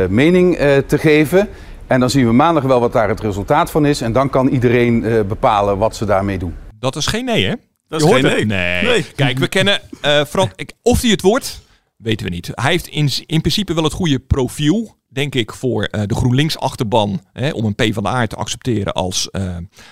mening 0.10 0.56
te 0.88 0.98
geven. 0.98 1.50
En 1.88 2.00
dan 2.00 2.10
zien 2.10 2.26
we 2.26 2.32
maandag 2.32 2.64
wel 2.64 2.80
wat 2.80 2.94
daar 2.94 3.10
het 3.10 3.20
resultaat 3.20 3.72
van 3.72 3.86
is. 3.86 4.02
En 4.02 4.14
dan 4.14 4.30
kan 4.30 4.48
iedereen 4.48 5.26
bepalen 5.28 5.78
wat 5.78 5.96
ze 5.96 6.06
daarmee 6.06 6.38
doen. 6.38 6.56
Dat 6.80 6.96
is 6.96 7.06
geen 7.08 7.26
nee, 7.26 7.46
hè? 7.46 7.54
Dat 7.88 8.02
is 8.02 8.12
geen 8.12 8.24
nee. 8.24 8.46
nee. 8.46 8.84
nee. 8.84 9.06
Kijk, 9.16 9.38
we 9.38 9.48
kennen 9.48 9.80
Frans. 10.28 10.50
Of 10.82 11.02
hij 11.02 11.10
het 11.10 11.22
wordt, 11.22 11.62
weten 11.98 12.26
we 12.26 12.32
niet. 12.32 12.50
Hij 12.52 12.72
heeft 12.72 12.88
in, 12.88 13.10
in 13.26 13.42
principe 13.42 13.74
wel 13.74 13.84
het 13.84 13.94
goede 13.94 14.20
profiel 14.20 14.96
denk 15.16 15.36
ik, 15.36 15.54
voor 15.54 15.88
uh, 15.92 16.02
de 16.06 16.16
GroenLinks-achterban 16.16 17.22
hè, 17.34 17.50
om 17.50 17.66
een 17.66 17.76
P 17.76 17.94
van 17.94 18.04
de 18.04 18.10
A 18.10 18.28
te 18.28 18.36
accepteren 18.36 18.94
als... 18.94 19.30
Uh, 19.32 19.42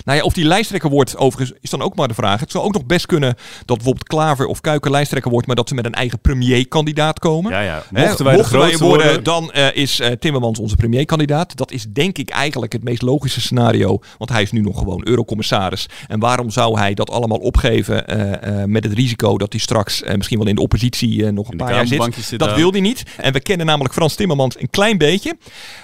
nou 0.06 0.18
ja, 0.18 0.22
of 0.22 0.34
die 0.34 0.46
lijsttrekker 0.46 0.90
wordt, 0.90 1.18
overigens, 1.18 1.60
is 1.62 1.70
dan 1.70 1.82
ook 1.82 1.96
maar 1.96 2.08
de 2.08 2.14
vraag. 2.14 2.40
Het 2.40 2.52
zou 2.52 2.64
ook 2.64 2.74
nog 2.74 2.86
best 2.86 3.06
kunnen 3.06 3.36
dat 3.66 3.76
bijvoorbeeld 3.78 4.08
Klaver 4.08 4.46
of 4.46 4.62
Kuiken 4.62 4.92
lijsttrekker 4.92 5.32
wordt, 5.32 5.48
maar 5.48 5.56
dat 5.56 5.68
ze 5.68 5.76
met 5.76 5.86
een 5.86 5.94
eigen 5.94 6.20
premierkandidaat 6.20 7.20
komen. 7.20 7.52
Ja, 7.52 7.60
ja. 7.60 7.84
Mochten 7.90 8.26
wij, 8.26 8.34
hè, 8.34 8.40
mochten 8.40 8.60
wij 8.60 8.78
worden, 8.78 9.06
worden, 9.08 9.24
dan 9.24 9.52
uh, 9.56 9.76
is 9.76 10.02
Timmermans 10.20 10.60
onze 10.60 10.76
premierkandidaat. 10.76 11.58
Dat 11.58 11.72
is 11.72 11.86
denk 11.90 12.18
ik 12.18 12.30
eigenlijk 12.30 12.74
het 12.74 12.84
meest 12.84 13.02
logische 13.02 13.42
scenario, 13.42 14.00
want 14.18 14.30
hij 14.30 14.42
is 14.42 14.52
nu 14.52 14.62
nog 14.62 14.78
gewoon 14.78 15.02
eurocommissaris. 15.04 15.86
En 16.08 16.20
waarom 16.20 16.50
zou 16.50 16.80
hij 16.80 16.94
dat 16.94 17.10
allemaal 17.10 17.38
opgeven 17.38 18.06
met 18.66 18.84
het 18.84 18.94
risico 18.94 19.38
dat 19.38 19.52
hij 19.52 19.62
straks 19.62 20.04
misschien 20.16 20.38
wel 20.38 20.48
in 20.48 20.56
de 20.56 20.62
oppositie 20.62 21.32
nog 21.32 21.52
een 21.52 21.58
paar 21.58 21.74
jaar 21.74 21.88
zit? 21.88 22.16
zit 22.20 22.40
dat 22.40 22.56
wil 22.56 22.72
hij 22.72 22.82
niet. 22.82 23.04
En 23.18 23.34
we 23.34 23.40
kennen 23.40 23.66
namelijk 23.66 23.94
Frans 23.94 24.16
Timmermans 24.16 24.60
een 24.60 24.70
klein 24.70 24.98
beetje. 24.98 25.12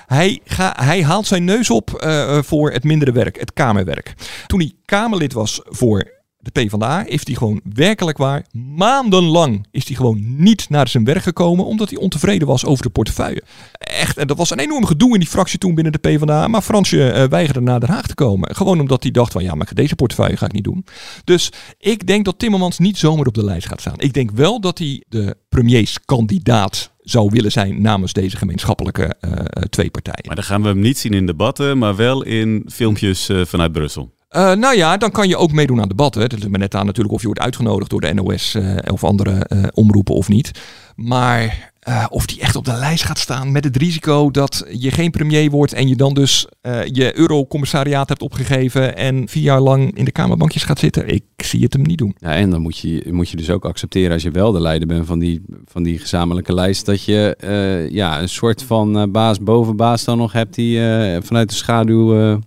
Hij, 0.06 0.40
hij 0.74 1.04
haalt 1.04 1.28
zijn 1.28 1.44
neus 1.44 1.70
op 1.70 2.02
uh, 2.04 2.42
voor 2.42 2.72
het 2.72 2.84
mindere 2.84 3.12
werk, 3.12 3.40
het 3.40 3.54
Kamerwerk. 3.54 4.14
Toen 4.48 4.60
hij 4.60 4.74
Kamerlid 4.86 5.34
was 5.34 5.62
voor 5.64 6.18
de 6.42 6.52
PvdA, 6.52 7.04
heeft 7.08 7.28
hij 7.28 7.36
gewoon 7.36 7.62
werkelijk 7.74 8.18
waar 8.18 8.46
maandenlang 8.52 9.68
is 9.72 9.88
hij 9.88 9.96
gewoon 9.96 10.44
niet 10.44 10.70
naar 10.70 10.88
zijn 10.88 11.04
werk 11.04 11.24
gekomen 11.24 11.66
omdat 11.66 11.90
hij 11.90 12.00
ontevreden 12.00 12.48
was 12.48 12.66
over 12.66 12.84
de 12.84 12.90
portefeuille. 12.90 13.44
Echt, 13.78 14.18
en 14.18 14.28
dat 14.28 14.38
was 14.38 14.50
een 14.50 14.60
enorm 14.60 14.86
gedoe 14.86 15.14
in 15.14 15.20
die 15.20 15.30
fractie 15.30 15.60
toen 15.60 15.76
binnen 15.76 15.94
de 15.94 15.98
PvdA, 15.98 16.48
maar 16.48 16.62
Fransje 16.62 17.14
uh, 17.14 17.24
weigerde 17.24 17.62
naar 17.62 17.80
Den 17.80 17.90
Haag 17.90 18.08
te 18.08 18.16
komen. 18.16 18.56
Gewoon 18.56 18.80
omdat 18.80 19.04
hij 19.04 19.12
dacht 19.12 19.32
van 19.32 19.44
ja, 19.44 19.56
maar 19.56 19.72
deze 19.74 19.96
portefeuille 19.96 20.38
ga 20.38 20.46
ik 20.46 20.52
niet 20.52 20.64
doen. 20.64 20.86
Dus 21.24 21.52
ik 21.78 22.08
denk 22.08 22.26
dat 22.26 22.40
Timmermans 22.40 22.80
niet 22.80 22.98
zomaar 22.98 23.26
op 23.26 23.34
de 23.34 23.44
lijst 23.44 23.68
gaat 23.68 23.82
staan. 23.82 24.00
Ik 24.00 24.14
denk 24.14 24.32
wel 24.32 24.62
dat 24.62 24.78
hij 24.78 25.04
de 25.08 25.38
premierskandidaat 25.50 26.92
zou 27.10 27.30
willen 27.32 27.52
zijn 27.52 27.82
namens 27.82 28.14
deze 28.14 28.38
gemeenschappelijke 28.38 29.16
uh, 29.22 29.32
twee 29.70 29.90
partijen. 29.90 30.24
Maar 30.26 30.36
dan 30.36 30.44
gaan 30.44 30.62
we 30.62 30.68
hem 30.68 30.80
niet 30.80 30.98
zien 30.98 31.14
in 31.14 31.26
debatten, 31.26 31.78
maar 31.78 31.96
wel 31.96 32.24
in 32.24 32.66
filmpjes 32.72 33.30
uh, 33.30 33.46
vanuit 33.46 33.72
Brussel. 33.72 34.18
Uh, 34.36 34.54
nou 34.54 34.76
ja, 34.76 34.98
dan 34.98 35.12
kan 35.12 35.28
je 35.28 35.38
ook 35.38 35.52
meedoen 35.52 35.82
aan 35.82 35.88
debatten. 35.88 36.22
Het 36.22 36.32
ligt 36.32 36.50
maar 36.50 36.60
net 36.60 36.76
aan 36.76 36.86
natuurlijk 36.86 37.14
of 37.14 37.22
je 37.22 37.26
wordt 37.26 37.42
uitgenodigd 37.42 37.90
door 37.90 38.02
de 38.02 38.14
NOS 38.14 38.56
uh, 38.56 38.76
of 38.92 39.04
andere 39.04 39.46
uh, 39.54 39.64
omroepen 39.74 40.16
of 40.16 40.28
niet. 40.28 40.52
Maar 40.96 41.72
of 42.10 42.26
die 42.26 42.40
echt 42.40 42.56
op 42.56 42.66
de 42.66 42.74
lijst 42.74 43.04
gaat 43.04 43.20
staan 43.20 43.52
met 43.52 43.64
het 43.64 43.78
risico 43.78 44.32
dat 44.32 44.66
je 44.72 44.92
geen 44.92 45.12
premier 45.12 45.50
wordt 45.50 45.74
en 45.74 45.88
je 45.88 45.96
dan 45.96 46.14
dus 46.14 46.48
je 46.92 47.18
eurocommissariaat 47.18 48.10
hebt 48.10 48.22
opgegeven 48.22 48.96
en 48.96 49.28
vier 49.28 49.44
jaar 49.44 49.60
lang 49.60 49.98
in 49.98 50.06
de 50.06 50.12
kamerbankjes 50.12 50.64
gaat 50.64 50.80
zitten. 50.80 51.08
Ik 51.08 51.24
zie 51.38 51.64
het 51.64 51.74
hem 51.74 51.82
niet 51.82 51.98
doen. 51.98 52.16
Ja, 52.20 52.34
en 52.34 52.50
dan 52.50 52.62
moet 52.62 52.78
je, 52.78 53.08
moet 53.12 53.30
je 53.30 53.38
dus 53.38 53.50
ook 53.50 53.66
accepteren 53.66 54.12
als 54.12 54.24
je 54.24 54.32
wel 54.32 54.52
de 54.52 54.62
leider 54.62 54.88
bent 54.88 55.06
van 55.06 55.20
die, 55.20 55.42
van 55.66 55.84
die 55.84 56.00
gezamenlijke 56.00 56.54
lijst, 56.54 56.86
dat 56.86 57.04
je 57.04 57.88
ja, 57.92 58.22
een 58.22 58.30
soort 58.30 58.64
van 58.64 59.12
baas 59.12 59.40
boven 59.40 59.76
baas 59.76 60.04
dan 60.04 60.18
nog 60.18 60.32
hebt 60.32 60.56
die 60.56 60.80
vanuit 61.22 61.50
de 61.50 61.56
schaduw 61.56 62.40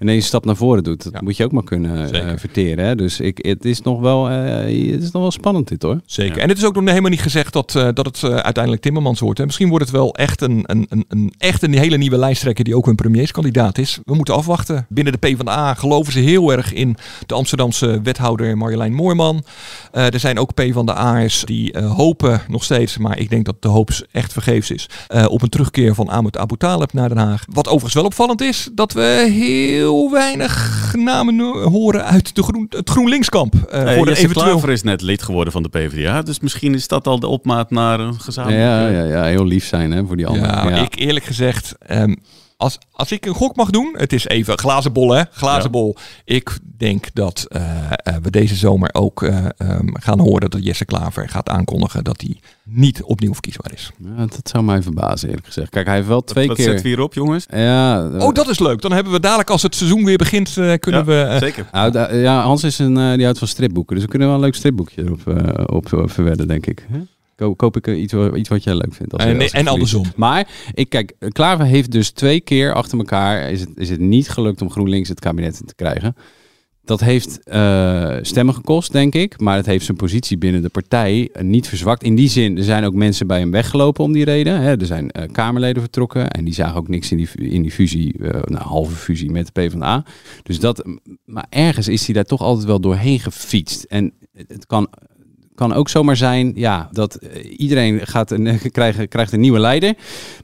ineens 0.00 0.22
een 0.22 0.28
stap 0.28 0.44
naar 0.44 0.56
voren 0.56 0.82
doet. 0.82 1.12
Dat 1.12 1.22
moet 1.22 1.36
je 1.36 1.44
ook 1.44 1.52
maar 1.52 1.64
kunnen 1.64 2.12
eh, 2.12 2.32
verteren. 2.36 2.84
Hè? 2.84 2.94
Dus 2.94 3.20
ik, 3.20 3.38
het, 3.42 3.64
is 3.64 3.80
nog 3.80 4.00
wel, 4.00 4.28
eh, 4.30 4.92
het 4.92 5.02
is 5.02 5.10
nog 5.10 5.22
wel 5.22 5.30
spannend 5.30 5.68
dit 5.68 5.82
hoor. 5.82 6.00
Zeker. 6.06 6.38
En 6.38 6.48
het 6.48 6.58
is 6.58 6.64
ook 6.64 6.74
nog 6.74 6.88
helemaal 6.88 7.10
niet 7.10 7.22
gezegd 7.22 7.52
dat, 7.52 7.74
eh, 7.74 7.88
dat 7.94 8.06
het 8.06 8.22
eh, 8.22 8.30
uiteindelijk 8.30 8.82
Timmermans 8.82 9.20
wordt. 9.20 9.38
Hè. 9.38 9.44
Misschien 9.44 9.68
wordt 9.68 9.84
het 9.84 9.94
wel 9.94 10.14
echt 10.14 10.40
een, 10.40 10.62
een, 10.66 10.86
een, 10.88 11.04
een, 11.08 11.32
echt 11.38 11.62
een 11.62 11.78
hele 11.78 11.96
nieuwe 11.96 12.18
lijsttrekker 12.18 12.64
die 12.64 12.76
ook 12.76 12.86
een 12.86 12.94
premierskandidaat 12.94 13.78
is. 13.78 13.98
We 14.04 14.14
moeten 14.14 14.34
afwachten. 14.34 14.86
Binnen 14.88 15.12
de 15.12 15.18
PvdA 15.18 15.74
geloven 15.74 16.12
ze 16.12 16.18
heel 16.18 16.52
erg 16.52 16.72
in 16.72 16.96
de 17.26 17.34
Amsterdamse 17.34 18.00
wethouder 18.02 18.56
Marjolein 18.56 18.94
Moorman. 18.94 19.44
Eh, 19.92 20.12
er 20.12 20.20
zijn 20.20 20.38
ook 20.38 20.54
PvdA'ers 20.54 21.42
die 21.44 21.72
eh, 21.72 21.96
hopen 21.96 22.42
nog 22.48 22.64
steeds, 22.64 22.98
maar 22.98 23.18
ik 23.18 23.30
denk 23.30 23.44
dat 23.44 23.62
de 23.62 23.68
hoop 23.68 23.90
echt 24.12 24.32
vergeefs 24.32 24.70
is, 24.70 24.88
eh, 25.06 25.24
op 25.28 25.42
een 25.42 25.48
terugkeer 25.48 25.94
van 25.94 26.08
Ahmed 26.08 26.36
Abu 26.36 26.56
Talib 26.56 26.92
naar 26.92 27.08
Den 27.08 27.18
Haag. 27.18 27.44
Wat 27.48 27.66
overigens 27.66 27.94
wel 27.94 28.04
opvallend 28.04 28.40
is, 28.40 28.68
dat 28.72 28.92
we 28.92 29.26
heel 29.30 29.87
weinig 30.12 30.92
namen 30.96 31.40
horen 31.62 32.04
uit 32.04 32.34
de 32.34 32.42
groen, 32.42 32.66
het 32.70 32.90
GroenLinkskamp. 32.90 33.54
eh 33.54 33.82
Hey, 33.82 33.96
voor 33.96 34.06
Jesse 34.06 34.22
eventueel... 34.22 34.50
Klaver 34.50 34.70
is 34.70 34.82
net 34.82 35.02
lid 35.02 35.22
geworden 35.22 35.52
van 35.52 35.62
de 35.62 35.68
PvdA. 35.68 36.22
Dus 36.22 36.40
misschien 36.40 36.74
is 36.74 36.88
dat 36.88 37.06
al 37.06 37.20
de 37.20 37.26
opmaat 37.26 37.70
naar 37.70 38.00
een 38.00 38.20
gezamenlijke... 38.20 38.66
Ja, 38.66 38.88
ja, 38.88 39.04
ja, 39.04 39.24
heel 39.24 39.44
lief 39.44 39.66
zijn 39.66 39.90
hè, 39.92 40.06
voor 40.06 40.16
die 40.16 40.26
anderen. 40.26 40.48
Ja, 40.48 40.68
Ja, 40.68 40.76
ik 40.84 40.94
eerlijk 40.98 41.24
gezegd, 41.24 41.74
ehm, 41.86 42.14
als, 42.58 42.78
als 42.92 43.12
ik 43.12 43.26
een 43.26 43.34
gok 43.34 43.56
mag 43.56 43.70
doen, 43.70 43.94
het 43.96 44.12
is 44.12 44.26
even 44.28 44.58
glazen 44.58 44.92
bol 44.92 45.10
hè, 45.10 45.22
glazen 45.30 45.62
Ja. 45.62 45.68
bol. 45.70 45.96
Ik 46.24 46.58
denk 46.76 47.06
dat 47.14 47.46
eh, 47.48 47.62
eh, 47.92 48.14
we 48.22 48.30
deze 48.30 48.54
zomer 48.54 48.88
ook 48.92 49.22
eh, 49.22 49.44
ehm, 49.56 49.86
gaan 49.92 50.20
horen 50.20 50.50
dat 50.50 50.64
Jesse 50.64 50.84
Klaver 50.84 51.28
gaat 51.28 51.48
aankondigen 51.48 52.04
dat 52.04 52.20
hij 52.20 52.40
niet 52.64 53.02
opnieuw 53.02 53.32
verkiesbaar 53.32 53.72
is. 53.72 53.90
Ja, 54.04 54.16
dat 54.26 54.40
zou 54.48 54.64
mij 54.64 54.82
verbazen 54.82 55.28
eerlijk 55.28 55.46
gezegd. 55.46 55.70
Kijk, 55.70 55.86
hij 55.86 55.94
heeft 55.94 56.08
wel 56.08 56.24
twee 56.24 56.46
keer... 56.46 56.64
zetten 56.64 56.82
we 56.82 56.88
hier 56.88 57.00
op, 57.00 57.14
jongens? 57.14 57.46
Ja, 57.50 58.08
Oh, 58.18 58.32
dat 58.34 58.48
is 58.48 58.58
leuk. 58.58 58.80
Dan 58.80 58.92
hebben 58.92 59.12
we 59.12 59.20
dadelijk 59.20 59.50
als 59.50 59.62
het 59.62 59.74
seizoen 59.74 60.04
weer 60.04 60.16
begint, 60.16 60.56
eh, 60.56 60.74
kunnen 60.78 61.04
we... 61.04 61.20
eh, 61.20 61.38
Zeker. 61.38 61.66
Nou, 61.72 62.14
ja, 62.16 62.42
Hans 62.42 62.64
is 62.64 62.78
een, 62.78 62.94
die 63.14 63.22
houdt 63.24 63.38
van 63.38 63.48
stripboeken. 63.48 63.94
Dus 63.94 64.04
we 64.04 64.10
kunnen 64.10 64.28
wel 64.28 64.36
een 64.36 64.42
leuk 64.42 64.54
stripboekje 64.54 65.02
erop 65.02 65.26
eh, 65.28 65.64
op 65.76 65.88
verwedden, 66.10 66.48
denk 66.48 66.66
ik. 66.66 66.86
Hè? 66.90 66.98
Ko- 67.38 67.54
Koop 67.54 67.76
ik 67.76 67.86
eh, 67.86 68.00
iets, 68.00 68.12
wa- 68.12 68.34
iets 68.34 68.48
wat 68.48 68.64
jij 68.64 68.74
leuk 68.74 68.94
vindt. 68.94 69.12
Als 69.12 69.24
En- 69.24 69.40
als 69.40 69.50
en 69.50 69.66
andersom. 69.66 70.04
Maar, 70.16 70.48
ik, 70.74 70.88
kijk, 70.88 71.14
Klaver 71.28 71.66
heeft 71.66 71.90
dus 71.90 72.10
twee 72.10 72.40
keer 72.40 72.72
achter 72.74 72.98
elkaar... 72.98 73.50
Is 73.50 73.60
het, 73.60 73.70
is 73.74 73.90
het 73.90 74.00
niet 74.00 74.28
gelukt 74.28 74.62
om 74.62 74.70
GroenLinks 74.70 75.08
het 75.08 75.20
kabinet 75.20 75.60
in 75.60 75.66
te 75.66 75.74
krijgen. 75.74 76.16
Dat 76.84 77.00
heeft 77.00 77.42
eh, 77.44 78.16
stemmen 78.22 78.54
gekost, 78.54 78.92
denk 78.92 79.14
ik. 79.14 79.40
Maar 79.40 79.56
het 79.56 79.66
heeft 79.66 79.84
zijn 79.84 79.96
positie 79.96 80.38
binnen 80.38 80.62
de 80.62 80.68
partij 80.68 81.28
eh, 81.32 81.42
niet 81.42 81.68
verzwakt. 81.68 82.02
In 82.02 82.14
die 82.14 82.28
zin, 82.28 82.56
er 82.56 82.64
zijn 82.64 82.84
ook 82.84 82.94
mensen 82.94 83.26
bij 83.26 83.38
hem 83.38 83.50
weggelopen 83.50 84.04
om 84.04 84.12
die 84.12 84.24
reden. 84.24 84.60
Hè. 84.60 84.80
Er 84.80 84.86
zijn 84.86 85.10
Kamerleden 85.32 85.82
vertrokken. 85.82 86.30
En 86.30 86.44
die 86.44 86.54
zagen 86.54 86.76
ook 86.76 86.88
niks 86.88 87.10
in 87.10 87.16
die, 87.16 87.28
in 87.34 87.62
die 87.62 87.70
fusie, 87.70 88.14
nou, 88.20 88.56
halve 88.56 88.94
fusie 88.96 89.30
met 89.30 89.46
de 89.46 89.52
PvdA. 89.52 90.04
Dus 90.42 90.60
dat, 90.60 90.84
maar 91.24 91.46
ergens 91.50 91.88
is 91.88 92.04
hij 92.04 92.14
daar 92.14 92.24
toch 92.24 92.40
altijd 92.40 92.66
wel 92.66 92.80
doorheen 92.80 93.20
gefietst. 93.20 93.82
En 93.82 94.12
het 94.46 94.66
kan, 94.66 94.88
kan 95.58 95.74
ook 95.74 95.88
zomaar 95.88 96.16
zijn 96.16 96.52
ja, 96.54 96.88
dat 96.92 97.14
eh, 97.14 97.54
iedereen 97.60 98.06
gaat 98.06 98.30
een, 98.30 98.58
krijgt, 98.72 99.08
krijgt 99.08 99.32
een 99.32 99.40
nieuwe 99.40 99.58
leider. 99.58 99.94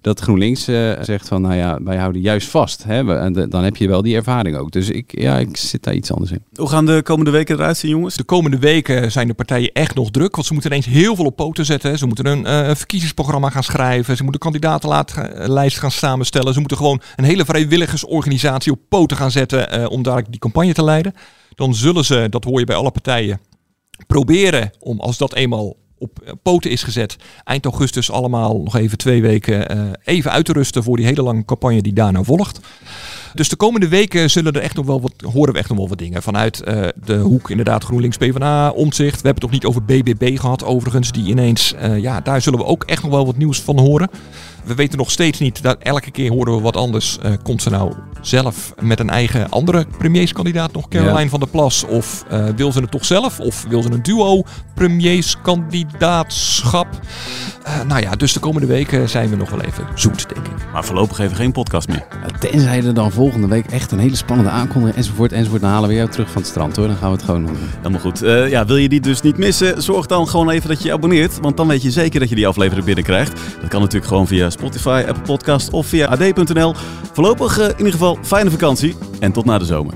Dat 0.00 0.20
GroenLinks 0.20 0.68
eh, 0.68 0.92
zegt 1.00 1.29
van, 1.29 1.42
nou 1.42 1.55
ja, 1.55 1.79
wij 1.83 1.96
houden 1.96 2.20
juist 2.22 2.48
vast. 2.48 2.85
Hè? 2.85 3.05
We- 3.05 3.12
En 3.14 3.33
de- 3.33 3.48
dan 3.48 3.64
heb 3.64 3.77
je 3.77 3.88
wel 3.88 4.03
die 4.03 4.16
ervaring 4.16 4.57
ook. 4.57 4.70
Dus 4.70 4.88
ik, 4.90 5.20
ja, 5.20 5.38
ik 5.38 5.57
zit 5.57 5.83
daar 5.83 5.94
iets 5.94 6.12
anders 6.12 6.31
in. 6.31 6.42
Hoe 6.55 6.68
gaan 6.68 6.87
de 6.87 7.00
komende 7.03 7.31
weken 7.31 7.55
eruit 7.57 7.77
zien, 7.77 7.90
jongens? 7.90 8.14
De 8.16 8.24
komende 8.24 8.59
weken 8.59 9.12
zijn 9.12 9.27
de 9.27 9.35
partijen 9.35 9.72
echt 9.72 9.94
nog 9.94 10.11
druk. 10.11 10.35
Want 10.35 10.46
ze 10.46 10.53
moeten 10.53 10.70
ineens 10.70 10.87
heel 10.87 11.16
veel 11.16 11.24
op 11.24 11.37
poten 11.37 11.64
zetten. 11.64 11.98
Ze 11.98 12.07
moeten 12.07 12.27
een 12.27 12.46
eh, 12.46 12.74
verkiezingsprogramma 12.74 13.50
gaan 13.50 13.62
schrijven. 13.64 14.16
Ze 14.16 14.22
moeten 14.22 14.40
kandidatenlijst 14.40 15.79
gaan 15.79 15.90
samenstellen. 15.90 16.53
Ze 16.53 16.59
moeten 16.59 16.77
gewoon 16.77 17.00
een 17.16 17.24
hele 17.24 17.44
vrijwilligersorganisatie 17.44 18.72
op 18.72 18.79
poten 18.88 19.16
gaan 19.16 19.31
zetten. 19.31 19.70
eh, 19.70 19.90
om 19.90 20.03
daar 20.03 20.22
die 20.31 20.40
campagne 20.40 20.72
te 20.72 20.85
leiden. 20.85 21.12
Dan 21.55 21.74
zullen 21.74 22.05
ze, 22.05 22.27
dat 22.31 22.44
hoor 22.44 22.59
je 22.59 22.64
bij 22.66 22.77
alle 22.77 22.90
partijen, 22.90 23.40
proberen 24.07 24.70
om 24.78 25.00
als 25.00 25.18
dat 25.18 25.35
eenmaal 25.35 25.76
op 25.98 26.37
poten 26.42 26.70
is 26.70 26.83
gezet, 26.83 27.16
eind 27.44 27.64
augustus 27.64 28.11
allemaal 28.11 28.61
nog 28.62 28.76
even 28.76 28.98
twee 28.98 29.22
weken 29.22 29.68
eh, 29.68 29.78
even 30.04 30.30
uit 30.30 30.44
te 30.44 30.52
rusten 30.52 30.83
voor 30.83 30.96
die 30.96 31.07
hele 31.07 31.22
lange 31.22 31.44
campagne 31.44 31.83
die 31.83 31.92
daarna 31.92 32.22
volgt. 32.22 32.61
Dus 33.35 33.48
de 33.48 33.57
komende 33.57 33.88
weken 33.88 34.30
zullen 34.30 34.52
er 34.52 34.61
echt 34.61 34.76
nog 34.76 34.87
wel 34.87 35.00
wat, 35.00 35.12
horen 35.33 35.52
we 35.52 35.59
echt 35.59 35.68
nog 35.68 35.78
wel 35.78 35.88
wat 35.88 35.98
dingen. 35.98 36.22
Vanuit 36.22 36.62
eh, 36.62 36.88
de 37.04 37.16
hoek 37.16 37.50
inderdaad 37.50 37.85
GroenLinks 37.85 38.16
PvdA, 38.16 38.70
omzicht. 38.70 39.20
We 39.20 39.26
hebben 39.26 39.42
het 39.42 39.42
nog 39.42 39.50
niet 39.50 39.64
over 39.64 39.85
BBB 39.85 40.38
gehad 40.38 40.64
overigens. 40.64 41.12
Die 41.12 41.26
ineens, 41.26 41.74
eh, 41.74 41.98
ja, 41.98 42.20
daar 42.20 42.40
zullen 42.42 42.59
we 42.59 42.64
ook 42.64 42.85
echt 42.85 43.02
nog 43.02 43.11
wel 43.11 43.26
wat 43.26 43.37
nieuws 43.37 43.61
van 43.61 43.78
horen. 43.78 44.11
We 44.66 44.74
weten 44.74 44.98
nog 44.98 45.11
steeds 45.11 45.38
niet, 45.38 45.62
dat 45.62 45.77
elke 45.79 46.11
keer 46.11 46.31
horen 46.31 46.55
we 46.57 46.61
wat 46.61 46.77
anders. 46.77 47.18
Eh, 47.22 47.33
komt 47.42 47.62
ze 47.62 47.70
nou 47.70 47.92
zelf 48.20 48.74
met 48.81 49.00
een 49.00 49.11
eigen 49.11 49.48
andere 49.50 49.87
premierskandidaat 49.98 50.72
nog, 50.72 50.88
Caroline 50.88 51.20
Ja. 51.22 51.29
van 51.29 51.40
der 51.40 51.48
Plas? 51.48 51.85
Of 51.85 52.24
eh, 52.29 52.46
wil 52.57 52.72
ze 52.72 52.81
het 52.81 52.90
toch 52.90 53.05
zelf? 53.05 53.40
Of 53.40 53.64
wil 53.68 53.83
ze 53.83 53.90
een 53.92 54.03
duo 54.03 54.42
premierskandidaatschap? 54.74 56.87
Eh, 57.62 57.81
nou 57.87 58.00
ja, 58.03 58.11
dus 58.11 58.33
de 58.33 58.40
komende 58.40 58.66
weken 58.66 59.09
zijn 59.09 59.29
we 59.31 59.37
nog 59.37 59.50
wel 59.50 59.61
even 59.61 59.85
zoet, 59.94 60.27
denk 60.35 60.46
ik. 60.46 60.53
Maar 60.72 60.85
voorlopig 60.85 61.18
even 61.18 61.37
geen 61.37 61.53
podcast 61.53 61.88
meer. 61.88 62.05
Ja, 62.11 62.38
tenzij 62.38 62.85
er 62.85 62.94
dan 62.94 63.12
volgende 63.12 63.46
week 63.46 63.66
echt 63.66 63.92
een 63.92 63.98
hele 63.98 64.16
spannende 64.16 64.50
aankondiging 64.50 64.96
enzovoort 64.98 65.33
enzovoort. 65.33 65.61
Dan 65.61 65.70
halen 65.70 65.88
we 65.88 65.94
jou 65.94 66.09
terug 66.09 66.31
van 66.31 66.40
het 66.40 66.50
strand 66.50 66.77
hoor. 66.77 66.87
Dan 66.87 66.96
gaan 66.96 67.11
we 67.11 67.16
het 67.16 67.24
gewoon 67.24 67.46
doen. 67.46 67.57
Helemaal 67.77 68.00
goed. 68.00 68.22
Eh, 68.22 68.48
ja, 68.50 68.66
wil 68.66 68.77
je 68.77 68.88
die 68.88 69.00
dus 69.00 69.20
niet 69.20 69.37
missen? 69.38 69.83
Zorg 69.83 70.07
dan 70.07 70.29
gewoon 70.29 70.50
even 70.50 70.68
dat 70.68 70.79
je 70.83 70.88
je 70.88 70.92
abonneert. 70.94 71.40
Want 71.40 71.57
dan 71.57 71.68
weet 71.68 71.83
je 71.83 71.90
zeker 71.90 72.20
dat 72.20 72.29
je 72.29 72.35
die 72.35 72.46
aflevering 72.46 72.87
binnenkrijgt. 72.87 73.33
Dat 73.61 73.68
kan 73.70 73.81
natuurlijk 73.81 74.07
gewoon 74.09 74.27
via 74.27 74.50
Spotify, 74.55 75.05
Apple 75.09 75.23
Podcast 75.23 75.71
of 75.71 75.87
via 75.87 76.07
ad.nl. 76.07 76.75
Voorlopig 77.12 77.59
eh, 77.59 77.64
in 77.69 77.77
ieder 77.77 77.93
geval 77.93 78.19
fijne 78.23 78.51
vakantie. 78.51 78.97
En 79.21 79.33
tot 79.33 79.45
na 79.45 79.59
de 79.59 79.64
zomer. 79.64 79.95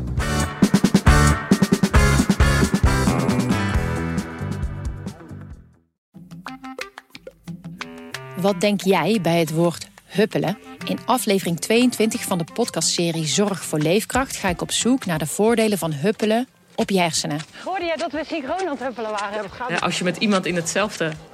Wat 8.41 8.61
denk 8.61 8.81
jij 8.81 9.19
bij 9.23 9.39
het 9.39 9.51
woord 9.51 9.89
huppelen? 10.05 10.59
In 10.85 10.99
aflevering 11.05 11.61
22 11.61 12.23
van 12.23 12.39
de 12.39 12.45
podcastserie 12.55 13.27
Zorg 13.27 13.65
voor 13.65 13.79
Leefkracht 13.79 14.37
ga 14.37 14.49
ik 14.49 14.63
op 14.63 14.71
zoek 14.71 15.07
naar 15.07 15.19
de 15.19 15.27
voordelen 15.27 15.79
van 15.79 15.93
huppelen 15.93 16.49
op 16.75 16.91
je 16.91 17.01
hersenen. 17.01 17.41
Hoorde 17.65 17.85
jij 17.85 17.97
dat 17.97 18.13
we 18.13 18.23
synchroon 18.27 18.61
aan 18.61 18.69
het 18.69 18.81
huppelen 18.81 19.11
waren? 19.11 19.51
Ja, 19.69 19.77
als 19.77 19.99
je 19.99 20.05
met 20.05 20.17
iemand 20.17 20.47
in 20.47 20.57
hetzelfde 20.57 21.13